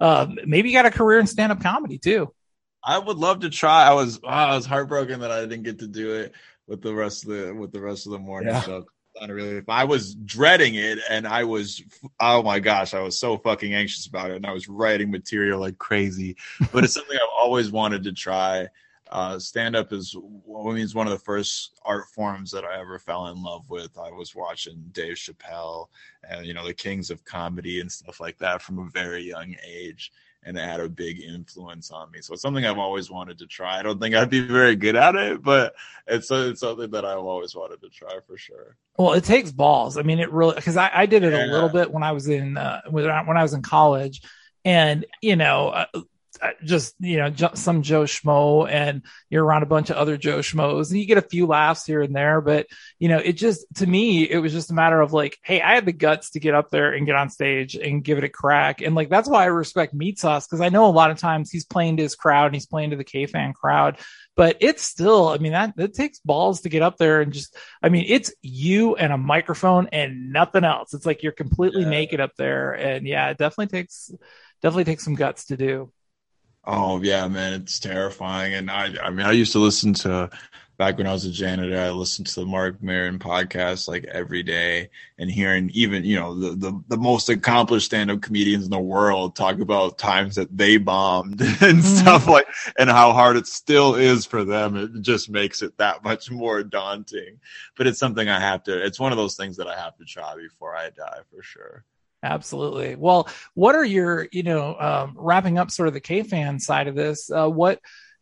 [0.00, 2.32] um, maybe you got a career in stand-up comedy too.
[2.84, 3.86] I would love to try.
[3.86, 6.32] I was oh, i was heartbroken that i didn't get to do it
[6.66, 8.62] with the rest of the with the rest of the morning yeah.
[8.62, 8.84] show
[9.28, 11.82] really I was dreading it and I was
[12.20, 15.60] oh my gosh, I was so fucking anxious about it and I was writing material
[15.60, 16.36] like crazy.
[16.72, 18.68] But it's something I've always wanted to try.
[19.10, 22.80] Uh, stand up is I mean, it's one of the first art forms that I
[22.80, 23.98] ever fell in love with.
[23.98, 25.88] I was watching Dave Chappelle
[26.28, 29.54] and you know the kings of comedy and stuff like that from a very young
[29.66, 30.12] age
[30.44, 32.20] and it had a big influence on me.
[32.20, 33.78] So it's something I've always wanted to try.
[33.78, 35.74] I don't think I'd be very good at it, but
[36.06, 38.76] it's, it's something that I've always wanted to try for sure.
[38.98, 39.96] Well, it takes balls.
[39.96, 41.46] I mean, it really because I, I, did it yeah.
[41.46, 44.22] a little bit when I was in uh, when I was in college,
[44.64, 45.86] and you know, uh,
[46.40, 50.38] Uh, just you know some Joe Schmo, and you're around a bunch of other Joe
[50.38, 52.40] Schmoes, and you get a few laughs here and there.
[52.40, 52.66] But
[52.98, 55.74] you know, it just to me, it was just a matter of like, hey, I
[55.74, 58.28] had the guts to get up there and get on stage and give it a
[58.28, 61.18] crack, and like that's why I respect Meat Sauce because I know a lot of
[61.18, 63.98] times he's playing to his crowd and he's playing to the K fan crowd,
[64.34, 67.54] but it's still, I mean, that it takes balls to get up there and just,
[67.82, 70.94] I mean, it's you and a microphone and nothing else.
[70.94, 71.90] It's like you're completely yeah.
[71.90, 74.10] naked up there, and yeah, it definitely takes
[74.62, 75.92] definitely takes some guts to do.
[76.64, 78.54] Oh yeah, man, it's terrifying.
[78.54, 80.30] And I, I mean, I used to listen to
[80.78, 81.78] back when I was a janitor.
[81.78, 86.38] I listened to the Marc Maron podcast like every day, and hearing even you know
[86.38, 90.56] the the, the most accomplished stand up comedians in the world talk about times that
[90.56, 91.80] they bombed and mm-hmm.
[91.80, 92.46] stuff like,
[92.78, 94.76] and how hard it still is for them.
[94.76, 97.40] It just makes it that much more daunting.
[97.76, 98.84] But it's something I have to.
[98.84, 101.84] It's one of those things that I have to try before I die for sure.
[102.22, 102.94] Absolutely.
[102.94, 106.86] Well, what are your, you know, um, wrapping up sort of the K fan side
[106.88, 107.30] of this?
[107.30, 107.80] Uh, what,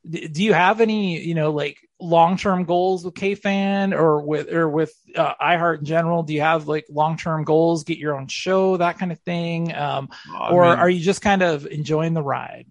[0.09, 4.67] do you have any, you know, like long term goals with KFan or with or
[4.67, 6.23] with uh, iHeart in general?
[6.23, 7.85] Do you have like long term goals?
[7.85, 11.21] Get your own show, that kind of thing, um, I or mean- are you just
[11.21, 12.67] kind of enjoying the ride?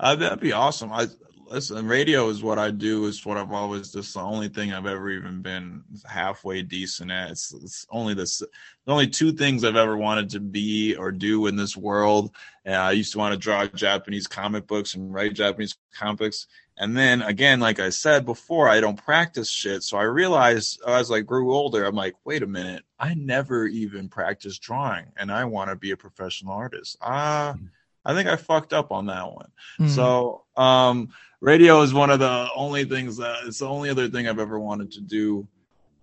[0.00, 0.92] Uh, that'd be awesome.
[0.92, 1.06] I
[1.50, 1.86] listen.
[1.86, 3.06] Radio is what I do.
[3.06, 3.92] It's what I've always.
[3.92, 7.30] This the only thing I've ever even been halfway decent at.
[7.30, 8.38] It's, it's only this.
[8.38, 12.34] The only two things I've ever wanted to be or do in this world.
[12.64, 16.46] And I used to want to draw Japanese comic books and write Japanese comics.
[16.78, 19.82] And then again, like I said before, I don't practice shit.
[19.82, 24.08] So I realized as I grew older, I'm like, wait a minute, I never even
[24.08, 26.96] practiced drawing, and I want to be a professional artist.
[27.00, 27.56] Ah.
[28.04, 29.50] I think I fucked up on that one.
[29.78, 29.88] Mhm.
[29.90, 31.10] So, um,
[31.40, 34.58] radio is one of the only things that it's the only other thing I've ever
[34.58, 35.46] wanted to do.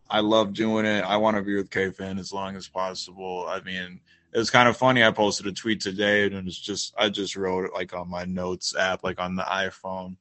[0.10, 1.04] I love doing it.
[1.04, 3.46] I want to be with KFan as long as possible.
[3.48, 4.00] I mean,
[4.34, 5.04] it was kind of funny.
[5.04, 8.26] I posted a tweet today and it's just, I just wrote it like on my
[8.26, 10.18] notes app, like on the iPhone,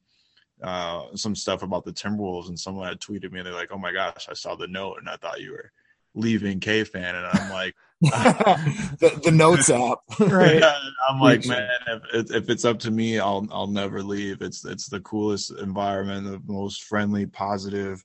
[0.61, 2.47] uh, some stuff about the Timberwolves.
[2.47, 4.97] And someone had tweeted me, and they're like, oh my gosh, I saw the note
[4.99, 5.71] and I thought you were
[6.15, 6.95] leaving KFan.
[6.95, 9.99] And I'm like, the, the notes app.
[10.19, 10.61] Right.
[11.09, 11.69] I'm like, man,
[12.13, 14.41] if, if it's up to me, I'll I'll never leave.
[14.41, 18.03] It's it's the coolest environment, the most friendly, positive,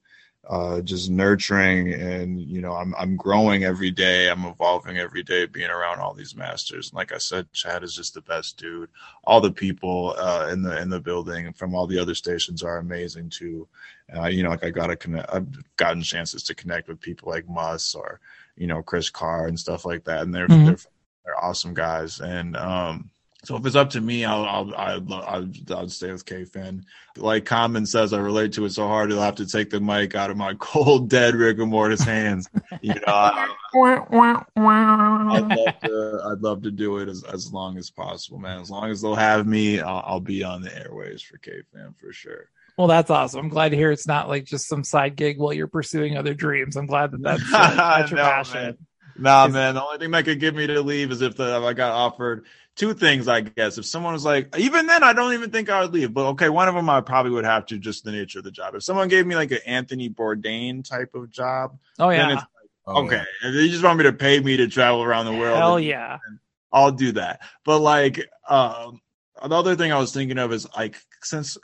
[0.48, 4.28] uh, just nurturing, and you know, I'm I'm growing every day.
[4.30, 6.90] I'm evolving every day, being around all these masters.
[6.90, 8.90] And like I said, Chad is just the best dude.
[9.24, 12.78] All the people uh, in the in the building from all the other stations are
[12.78, 13.68] amazing too.
[14.16, 15.32] Uh, you know, like I got to connect.
[15.32, 18.20] I've gotten chances to connect with people like Mus or
[18.60, 20.66] you know Chris Carr and stuff like that, and they're Mhm.
[20.66, 20.76] they're
[21.24, 22.20] they're awesome guys.
[22.20, 23.10] And um,
[23.42, 26.82] so if it's up to me, I'll I'll I'll, I'll, I'll stay with KFan.
[27.16, 29.10] Like Common says, I relate to it so hard.
[29.10, 32.48] He'll have to take the mic out of my cold, dead rigor mortis hands.
[32.82, 33.48] You know, I,
[35.32, 36.20] I'd love to.
[36.30, 38.60] I'd love to do it as, as long as possible, man.
[38.60, 42.12] As long as they'll have me, I'll, I'll be on the airways for KFan for
[42.12, 42.50] sure.
[42.76, 43.40] Well, that's awesome.
[43.40, 46.34] I'm glad to hear it's not like just some side gig while you're pursuing other
[46.34, 46.76] dreams.
[46.76, 48.62] I'm glad that that's, uh, that's your No, passion.
[48.62, 48.78] man.
[49.18, 49.74] Nah, man.
[49.74, 51.92] The only thing that could get me to leave is if, the, if I got
[51.92, 52.46] offered
[52.76, 53.28] two things.
[53.28, 56.14] I guess if someone was like, even then, I don't even think I would leave.
[56.14, 58.50] But okay, one of them I probably would have to just the nature of the
[58.50, 58.74] job.
[58.74, 62.42] If someone gave me like an Anthony Bourdain type of job, Oh then yeah, it's
[62.86, 65.58] like, okay, if they just want me to pay me to travel around the world.
[65.58, 66.18] hell then yeah.
[66.72, 67.40] I'll do that.
[67.64, 69.00] But like, um,
[69.42, 71.58] the other thing I was thinking of is like, since,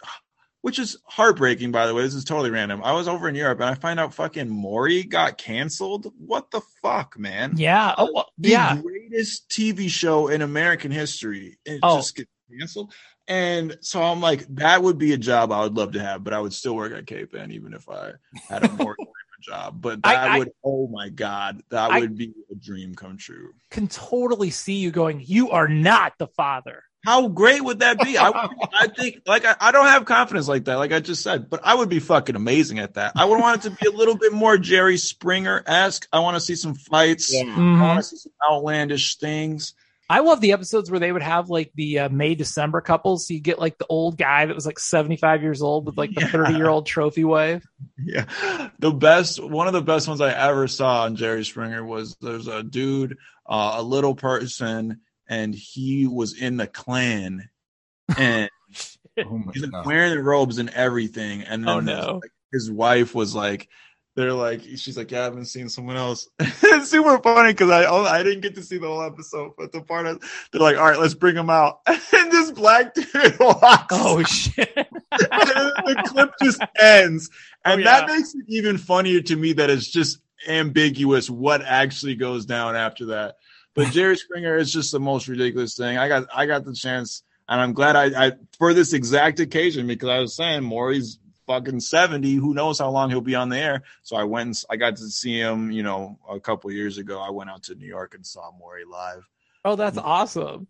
[0.67, 2.83] which is heartbreaking, by the way, this is totally random.
[2.83, 6.12] I was over in Europe and I find out fucking Maury got canceled.
[6.19, 7.53] What the fuck, man?
[7.57, 7.95] Yeah.
[7.97, 8.77] Oh, well, The yeah.
[8.83, 11.57] greatest TV show in American history.
[11.64, 11.99] It Oh.
[11.99, 12.93] just gets canceled.
[13.29, 16.33] And so I'm like, that would be a job I would love to have, but
[16.33, 18.14] I would still work at KFan even if I
[18.49, 18.97] had a more
[19.43, 19.81] job.
[19.81, 23.17] But I- that I- would, oh my God, that I- would be a dream come
[23.17, 23.53] true.
[23.71, 25.23] Can totally see you going.
[25.25, 26.83] You are not the father.
[27.07, 28.18] How great would that be?
[28.18, 28.28] I,
[28.80, 31.61] I think, like, I, I don't have confidence like that, like I just said, but
[31.62, 33.12] I would be fucking amazing at that.
[33.14, 36.09] I would want it to be a little bit more Jerry Springer esque.
[36.12, 37.32] I want to see some fights.
[37.32, 37.80] I Mhm.
[37.80, 39.72] want to see some outlandish things.
[40.11, 43.26] I love the episodes where they would have like the uh, May December couples.
[43.26, 46.14] So you get like the old guy that was like 75 years old with like
[46.14, 47.64] the 30 year old trophy wife.
[48.00, 48.26] Yeah.
[48.78, 52.46] The best, one of the best ones I ever saw on Jerry Springer was there's
[52.46, 57.49] a dude, uh, a little person, and he was in the Klan,
[58.18, 58.51] and
[59.18, 61.43] Oh he's like, wearing the robes and everything.
[61.43, 62.14] And oh, then Oh, his- no.
[62.22, 63.68] like, his wife was like,
[64.14, 66.29] they're like, she's like, yeah, I haven't seen someone else.
[66.39, 69.72] it's super funny because I oh, I didn't get to see the whole episode, but
[69.72, 70.22] the part of,
[70.53, 73.87] they're like, all right, let's bring him out, and this black dude walks.
[73.91, 74.72] Oh shit.
[74.77, 77.29] and the clip just ends,
[77.66, 80.18] oh, and Oh, that makes it even funnier to me that it's just
[80.49, 83.37] ambiguous what actually goes down after that.
[83.77, 85.99] But Jerry Springer is just the most ridiculous thing.
[85.99, 89.87] I got I got the chance, and I'm glad I, I for this exact occasion
[89.87, 93.57] because I was saying Maury's fucking 70 who knows how long he'll be on the
[93.57, 96.99] air so i went and, i got to see him you know a couple years
[96.99, 99.22] ago i went out to new york and saw Maury live
[99.66, 100.68] Oh, that's awesome.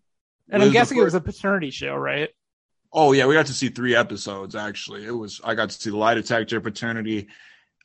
[0.49, 2.29] And I'm guessing it was a paternity show, right?
[2.91, 5.05] Oh yeah, we got to see three episodes actually.
[5.05, 7.27] It was I got to see the lie detector, paternity.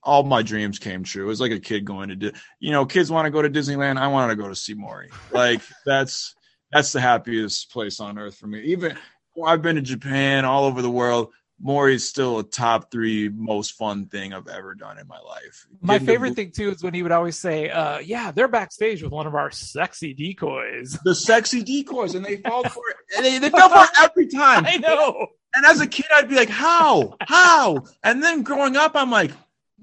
[0.05, 1.25] All my dreams came true.
[1.25, 3.49] It was like a kid going to, Di- you know, kids want to go to
[3.51, 3.99] Disneyland.
[3.99, 5.11] I wanted to go to see Maury.
[5.31, 6.35] Like that's
[6.73, 8.63] that's the happiest place on earth for me.
[8.63, 8.97] Even
[9.45, 11.33] I've been to Japan, all over the world.
[11.65, 15.67] Maury's still a top three most fun thing I've ever done in my life.
[15.81, 18.49] My Getting to favorite thing too is when he would always say, uh, yeah, they're
[18.49, 20.99] backstage with one of our sexy decoys.
[21.05, 22.97] the sexy decoys, and they fall for it.
[23.17, 24.67] And they, they fell for it every time.
[24.67, 25.29] I know.
[25.55, 27.15] And as a kid, I'd be like, "How?
[27.21, 29.31] How?" And then growing up, I'm like,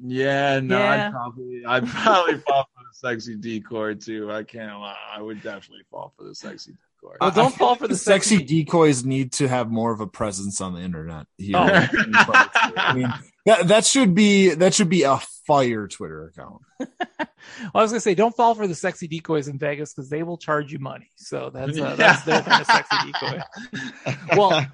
[0.02, 1.08] "Yeah, no, Yeah.
[1.08, 4.32] I'd probably, I'd probably fall for the sexy decoy too.
[4.32, 4.96] I can't lie.
[5.16, 7.18] I would definitely fall for the sexy." Corey.
[7.22, 10.74] Well, don't fall for the sexy decoys need to have more of a presence on
[10.74, 11.56] the internet here.
[11.56, 11.88] Oh.
[12.78, 13.14] I mean,
[13.46, 16.62] that, that should be that should be a fire Twitter account.
[17.62, 20.24] Well, I was gonna say, don't fall for the sexy decoys in Vegas because they
[20.24, 21.10] will charge you money.
[21.16, 23.40] So that's uh, that's their kind of sexy decoy.
[24.38, 24.66] Well,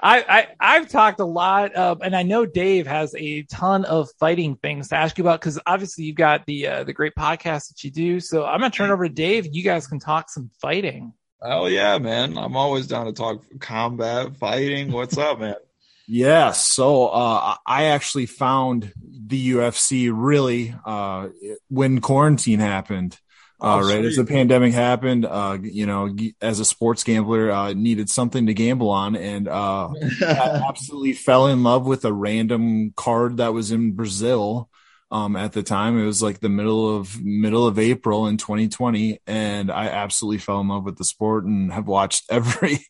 [0.00, 4.10] I, I I've talked a lot, uh, and I know Dave has a ton of
[4.18, 7.68] fighting things to ask you about because obviously you've got the uh, the great podcast
[7.68, 8.20] that you do.
[8.20, 9.48] So I'm gonna turn it over to Dave.
[9.52, 11.12] You guys can talk some fighting.
[11.42, 12.38] Oh yeah, man!
[12.38, 14.92] I'm always down to talk combat, fighting.
[14.92, 15.54] What's up, man?
[16.08, 21.30] Yeah, so uh, I actually found the UFC really uh,
[21.68, 23.18] when quarantine happened.
[23.60, 27.72] Uh, Oh, right as the pandemic happened, uh, you know, as a sports gambler, uh,
[27.72, 29.88] needed something to gamble on, and uh,
[30.20, 34.68] I absolutely fell in love with a random card that was in Brazil.
[35.10, 39.20] Um, at the time, it was like the middle of middle of April in 2020,
[39.26, 42.80] and I absolutely fell in love with the sport and have watched every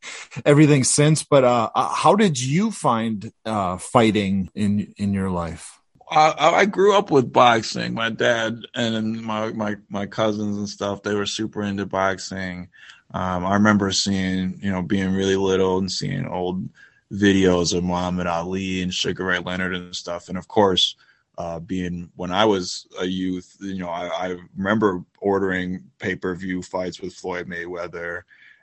[0.44, 1.22] everything since.
[1.22, 5.78] But uh, uh, how did you find uh, fighting in in your life?
[6.08, 7.94] I, I grew up with boxing.
[7.94, 12.68] My dad and my, my, my cousins and stuff, they were super into boxing.
[13.12, 16.68] Um, I remember seeing, you know, being really little and seeing old
[17.12, 20.28] videos of Muhammad Ali and Sugar Ray Leonard and stuff.
[20.28, 20.96] And of course,
[21.38, 26.34] uh, being when I was a youth, you know, I, I remember ordering pay per
[26.34, 28.22] view fights with Floyd Mayweather.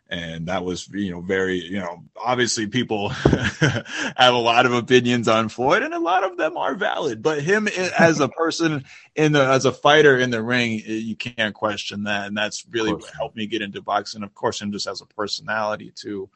[0.10, 5.28] And that was, you know, very, you know, obviously people have a lot of opinions
[5.28, 8.84] on Floyd and a lot of them are valid, but him as a person
[9.16, 12.28] in the, as a fighter in the ring, you can't question that.
[12.28, 14.24] And that's really what helped me get into boxing.
[14.24, 16.30] Of course, him just as a personality too.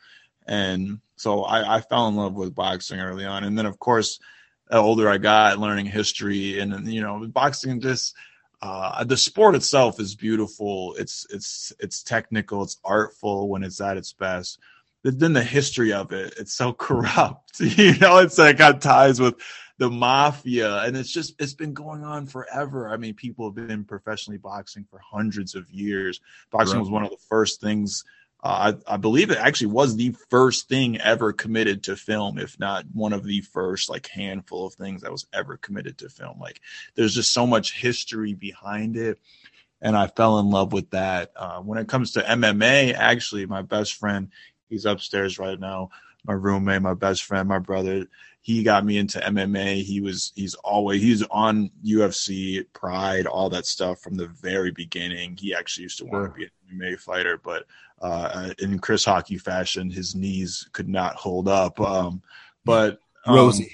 [0.47, 3.43] And so I, I fell in love with boxing early on.
[3.43, 4.19] And then of course,
[4.69, 8.15] the older I got, learning history and, and, you know, boxing just,
[8.61, 10.95] uh, the sport itself is beautiful.
[10.97, 12.63] It's, it's, it's technical.
[12.63, 14.59] It's artful when it's at its best.
[15.03, 17.43] But then the history of it, it's so corrupt.
[17.59, 19.35] You know, it's like got ties with
[19.79, 22.89] the mafia and it's just, it's been going on forever.
[22.89, 26.19] I mean, people have been professionally boxing for hundreds of years.
[26.51, 26.81] Boxing Right.
[26.81, 28.03] was one of the first things
[28.43, 32.59] uh, I, I believe it actually was the first thing ever committed to film, if
[32.59, 36.39] not one of the first like handful of things that was ever committed to film.
[36.39, 36.61] Like
[36.95, 39.19] there's just so much history behind it.
[39.81, 41.31] And I fell in love with that.
[41.35, 44.29] Uh, when it comes to MMA, actually, my best friend,
[44.69, 45.89] he's upstairs right now.
[46.23, 48.07] My roommate, my best friend, my brother,
[48.41, 49.83] he got me into MMA.
[49.83, 55.37] He was, he's always, he's on UFC, Pride, all that stuff from the very beginning.
[55.37, 57.65] He actually used to want to be an MMA fighter, but
[58.01, 61.79] uh, in Chris Hawkey fashion, his knees could not hold up.
[61.79, 62.21] Um,
[62.63, 63.71] but um, Rosie.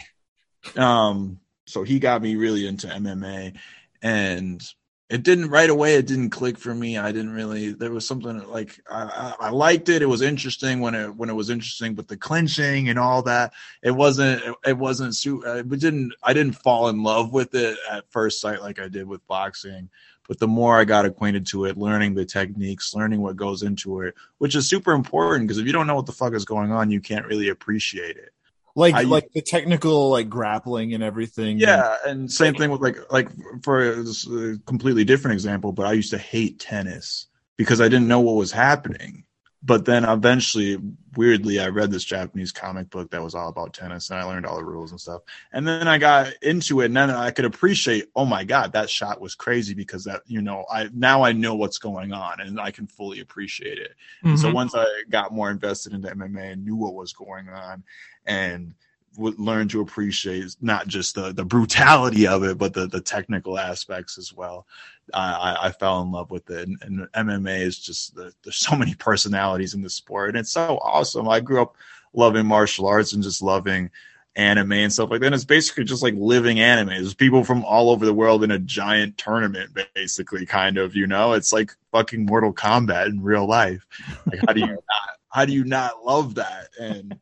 [0.77, 3.57] um, so he got me really into MMA,
[4.01, 4.63] and
[5.09, 5.95] it didn't right away.
[5.95, 6.97] It didn't click for me.
[6.97, 7.73] I didn't really.
[7.73, 10.01] There was something like I, I I liked it.
[10.01, 13.53] It was interesting when it when it was interesting, but the clinching and all that,
[13.83, 14.41] it wasn't.
[14.65, 15.15] It, wasn't.
[15.23, 16.13] It didn't.
[16.23, 19.89] I didn't fall in love with it at first sight like I did with boxing.
[20.27, 24.01] But the more I got acquainted to it, learning the techniques, learning what goes into
[24.01, 26.71] it, which is super important because if you don't know what the fuck is going
[26.71, 28.31] on, you can't really appreciate it.
[28.75, 31.59] Like I- like the technical like grappling and everything.
[31.59, 33.29] Yeah, and same thing with like like
[33.63, 38.07] for this, uh, completely different example, but I used to hate tennis because I didn't
[38.07, 39.25] know what was happening.
[39.65, 40.77] But then eventually,
[41.15, 44.45] weirdly, I read this Japanese comic book that was all about tennis, and I learned
[44.45, 45.21] all the rules and stuff.
[45.53, 48.89] And then I got into it, and then I could appreciate, oh my god, that
[48.89, 52.59] shot was crazy because that you know I now I know what's going on, and
[52.59, 53.93] I can fully appreciate it.
[54.23, 54.55] And so mm-hmm.
[54.55, 57.83] once I got more invested into MMA and knew what was going on,
[58.25, 58.73] and
[59.17, 63.57] would learn to appreciate not just the the brutality of it, but the the technical
[63.57, 64.65] aspects as well.
[65.13, 68.73] I, I, fell in love with it, and, and MMA is just the, there's so
[68.75, 71.27] many personalities in the sport, and it's so awesome.
[71.27, 71.75] I grew up
[72.13, 73.89] loving martial arts and just loving
[74.35, 75.27] anime and stuff like that.
[75.27, 76.87] And it's basically just like living anime.
[76.87, 80.95] There's people from all over the world in a giant tournament, basically, kind of.
[80.95, 83.85] You know, it's like fucking Mortal Kombat in real life.
[84.25, 85.17] Like, how do you not?
[85.29, 86.69] How do you not love that?
[86.79, 87.19] And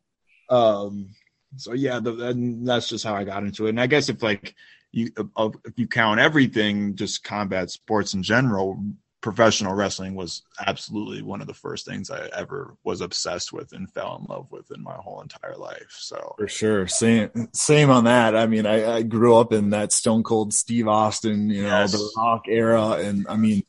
[0.48, 1.08] um
[1.56, 2.12] so yeah the,
[2.64, 4.54] that's just how i got into it and i guess if like
[4.90, 5.10] you
[5.64, 8.82] if you count everything just combat sports in general
[9.20, 13.88] professional wrestling was absolutely one of the first things i ever was obsessed with and
[13.92, 16.86] fell in love with in my whole entire life so For sure.
[16.88, 18.34] Same same on that.
[18.34, 21.92] I mean, I, I grew up in that Stone Cold Steve Austin, you know, Yes.
[21.92, 22.92] the rock era.
[22.94, 23.62] And I mean,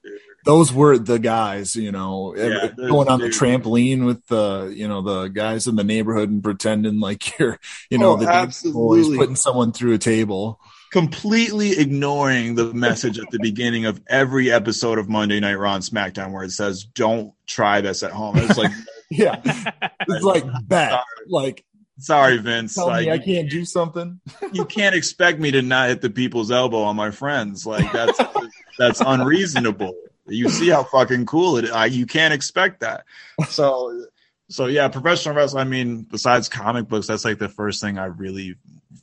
[0.46, 5.02] those were the guys, you know, Yeah, going on the trampoline with the, you know,
[5.02, 9.18] the guys in the neighborhood and pretending like you're, you know, Oh, the boys absolutely.
[9.18, 10.60] putting someone through a table.
[10.92, 15.84] completely ignoring the message at the beginning of every episode of Monday Night Raw and
[15.84, 18.72] SmackDown where it says, "Don't try this at home." It's like
[19.10, 21.02] Yeah, it's like bet.
[21.28, 21.66] Like,
[22.00, 22.76] sorry, Vince.
[22.76, 24.20] tell like, me I can't do something.
[24.52, 27.66] you can't expect me to not hit the people's elbow on my friends.
[27.66, 28.20] Like that's
[28.78, 29.96] that's unreasonable.
[30.26, 31.72] You see how fucking cool it is.
[31.72, 33.06] I, you can't expect that.
[33.50, 34.06] So
[34.50, 35.66] so yeah, professional wrestling.
[35.66, 38.56] I mean, besides comic books, that's like the first thing I really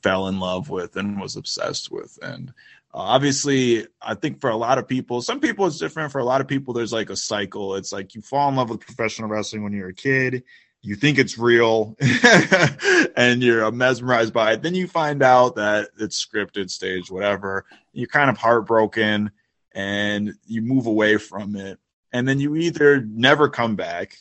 [0.03, 2.19] fell in love with and was obsessed with.
[2.23, 2.51] And
[2.95, 6.13] uh, obviously, I think for a lot of people, some people it's different.
[6.13, 7.75] For a lot of people, there's like a cycle.
[7.75, 10.45] It's like you fall in love with professional wrestling when you're a kid.
[10.83, 11.95] You think it's real,
[13.17, 14.63] and you're mesmerized by it.
[14.63, 17.67] Then you find out that it's scripted, staged, whatever.
[17.93, 19.31] You're kind of heartbroken,
[19.75, 21.79] and you move away from it.
[22.13, 24.19] And then you either never come back,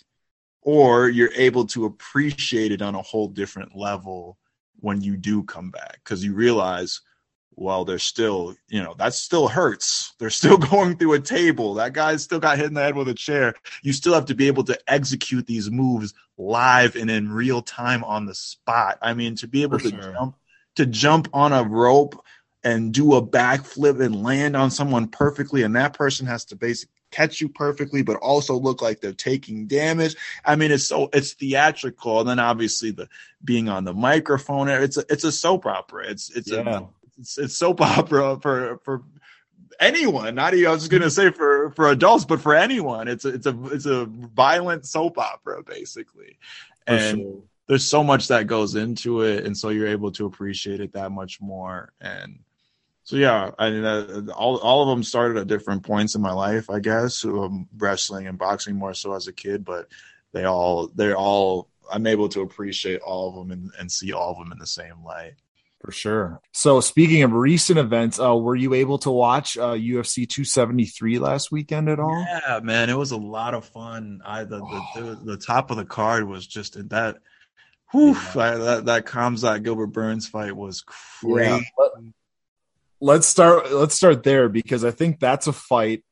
[0.62, 4.38] or you're able to appreciate it on a whole different level
[4.80, 6.00] when you do come back.
[6.04, 7.02] Because you realize
[7.56, 10.14] well they're still you know that still hurts.
[10.20, 11.74] They're still going through a table.
[11.76, 13.54] That guy's still got hit in the head with a chair.
[13.84, 18.04] You still have to be able to execute these moves live and in real time
[18.04, 18.98] on the spot.
[19.02, 20.14] I mean to be able For to sure.
[20.14, 20.36] jump
[20.76, 22.24] to jump on a rope
[22.64, 26.94] and do a backflip and land on someone perfectly and that person has to basically
[27.12, 30.16] catch you perfectly but also look like they're taking damage.
[30.46, 33.08] I mean it's so it's theatrical and then obviously the
[33.44, 36.08] being on the microphone it's a, it's a soap opera.
[36.10, 36.80] It's it's Yeah.
[36.80, 36.88] a
[37.18, 39.04] it's, it's soap opera for for
[39.80, 40.36] anyone.
[40.36, 43.08] Not even i was just gonna say for for adults but for anyone.
[43.08, 46.38] It's a, it's a it's a violent soap opera basically.
[46.86, 47.44] For and sure.
[47.68, 51.12] there's so much that goes into it and so you're able to appreciate it that
[51.12, 51.92] much more.
[52.02, 52.40] And
[53.10, 56.32] so yeah i mean uh, all, all of them started at different points in my
[56.32, 59.88] life i guess um, wrestling and boxing more so as a kid but
[60.32, 64.34] they all they're all i'm able to appreciate all of them and, and see all
[64.34, 65.34] of them in the same light
[65.82, 66.42] For sure.
[66.52, 71.54] So speaking of recent events, uh, were you able to watch uh, UFC 273 last
[71.54, 72.20] weekend at all?
[72.20, 74.20] Yeah, man, it was a lot of fun.
[74.26, 77.20] I the the, the, the top of the card was just that.
[77.92, 80.84] Whew, I, that that Khamzat Gilbert Burns fight was
[81.22, 81.48] great.
[81.48, 81.60] Yeah.
[83.02, 83.72] Let- Let's start.
[83.72, 86.04] Let's start there because I think that's a fight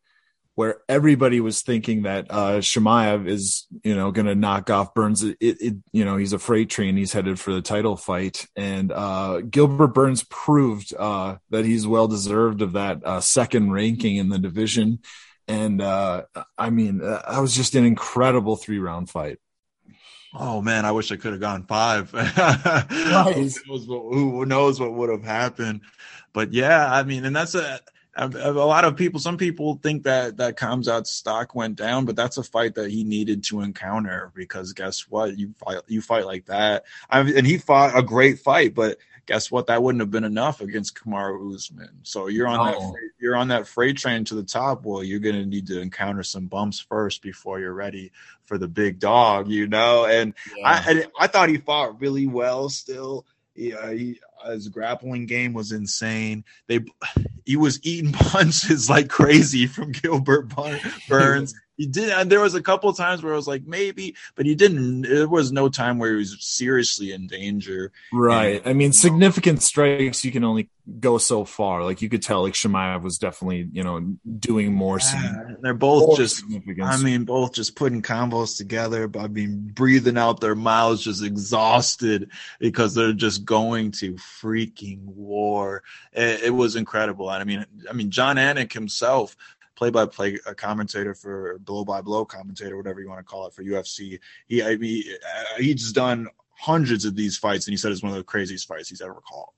[0.55, 5.21] where everybody was thinking that uh, Chimaev is, you know, going to knock off Burns.
[5.21, 6.97] It, it, you know, he's a freight train.
[6.97, 12.07] He's headed for the title fight, and uh, Gilbert Burns proved uh, that he's well
[12.07, 14.99] deserved of that uh, second ranking in the division.
[15.47, 16.23] And uh,
[16.57, 19.37] I mean, uh, that was just an incredible three round fight.
[20.33, 22.09] Oh man, I wish I could have gone five.
[22.11, 25.81] who, knows what, who knows what would have happened?
[26.37, 27.79] But yeah, I mean, and that's a
[28.15, 29.19] a a lot of people.
[29.19, 33.03] Some people think that that Khamzat's stock went down, but that's a fight that he
[33.03, 35.35] needed to encounter because guess what?
[35.35, 38.99] You fight you fight like that, I mean, and he fought a great fight, but
[39.25, 39.65] guess what?
[39.65, 42.01] That wouldn't have been enough against Kamaru Usman.
[42.03, 44.85] So you're on that freight, you're on that freight train to the top.
[44.85, 48.11] Well, you're gonna need to encounter some bumps first before you're ready
[48.45, 50.05] for the big dog, you know.
[50.05, 52.69] And I and I thought he fought really well.
[52.69, 53.25] Still,
[53.55, 54.19] yeah, he,
[54.51, 56.43] his grappling game was insane.
[56.67, 56.81] They
[57.45, 60.51] he was eating punches like crazy from Gilbert
[61.07, 61.53] Burns.
[61.77, 64.47] He did, and there was a couple of times where I was like, maybe, but
[64.47, 65.03] he didn't.
[65.03, 67.91] There was no time where he was seriously in danger.
[68.11, 68.63] Right.
[68.65, 70.69] I mean, significant strikes, you can only
[70.99, 71.83] go so far.
[71.83, 73.99] Like you could tell, like Chimaev was definitely, you know,
[74.39, 74.99] doing more.
[74.99, 76.43] Yeah, they're both more just.
[76.81, 79.07] I mean, both just putting combos together.
[79.07, 85.03] But I mean, breathing out their mouths, just exhausted because they're just going to freaking
[85.03, 85.83] war.
[86.11, 87.29] It, it was incredible.
[87.29, 89.37] And I mean, I mean, Jon Anik himself,
[89.77, 94.19] play-by-play commentator for blow-by-blow commentator, whatever you want to call it for UFC.
[94.47, 98.11] He, I mean, uh, he's done hundreds of these fights, and he said it's one
[98.11, 99.53] of the craziest fights he's ever called.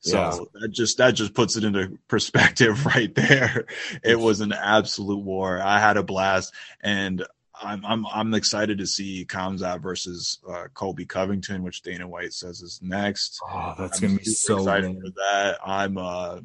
[0.00, 0.60] So Yeah.
[0.60, 3.66] that just that just puts it into perspective right there.
[4.04, 5.60] It was an absolute war.
[5.60, 6.52] I had a blast,
[6.82, 12.32] and I'm I'm I'm excited to see Khamzat versus uh, Colby Covington, which Dana White
[12.32, 13.40] says is next.
[13.48, 15.02] Oh, that's I'm gonna be so excited good.
[15.02, 15.58] for that.
[15.64, 16.40] I'm uh,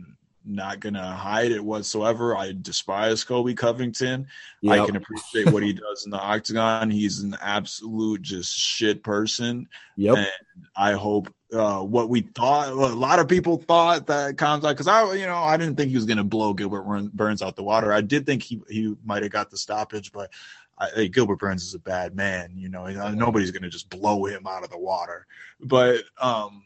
[0.47, 2.35] not gonna hide it whatsoever.
[2.35, 4.27] I despise Colby Covington.
[4.67, 6.89] I can appreciate what he does in the octagon.
[6.89, 9.67] He's an absolute just shit person.
[9.97, 10.17] Yep.
[10.17, 10.27] And
[10.75, 15.13] I hope uh, what we thought, a lot of people thought that Khamzat, because I,
[15.13, 16.83] you know, I didn't think he was to blow Gilbert
[17.13, 17.93] Burns out the water.
[17.93, 20.31] I did think he he might have got the stoppage, but
[20.77, 22.51] I, hey, Gilbert Burns is a bad man.
[22.55, 25.25] You know, nobody's going to just blow him out of the water.
[25.59, 26.63] But um,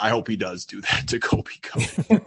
[0.00, 2.20] I hope he does do that to Colby Covington.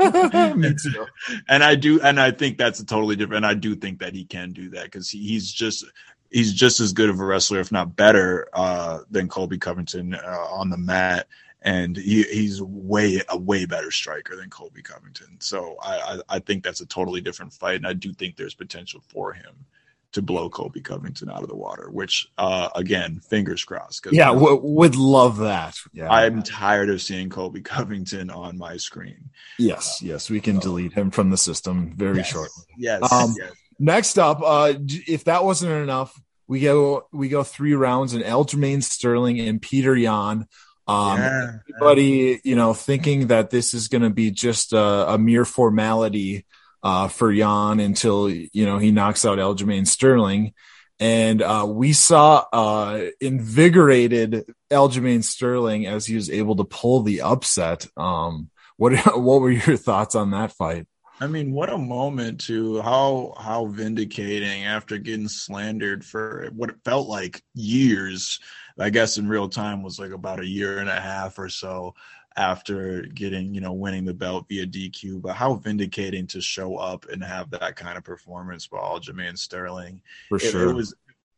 [1.50, 3.38] And I do, and I think that's a totally different.
[3.38, 5.86] And I do think that he can do that because he, he's just
[6.30, 10.48] he's just as good of a wrestler, if not better, uh, than Colby Covington uh,
[10.50, 11.28] on the mat.
[11.62, 15.38] And he, he's way a way better striker than Colby Covington.
[15.40, 18.56] So I, I, I think that's a totally different fight, and I do think there's
[18.56, 19.66] potential for him
[20.14, 21.90] to blow Colby Covington out of the water.
[21.92, 24.08] Which, uh, again, fingers crossed.
[24.12, 25.76] Yeah, w- would love that.
[25.94, 26.10] Yeah.
[26.12, 29.30] I'm tired of seeing Colby Covington on my screen.
[29.60, 32.28] yes, yes, we can delete him from the system very Yes.
[32.28, 32.64] shortly.
[32.78, 33.12] Yes.
[33.12, 33.52] Um, yes.
[33.80, 34.74] Next up, uh,
[35.08, 39.96] if that wasn't enough, we go we go three rounds and Aljamain Sterling and Peter
[39.96, 40.48] Yan.
[40.88, 41.52] Um, Yeah.
[41.70, 46.46] everybody, you know, thinking that this is going to be just a, a mere formality
[46.84, 50.54] uh, for Yan until you know he knocks out Aljamain Sterling.
[51.00, 57.22] And uh, we saw uh, invigorated Aljamain Sterling as he was able to pull the
[57.22, 57.88] upset.
[57.98, 60.88] Um, what what were your thoughts on that fight?
[61.20, 66.84] I mean, what a moment to how how vindicating after getting slandered for what it
[66.84, 68.40] felt like years.
[68.80, 71.94] I guess in real time was like about a year and a half or so
[72.36, 75.22] after getting, you know, winning the belt via DQ.
[75.22, 80.02] But how vindicating to show up and have that kind of performance by Aljamain Sterling.
[80.30, 80.70] For It- sure.
[80.70, 80.94] it was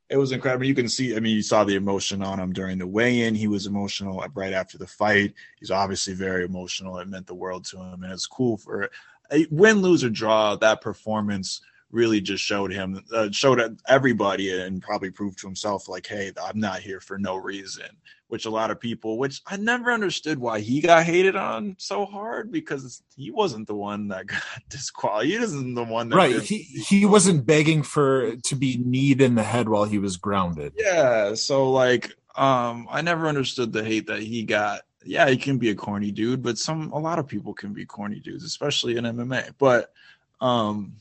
[0.07, 0.67] it was incredible.
[0.67, 3.33] You can see, I mean, you saw the emotion on him during the weigh-in.
[3.33, 5.33] He was emotional right after the fight.
[5.59, 6.99] He's obviously very emotional.
[6.99, 8.87] It meant the world to him, and it's cool for
[9.31, 10.55] a win, lose or draw.
[10.57, 11.59] That performance
[11.95, 16.59] really just showed him, uh, showed everybody, and probably proved to himself, like, hey, I'm
[16.59, 17.85] not here for no reason.
[18.27, 22.05] Which a lot of people, which I never understood why he got hated on so
[22.05, 25.27] hard because he wasn't the one that got disqualified.
[25.27, 26.33] He isn't the one that right.
[26.33, 30.17] did- He he wasn't begging for to be kneed in the head while he was
[30.17, 30.73] grounded.
[30.75, 34.81] Yeah, so like um I never understood the hate that he got.
[35.05, 37.85] Yeah, he can be a corny dude, but some a lot of people can be
[37.85, 39.51] corny dudes, especially in MMA.
[39.59, 39.93] But
[40.41, 40.95] um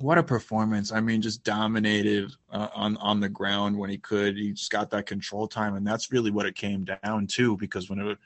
[0.00, 0.92] what a performance.
[0.92, 4.36] I mean, just dominated uh, on on the ground when he could.
[4.36, 7.88] He just got that control time and that's really what it came down to because
[7.90, 8.18] when it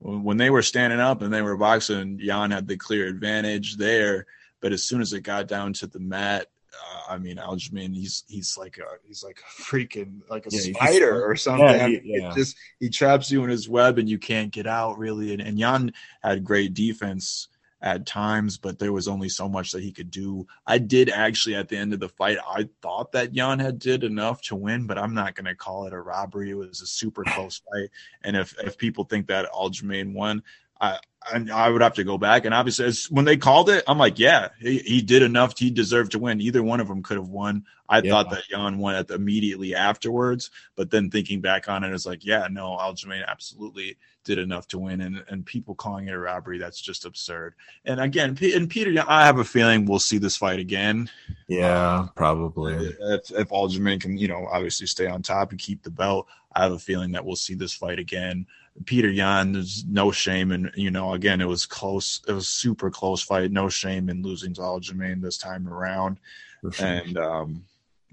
[0.00, 4.26] when they were standing up and they were boxing, Yan had the clear advantage there.
[4.60, 8.24] But as soon as it got down to the mat, uh, I mean, Aljamain, he's
[8.28, 11.68] he's like a he's like a freaking like a Yeah, spider or something.
[11.68, 12.34] yeah, he- it yeah.
[12.34, 15.32] just he traps you in his web and you can't get out really.
[15.32, 17.48] And, and Yan had great defense
[17.84, 20.46] at times, but there was only so much that he could do.
[20.66, 24.04] I did actually at the end of the fight, I thought that Yan had did
[24.04, 26.50] enough to win, but I'm not going to call it a robbery.
[26.50, 27.90] It was a super close fight,
[28.24, 30.42] and if if people think that Aljamain won,
[30.80, 30.98] I,
[31.30, 32.46] I I would have to go back.
[32.46, 35.56] And obviously, as, when they called it, I'm like, yeah, he, he did enough.
[35.58, 36.40] He deserved to win.
[36.40, 37.64] Either one of them could have won.
[37.86, 38.12] I Yeah.
[38.12, 42.06] thought that Yan won at the, immediately afterwards, but then thinking back on it, it's
[42.06, 45.00] like, yeah, no, Aljamain absolutely did enough to win.
[45.00, 47.54] And and people calling it a robbery, that's just absurd.
[47.84, 51.10] And again, P- and Peter, I have a feeling we'll see this fight again
[51.46, 52.74] Yeah, probably.
[52.74, 56.62] if if Aljamain can, you know, obviously stay on top and keep the belt, I
[56.62, 58.46] have a feeling that we'll see this fight again.
[58.86, 62.20] Peter Yan, there's no shame in, you know, again, it was close.
[62.26, 63.52] It was super close fight.
[63.52, 66.18] No shame in losing to Aljamain this time around.
[66.72, 66.86] Sure.
[66.86, 67.64] And, um,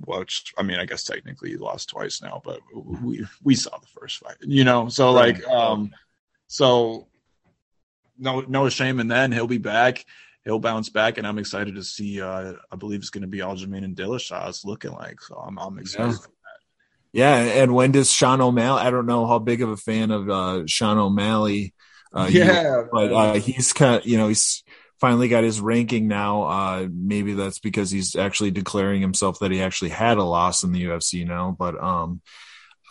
[0.06, 3.88] which, I mean, I guess technically he lost twice now, but we, we saw the
[3.88, 5.92] first fight, you know, so like, um,
[6.48, 7.08] so
[8.18, 9.26] no, no shame in that.
[9.26, 10.06] And he'll be back.
[10.44, 12.20] He'll bounce back, and I'm excited to see.
[12.20, 14.50] Uh, I believe it's going to be Aljamain and Dillashaw.
[14.50, 16.14] It's looking like, so I'm, I'm excited.
[16.14, 16.18] Yeah.
[17.14, 18.82] Yeah, and when does Sean O'Malley?
[18.82, 21.74] I don't know how big of a fan of uh, Sean O'Malley.
[22.14, 24.64] Uh, Yeah, are, but uh, he's kind of, you know, he's
[25.02, 26.44] finally got his ranking now.
[26.44, 30.72] Uh, maybe that's because he's actually declaring himself that he actually had a loss in
[30.72, 31.56] the UFC now.
[31.58, 32.22] But um,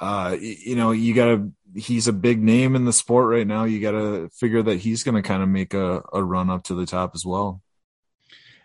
[0.01, 1.51] uh, you know, you gotta.
[1.77, 3.63] He's a big name in the sport right now.
[3.63, 6.85] You gotta figure that he's gonna kind of make a, a run up to the
[6.85, 7.63] top as well.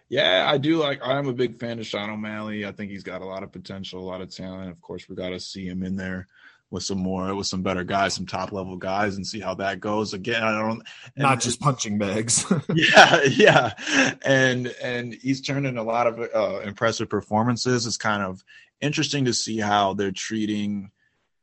[0.09, 0.99] Yeah, I do like.
[1.03, 2.65] I'm a big fan of Sean O'Malley.
[2.65, 4.71] I think he's got a lot of potential, a lot of talent.
[4.71, 6.27] Of course, we got to see him in there
[6.71, 9.79] with some more, with some better guys, some top level guys, and see how that
[9.79, 10.13] goes.
[10.13, 10.81] Again, I don't.
[11.15, 12.45] and- Not just punching bags.
[12.73, 13.73] yeah yeah
[14.25, 18.43] and and he's turned in a lot of uh, impressive performances it's kind of
[18.81, 20.91] interesting to see how they're treating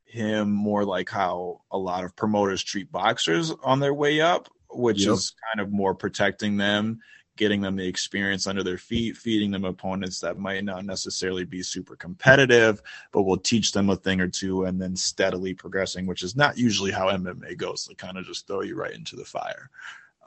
[0.05, 5.05] him more like how a lot of promoters treat boxers on their way up which
[5.07, 5.13] Yep.
[5.15, 7.01] is kind of more protecting them
[7.37, 11.63] getting them the experience under their feet feeding them opponents that might not necessarily be
[11.63, 16.23] super competitive but will teach them a thing or two and then steadily progressing which
[16.23, 19.25] is not usually how mma goes they kind of just throw you right into the
[19.25, 19.71] fire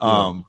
[0.00, 0.44] um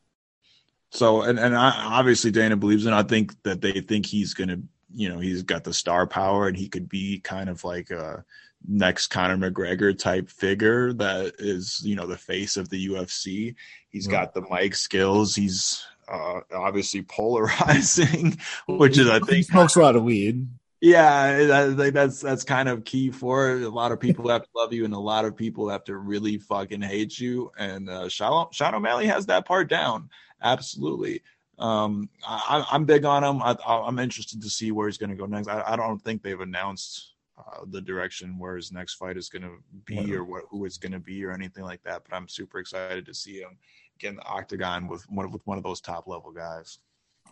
[0.90, 2.94] so and and I, obviously Dana believes in.
[2.94, 4.60] I think that they think he's gonna,
[4.94, 8.24] you know, he's got the star power and he could be kind of like a
[8.66, 13.56] next Conor McGregor type figure that is, you know, the face of the UFC.
[13.90, 14.12] He's Yeah.
[14.14, 15.36] got the mic skills.
[15.36, 20.48] He's uh, obviously polarizing, which is I he think smokes a lot of weed.
[20.82, 23.64] yeah, I think that's that's kind of key for it.
[23.64, 25.98] A lot of people have to love you, and a lot of people have to
[25.98, 27.52] really fucking hate you.
[27.58, 30.10] And uh, Sean, Sean O'Malley has that part down,
[30.42, 31.24] absolutely.
[31.60, 33.42] Um, I, I'm big on him.
[33.42, 35.48] I, I'm interested to see where he's going to go next.
[35.48, 39.42] I, I don't think they've announced uh, the direction where his next fight is going
[39.42, 42.04] to be or what who it's going to be or anything like that.
[42.08, 43.58] But I'm super excited to see him
[44.00, 46.80] get in the octagon with one with one of those top level guys.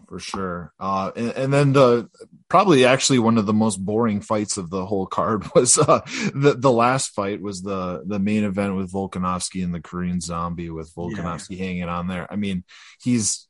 [0.09, 0.73] for sure.
[0.79, 2.09] Uh, and, and then the
[2.49, 6.01] probably actually one of the most boring fights of the whole card was uh,
[6.33, 10.69] the the last fight was the the main event with Volkanovski and the Korean Zombie
[10.69, 12.31] with Volkanovski hanging on there.
[12.31, 12.63] I mean,
[13.01, 13.47] he's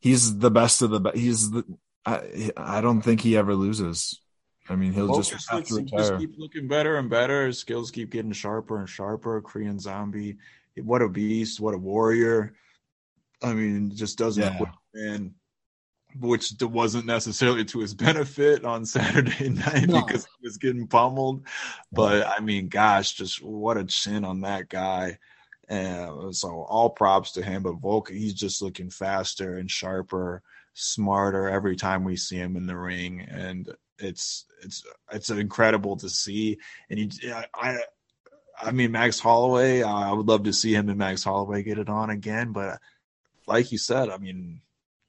[0.00, 1.16] he's the best of the best.
[1.16, 1.64] He's the
[2.04, 4.20] I I don't think he ever loses.
[4.68, 6.08] I mean, he'll Volk just have to looks- retire.
[6.10, 7.46] just keep looking better and better.
[7.46, 9.40] His skills keep getting sharper and sharper.
[9.40, 10.38] Korean Zombie,
[10.82, 11.60] what a beast!
[11.60, 12.54] What a warrior!
[13.42, 14.56] I mean, just doesn't Yeah.
[14.56, 15.34] quit, man.
[16.18, 20.02] Which wasn't necessarily to his benefit on Saturday night No.
[20.04, 21.46] because he was getting pummeled.
[21.92, 25.18] But I mean, gosh, just what a chin on that guy.
[25.68, 27.62] And so all props to him.
[27.64, 30.42] But Volk, he's just looking faster and sharper,
[30.74, 36.08] smarter every time we see him in the ring, and it's it's it's incredible to
[36.08, 36.58] see.
[36.88, 37.10] And he,
[37.54, 37.78] I,
[38.60, 41.78] I mean, Max Holloway, uh, I would love to see him and Max Holloway get
[41.78, 42.52] it on again.
[42.52, 42.80] But
[43.46, 44.60] like you said, I mean,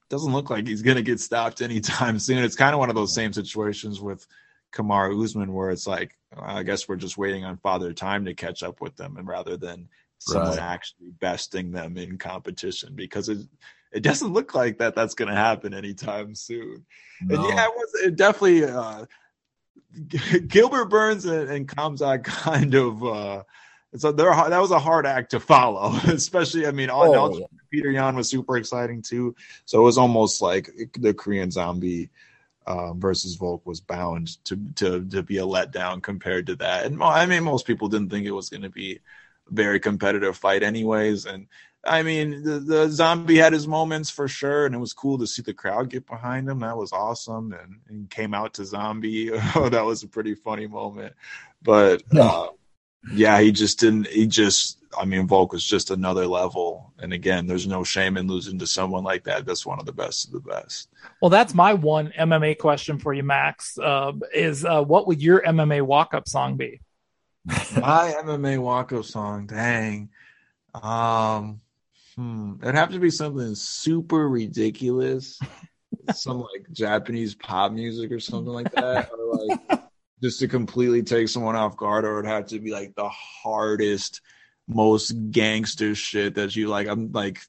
[0.09, 2.43] doesn't look like he's going to get stopped anytime soon.
[2.43, 4.25] It's kind of one of those same situations with
[4.73, 8.63] Kamaru Usman, where it's like, I guess we're just waiting on Father Time to catch
[8.63, 9.87] up with them, and rather than
[10.19, 10.59] someone Right.
[10.59, 13.39] actually besting them in competition, because it
[13.93, 16.85] it doesn't look like that that's going to happen anytime soon.
[17.21, 19.05] And yeah, it was it definitely uh,
[20.47, 23.03] Gilbert Burns and, and Khamzat kind of.
[23.03, 23.43] Uh,
[23.95, 26.67] so they're, that was a hard act to follow, especially.
[26.67, 29.35] I mean, all, Oh, all- Peter Yan was super exciting too.
[29.65, 32.09] So it was almost like the Korean Zombie
[32.65, 36.85] um, versus Volk was bound to to to be a letdown compared to that.
[36.85, 38.99] And I mean, most people didn't think it was going to be
[39.49, 41.25] a very competitive fight, anyways.
[41.25, 41.47] And
[41.85, 45.27] I mean, the, the Zombie had his moments for sure, and it was cool to
[45.27, 46.59] see the crowd get behind him.
[46.59, 49.31] That was awesome, and, and came out to Zombie.
[49.55, 51.13] Oh, that was a pretty funny moment.
[51.61, 52.47] But uh,
[53.13, 54.07] yeah, he just didn't.
[54.07, 56.93] He just, I mean, Volk was just another level.
[56.99, 59.45] And again, there's no shame in losing to someone like that.
[59.45, 60.89] That's one of the best of the best.
[61.21, 63.77] Well, that's my one MMA question for you, Max.
[63.77, 66.81] Uh, is uh, what would your MMA walk up song be?
[67.77, 70.09] My MMA walk-up song, dang.
[70.73, 71.61] Um,
[72.17, 75.39] hmm, it'd have to be something super ridiculous,
[76.13, 79.35] some like Japanese pop music or something like that, or
[79.71, 79.81] like
[80.21, 84.21] just to completely take someone off guard, or it'd have to be like the hardest,
[84.67, 86.87] most gangster shit that you like.
[86.87, 87.39] I'm like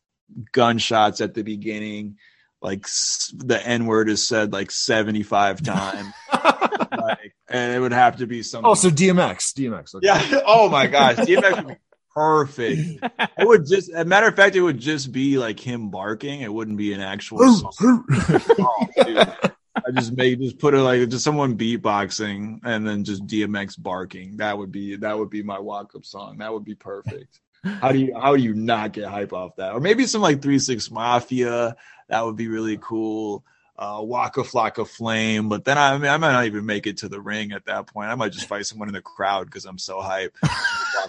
[0.52, 2.18] gunshots at the beginning,
[2.60, 6.12] like s- the N word is said like 75 times.
[6.32, 9.94] like, and it would have to be something Oh, so DMX, DMX.
[9.94, 10.06] Okay.
[10.06, 10.40] yeah.
[10.46, 11.74] Oh my gosh, DMX would be
[12.18, 13.04] perfect.
[13.38, 16.40] It would just, a matter of fact, it would just be like him barking.
[16.40, 18.04] It wouldn't be an actual song.
[18.58, 19.18] Oh, dude.
[19.18, 24.38] I just made just put it like just someone beatboxing and then just DMX barking.
[24.38, 26.38] That would be that would be my walk up song.
[26.38, 27.38] That would be perfect.
[27.64, 29.72] How do you how do you not get hype off that?
[29.72, 31.76] Or maybe some like Three Six Mafia.
[32.08, 33.44] That would be really cool.
[33.78, 36.98] Uh, Waka Flocka Flame, but then I, I mean I might not even make it
[36.98, 38.10] to the ring at that point.
[38.10, 40.36] I might just fight someone in the crowd because I'm so hype.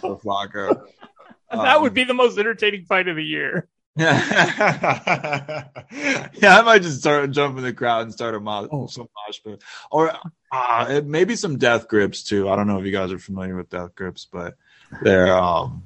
[0.04, 0.82] Waka Flocka.
[1.64, 3.68] that would be the most entertaining fight of the year.
[4.00, 5.66] yeah,
[6.44, 9.62] I might just start jump in the crowd and start a mo- some mosh pit,
[9.92, 10.14] or
[10.52, 12.48] uh, it- maybe some death grips too.
[12.50, 14.56] I don't know if you guys are familiar with death grips, but
[15.02, 15.84] they're um,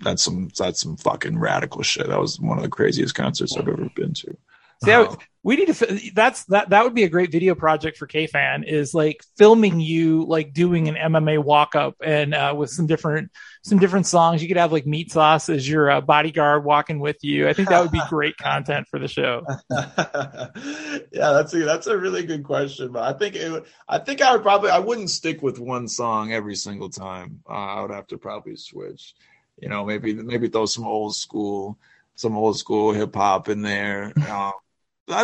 [0.00, 2.08] that's some that's some fucking radical shit.
[2.08, 4.36] That was one of the craziest concerts I've ever been to.
[4.82, 5.14] See, I-
[5.44, 6.00] we need to.
[6.14, 6.70] That's that.
[6.70, 8.66] That would be a great video project for KFan.
[8.66, 13.30] Is like filming you like doing an MMA walk up and uh, with some different
[13.62, 14.40] some different songs.
[14.40, 17.46] You could have like Meat Sauce as your uh, bodyguard walking with you.
[17.46, 19.44] I think that would be great content for the show.
[19.70, 24.22] yeah, that's a that's a really good question, but I think it would, I think
[24.22, 27.42] I would probably I wouldn't stick with one song every single time.
[27.46, 29.14] Uh, I would have to probably switch.
[29.60, 31.78] You know, maybe maybe throw some old school
[32.16, 34.12] some old school hip hop in there.
[34.30, 34.52] Um,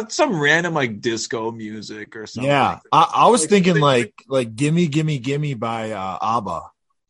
[0.09, 2.51] some random like disco music or something.
[2.51, 6.63] Yeah, I, I was thinking like like "Gimme, Gimme, Gimme" by uh, ABBA.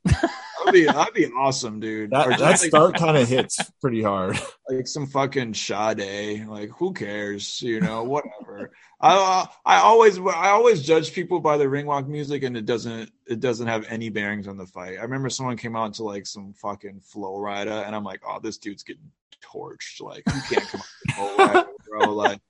[0.04, 2.10] That'd be that'd be awesome, dude.
[2.10, 4.38] That that start kind of hits pretty hard.
[4.68, 6.46] like some fucking Sade.
[6.46, 7.60] Like who cares?
[7.62, 8.72] You know, whatever.
[9.00, 13.10] I I always I always judge people by the ring walk music, and it doesn't
[13.26, 14.98] it doesn't have any bearings on the fight.
[14.98, 18.38] I remember someone came out to like some fucking Flo Rida, and I'm like, oh,
[18.40, 19.10] this dude's getting
[19.42, 20.00] torched.
[20.00, 22.14] Like you can't come out to Flo Rida, bro.
[22.14, 22.40] Like,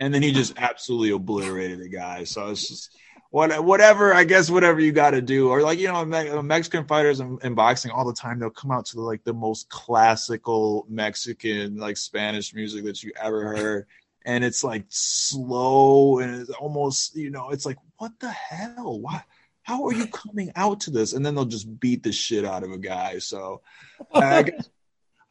[0.00, 2.24] and then he just absolutely obliterated the guy.
[2.24, 2.96] So it's just.
[3.32, 6.84] What, whatever, I guess, whatever you got to do, or like you know, Me- Mexican
[6.84, 9.68] fighters in, in boxing all the time, they'll come out to the, like the most
[9.68, 13.86] classical Mexican, like Spanish music that you ever heard,
[14.24, 19.22] and it's like slow and it's almost you know it's like what the hell why
[19.62, 22.62] how are you coming out to this and then they'll just beat the shit out
[22.62, 23.60] of a guy so
[24.14, 24.68] i guess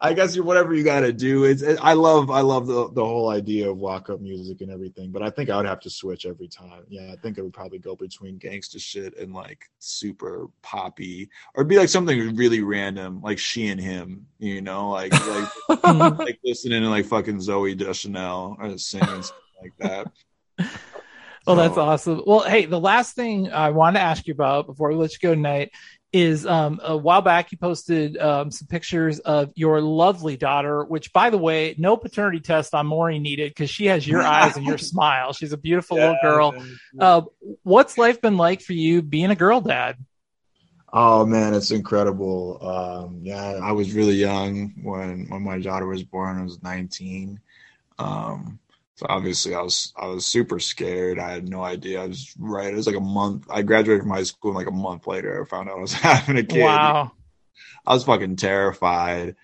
[0.02, 1.44] I guess you whatever you got to do.
[1.44, 4.72] It's it, I love I love the the whole idea of walk up music and
[4.72, 6.84] everything, but I think I would have to switch every time.
[6.88, 11.66] Yeah, I think it would probably go between gangster shit and like super poppy, or
[11.66, 14.26] be like something really random, like she and him.
[14.40, 15.50] You know, like like
[16.18, 20.12] like listening to like fucking Zooey Deschanel or singing something like that.
[20.58, 20.70] Well,
[21.48, 22.24] oh, that's awesome.
[22.26, 25.20] Well, hey, the last thing I want to ask you about before we let you
[25.22, 25.72] go tonight
[26.12, 31.14] is um, a while back you posted um, some pictures of your lovely daughter, which,
[31.14, 34.66] by the way, no paternity test on Maury needed because she has your eyes and
[34.66, 35.34] your smile.
[35.34, 36.64] She's a beautiful yeah, little girl.
[37.00, 37.22] Uh,
[37.64, 39.98] what's life been like for you being a girl dad?
[40.92, 42.58] Oh man, it's incredible.
[42.66, 46.40] Um, yeah, I was really young when when my daughter was born.
[46.40, 47.40] I was 19.
[48.00, 48.60] Um,
[49.00, 51.20] so obviously I was I was super scared.
[51.20, 52.04] I had no idea.
[52.04, 52.74] I was right.
[52.74, 53.46] It was like a month.
[53.50, 55.94] I graduated from high school and like a month later I found out I was
[56.10, 56.64] having a kid.
[56.64, 57.14] Wow.
[57.88, 59.38] I was fucking terrified.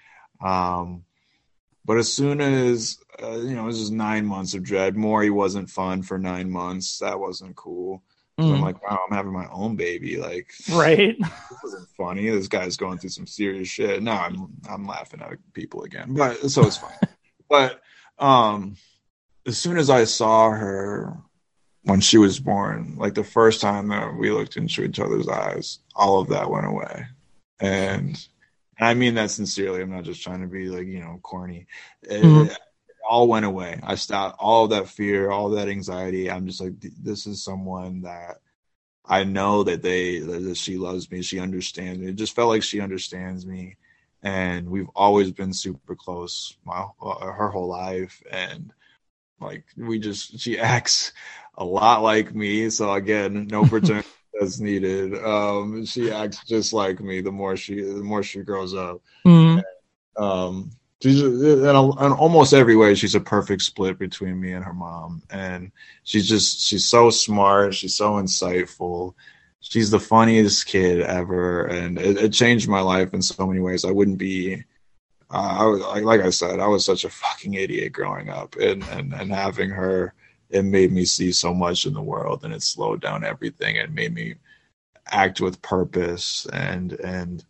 [0.44, 1.06] Um,
[1.86, 4.98] but as soon as uh, you know, it was just nine months of dread.
[4.98, 7.00] Maury wasn't fun for nine months.
[7.00, 8.04] That wasn't cool.
[8.38, 8.56] Mm.
[8.56, 10.18] I'm like, wow, I'm having my own baby.
[10.18, 11.16] Like, right?
[11.50, 12.30] This wasn't funny.
[12.30, 14.04] This guy's going through some serious shit.
[14.04, 17.00] Now I'm I'm laughing at people again, but so it's fine.
[17.50, 17.80] but
[18.20, 18.76] um,
[19.46, 21.18] as soon as I saw her
[21.84, 25.80] when she was born, like the first time that we looked into each other's eyes,
[25.96, 27.06] all of that went away.
[27.60, 28.28] And,
[28.80, 29.82] and I mean that sincerely.
[29.82, 31.68] I'm not just trying to be like, you know, corny.
[32.02, 32.52] It, mm-hmm.
[32.52, 32.58] it
[33.08, 33.80] all went away.
[33.84, 36.30] I stopped all that fear, all that anxiety.
[36.30, 38.40] I'm just like, this is someone that
[39.06, 41.22] I know that they, that she loves me.
[41.22, 42.08] She understands me.
[42.08, 43.78] It just felt like she understands me.
[44.24, 48.24] And we've always been super close my, uh, her whole life.
[48.32, 48.74] And,
[49.40, 51.14] like we just she acts
[51.58, 52.70] a lot like me.
[52.70, 54.06] So again, no pretend
[54.40, 55.16] that's needed.
[55.24, 57.22] Um, she acts just like me.
[57.22, 59.02] The more she the more she grows up.
[59.58, 59.64] And,
[60.18, 60.72] um,
[61.02, 65.72] she's in, almost every way she's a perfect split between me and her mom and
[66.04, 69.14] she's just she's so smart she's so insightful
[69.60, 73.86] she's the funniest kid ever and it, it changed my life in so many ways
[73.86, 74.64] i wouldn't be
[75.36, 79.14] I was like, I said, I was such a fucking idiot growing up, and and
[79.14, 80.14] and having her,
[80.50, 83.94] it made me see so much in the world, and it slowed down everything, and
[83.94, 84.36] made me
[85.08, 87.46] act with purpose, and and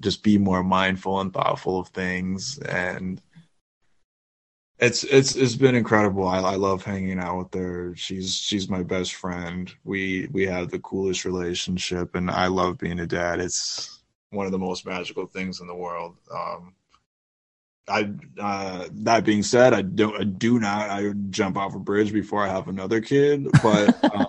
[0.00, 3.20] just be more mindful and thoughtful of things, and
[4.78, 6.26] it's it's it's been incredible.
[6.26, 7.94] I, I love hanging out with her.
[7.96, 9.72] She's she's my best friend.
[9.84, 13.38] We we have the coolest relationship, and I love being a dad.
[13.38, 16.16] It's one of the most magical things in the world.
[16.34, 16.74] Um,
[17.88, 21.78] I uh, that being said, I don't I do not I would jump off a
[21.80, 23.48] bridge before I have another kid.
[23.62, 24.26] But um,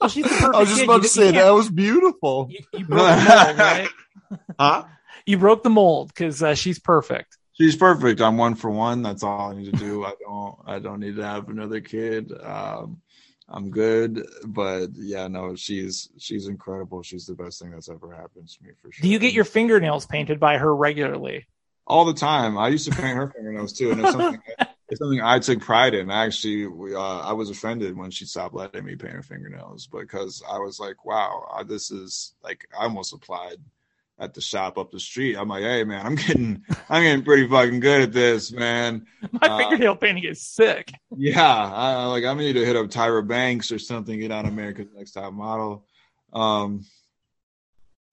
[0.00, 0.84] well, she's the I was just kid.
[0.84, 2.48] about You- to say that was beautiful.
[2.50, 3.88] You, you broke the mold, right?
[4.60, 4.84] huh?
[5.24, 7.36] You broke the mold because uh, she's perfect.
[7.54, 8.20] She's perfect.
[8.20, 9.02] I'm one for one.
[9.02, 10.04] That's all I need to do.
[10.04, 12.30] I don't I don't need to have another kid.
[12.42, 13.00] Um,
[13.48, 14.26] I'm good.
[14.44, 17.02] But yeah, no, she's she's incredible.
[17.02, 19.02] She's the best thing that's ever happened to me for sure.
[19.02, 21.46] Do you get your fingernails painted by her regularly?
[21.86, 22.58] All the time.
[22.58, 24.40] I used to paint her fingernails too, and it's something
[24.88, 26.10] it's something I took pride in.
[26.10, 29.86] I Actually, we, uh, I was offended when she stopped letting me paint her fingernails
[29.86, 33.56] because I was like, "Wow, uh, this is like I almost applied
[34.18, 37.48] at the shop up the street." I'm like, "Hey, man, I'm getting I'm getting pretty
[37.48, 40.92] fucking good at this, man." My Uh, fingernail painting is sick.
[41.16, 44.88] yeah, I, like I need to hit up Tyra Banks or something, get on America's
[44.94, 45.84] Next Top Model.
[46.32, 46.84] Um,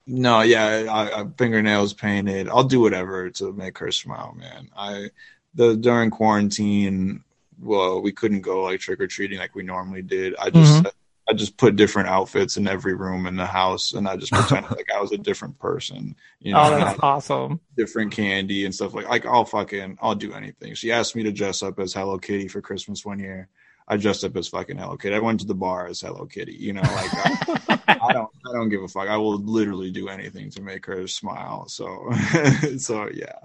[0.05, 2.49] no, yeah, I, I, fingernails painted.
[2.49, 4.69] I'll do whatever to make her smile, man.
[4.75, 5.09] I
[5.53, 7.23] the during quarantine,
[7.61, 10.35] well, we couldn't go like trick or treating like we normally did.
[10.37, 10.87] I just mm-hmm.
[11.29, 14.71] I just put different outfits in every room in the house, and I just pretended
[14.71, 16.15] like I was a different person.
[16.39, 17.59] You oh, know, oh, that's awesome.
[17.77, 20.73] different candy and stuff like like I'll fucking I'll do anything.
[20.73, 23.47] She asked me to dress up as Hello Kitty for Christmas one year.
[23.87, 25.15] I dressed up as fucking Hello Kitty.
[25.15, 26.53] I went to the bar as Hello Kitty.
[26.53, 29.07] You know, like I, I don't I don't give a fuck.
[29.07, 31.67] I will literally do anything to make her smile.
[31.67, 32.09] So
[32.77, 33.39] so yeah.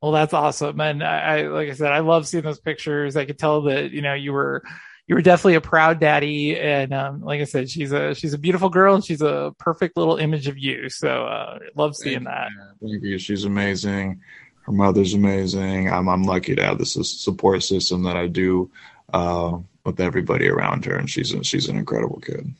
[0.00, 3.16] Well, that's awesome, and I, I like I said, I love seeing those pictures.
[3.16, 4.64] I could tell that you know you were
[5.06, 8.38] you were definitely a proud daddy, and um, like I said, she's a she's a
[8.38, 10.88] beautiful girl, and she's a perfect little image of you.
[10.88, 12.48] So uh, love seeing that.
[12.80, 13.18] Thank you.
[13.18, 14.20] She's amazing.
[14.62, 15.90] Her mother's amazing.
[15.90, 18.70] I'm I'm lucky to have this support system that I do
[19.12, 22.54] uh, with everybody around her, and she's a, she's an incredible kid.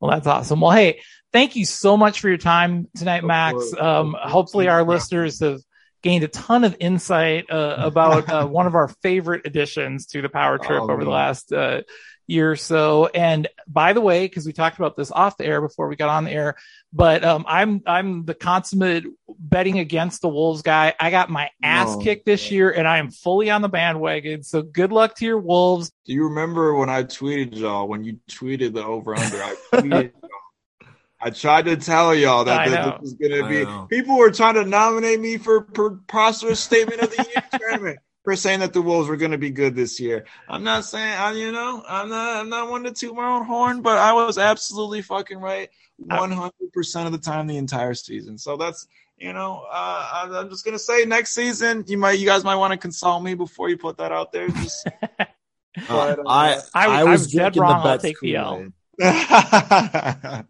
[0.00, 0.60] Well, that's awesome.
[0.60, 1.00] Well, hey,
[1.32, 3.74] thank you so much for your time tonight, Max.
[3.78, 5.60] Um, hopefully, our listeners have
[6.02, 10.28] gained a ton of insight uh, about uh, one of our favorite additions to the
[10.28, 11.82] Power Trip Oh, over the last uh,
[12.30, 13.06] year or so.
[13.06, 16.08] And by the way, because we talked about this off the air before we got
[16.08, 16.56] on the air,
[16.92, 20.94] but um, I'm I'm the consummate betting against the Wolves guy.
[20.98, 22.02] I got my ass No.
[22.02, 24.42] kicked this year, and I am fully on the bandwagon.
[24.42, 25.92] So good luck to your Wolves.
[26.06, 29.42] Do you remember when I tweeted y'all when you tweeted the over under?
[29.42, 30.12] I tweeted.
[31.22, 32.90] I tried to tell y'all that I this, know.
[32.92, 33.48] this was going to
[33.90, 33.94] be.
[33.94, 37.98] People were trying to nominate me for preposterous statement of the year tournament
[38.30, 40.24] for saying that the Wolves were going to be good this year.
[40.48, 43.44] I'm not saying, I, you know, I'm not, I'm not one to toot my own
[43.44, 48.38] horn, but I was absolutely fucking right 100 percent of the time the entire season.
[48.38, 48.86] So that's.
[49.22, 52.56] You know, uh, I'm- I'm just gonna say next season you might, you guys might
[52.56, 54.48] want to consult me before you put that out there.
[54.48, 54.88] Just,
[55.18, 57.68] but, uh, I, I- I, I was was dead wrong.
[57.68, 58.72] the I'll bets take the L.
[58.98, 60.46] Kool-Aid.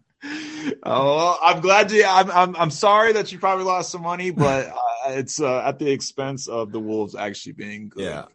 [0.83, 2.05] oh, I'm glad you.
[2.07, 4.75] I'm, I'm I'm sorry that you probably lost some money, but uh,
[5.11, 8.03] it's uh, at the expense of the Wolves actually being good.
[8.03, 8.25] Yeah.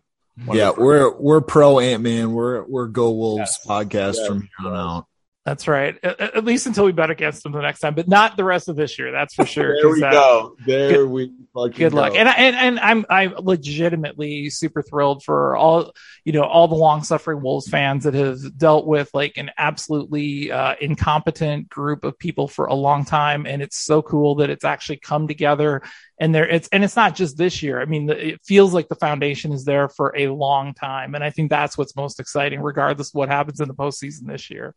[0.45, 2.33] One Yeah, we're we're pro Ant Man.
[2.33, 3.67] We're we're Go Wolves Yes.
[3.67, 4.27] podcast Yes.
[4.27, 5.07] from here on out.
[5.47, 5.97] That's right.
[6.03, 8.69] At, at least until we bet against them the next time, but not the rest
[8.69, 9.13] of this year.
[9.13, 9.77] That's for sure.
[9.81, 10.57] There we uh, go.
[10.67, 12.19] There we fucking good luck go.
[12.19, 15.93] and I, and and i'm i'm legitimately super thrilled for all
[16.25, 20.53] you know all the long suffering wolves fans that have dealt with like an absolutely
[20.53, 24.65] uh, incompetent group of people for a long time and it's so cool that it's
[24.65, 25.83] actually come together
[26.21, 28.89] and there it's and it's not just this year i mean the- it feels like
[28.89, 32.61] the foundation is there for a long time and i think that's what's most exciting
[32.61, 34.75] regardless of what happens in the postseason this year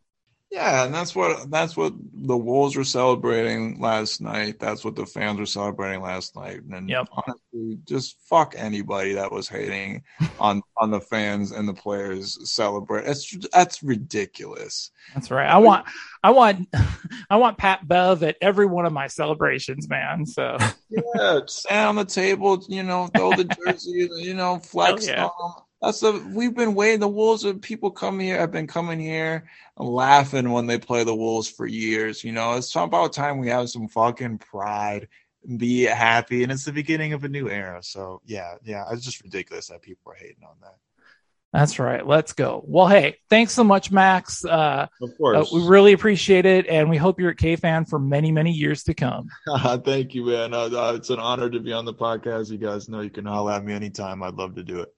[0.52, 4.58] Yeah, and that's what that's what the Wolves were celebrating last night.
[4.60, 6.62] That's what the fans were celebrating last night.
[6.72, 7.08] And Yep.
[7.12, 10.02] honestly, just fuck anybody that was hating
[10.40, 13.06] on on the fans and the players celebrate.
[13.06, 14.90] That's that's ridiculous.
[15.14, 15.86] that's right i want
[16.24, 16.68] i want
[17.30, 20.58] i want pat bev at every one of my celebrations man so
[20.90, 25.26] Yeah, stand on the table, you know, throw the jersey, you know, flex yeah.
[25.26, 25.64] on 'em.
[25.82, 27.00] That's the we've been waiting.
[27.00, 31.16] The Wolves of people come here have been coming here laughing when they play the
[31.16, 32.24] Wolves for years.
[32.24, 35.08] You know, it's about time we have some fucking pride
[35.48, 36.44] and be happy.
[36.44, 37.82] And it's the beginning of a new era.
[37.82, 40.76] So yeah, yeah, it's just ridiculous that people are hating on that.
[41.54, 42.06] That's right.
[42.06, 42.64] Let's go.
[42.68, 44.46] Well, hey, thanks so much, Max.
[44.46, 45.52] Uh, Of uh, course.
[45.52, 48.94] we really appreciate it, and we hope you're at KFan for many, many years to
[48.94, 49.30] come.
[49.84, 50.54] Thank you, man.
[50.54, 52.52] Uh, uh, it's an honor to be on the podcast.
[52.52, 54.22] You guys know you can holler at me anytime.
[54.22, 54.94] I'd love to do it.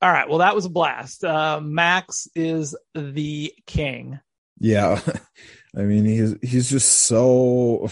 [0.00, 0.28] All right.
[0.28, 1.24] Well, that was a blast.
[1.24, 4.20] Uh, Max is the king.
[4.60, 5.00] Yeah.
[5.76, 7.90] I mean, he's he's just so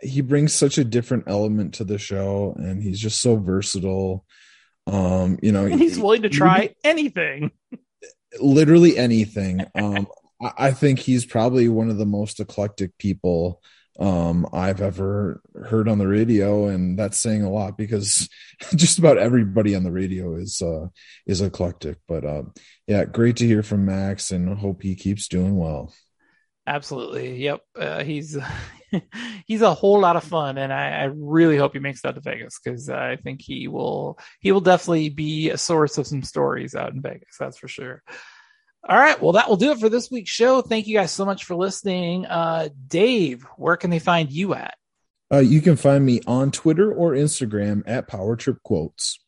[0.00, 4.24] he brings such a different element to the show and he's just so versatile.
[4.86, 7.50] Um, you know, And he's willing to try anything.
[8.40, 9.64] literally anything.
[9.74, 10.08] Um,
[10.42, 13.62] I, I think he's probably one of the most eclectic people
[13.98, 18.28] um I've ever heard on the radio, and that's saying a lot because
[18.74, 20.88] just about everybody on the radio is uh
[21.26, 21.98] is eclectic.
[22.08, 22.42] But uh
[22.86, 25.92] yeah, great to hear from Max and hope he keeps doing well.
[26.66, 27.42] Absolutely.
[27.42, 27.60] Yep.
[27.78, 28.38] Uh, he's
[29.46, 32.14] he's a whole lot of fun, and I, I really hope he makes it out
[32.14, 36.22] to Vegas because I think he will he will definitely be a source of some
[36.22, 37.36] stories out in Vegas.
[37.38, 38.02] That's for sure.
[38.86, 39.20] All right.
[39.20, 40.60] Well, that will do it for this week's show.
[40.60, 42.26] Thank you guys so much for listening.
[42.26, 44.74] Uh, Dave, where can they find you at?
[45.32, 49.20] Uh, you can find me on Twitter or Instagram at Power Trip Quotes.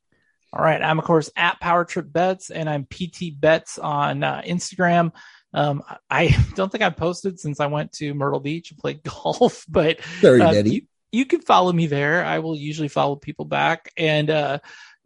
[0.52, 0.80] All right.
[0.82, 5.12] I'm, of course, at Power Trip Bets, and I'm PT Bets on uh, Instagram.
[5.54, 9.64] Um, I don't think I've posted since I went to Myrtle Beach and played golf,
[9.68, 12.24] but Sorry, uh, you, you can follow me there.
[12.24, 13.90] I will usually follow people back.
[13.96, 14.58] And uh,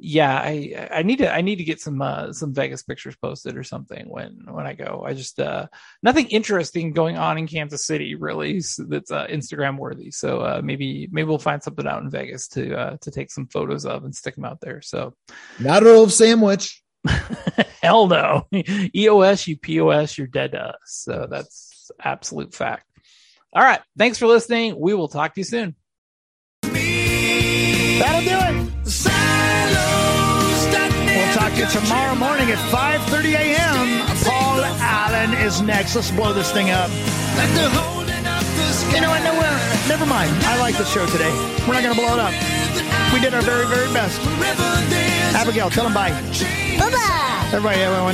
[0.02, 3.56] yeah, I I need to I need to get some uh, some Vegas pictures posted
[3.56, 5.04] or something when when I go.
[5.06, 5.66] I just uh,
[6.02, 10.10] nothing interesting going on in Kansas City really that's uh, Instagram worthy.
[10.10, 13.46] So uh, maybe maybe we'll find something out in Vegas to uh, to take some
[13.46, 14.82] photos of and stick them out there.
[14.82, 15.14] So.
[15.58, 16.82] Not a old sandwich.
[17.82, 18.46] Hell no.
[18.94, 20.76] EOS, you POS, you're dead to us.
[20.84, 22.86] So that's absolute fact.
[23.52, 23.80] All right.
[23.98, 24.78] Thanks for listening.
[24.78, 25.74] We will talk to you soon.
[26.62, 28.59] That'll do it.
[31.68, 34.06] Tomorrow morning at 5.30 a.m.
[34.24, 35.94] Paul Allen is next.
[35.94, 36.88] Let's blow this thing up.
[38.90, 39.22] You know what?
[39.22, 40.32] No, well, never mind.
[40.44, 41.30] I like the show today.
[41.68, 42.32] We're not going to blow it up.
[43.12, 44.20] We did our very, very best.
[45.36, 46.10] Abigail, tell them bye.
[46.78, 47.50] Bye-bye.
[47.52, 48.08] Everybody, everyone.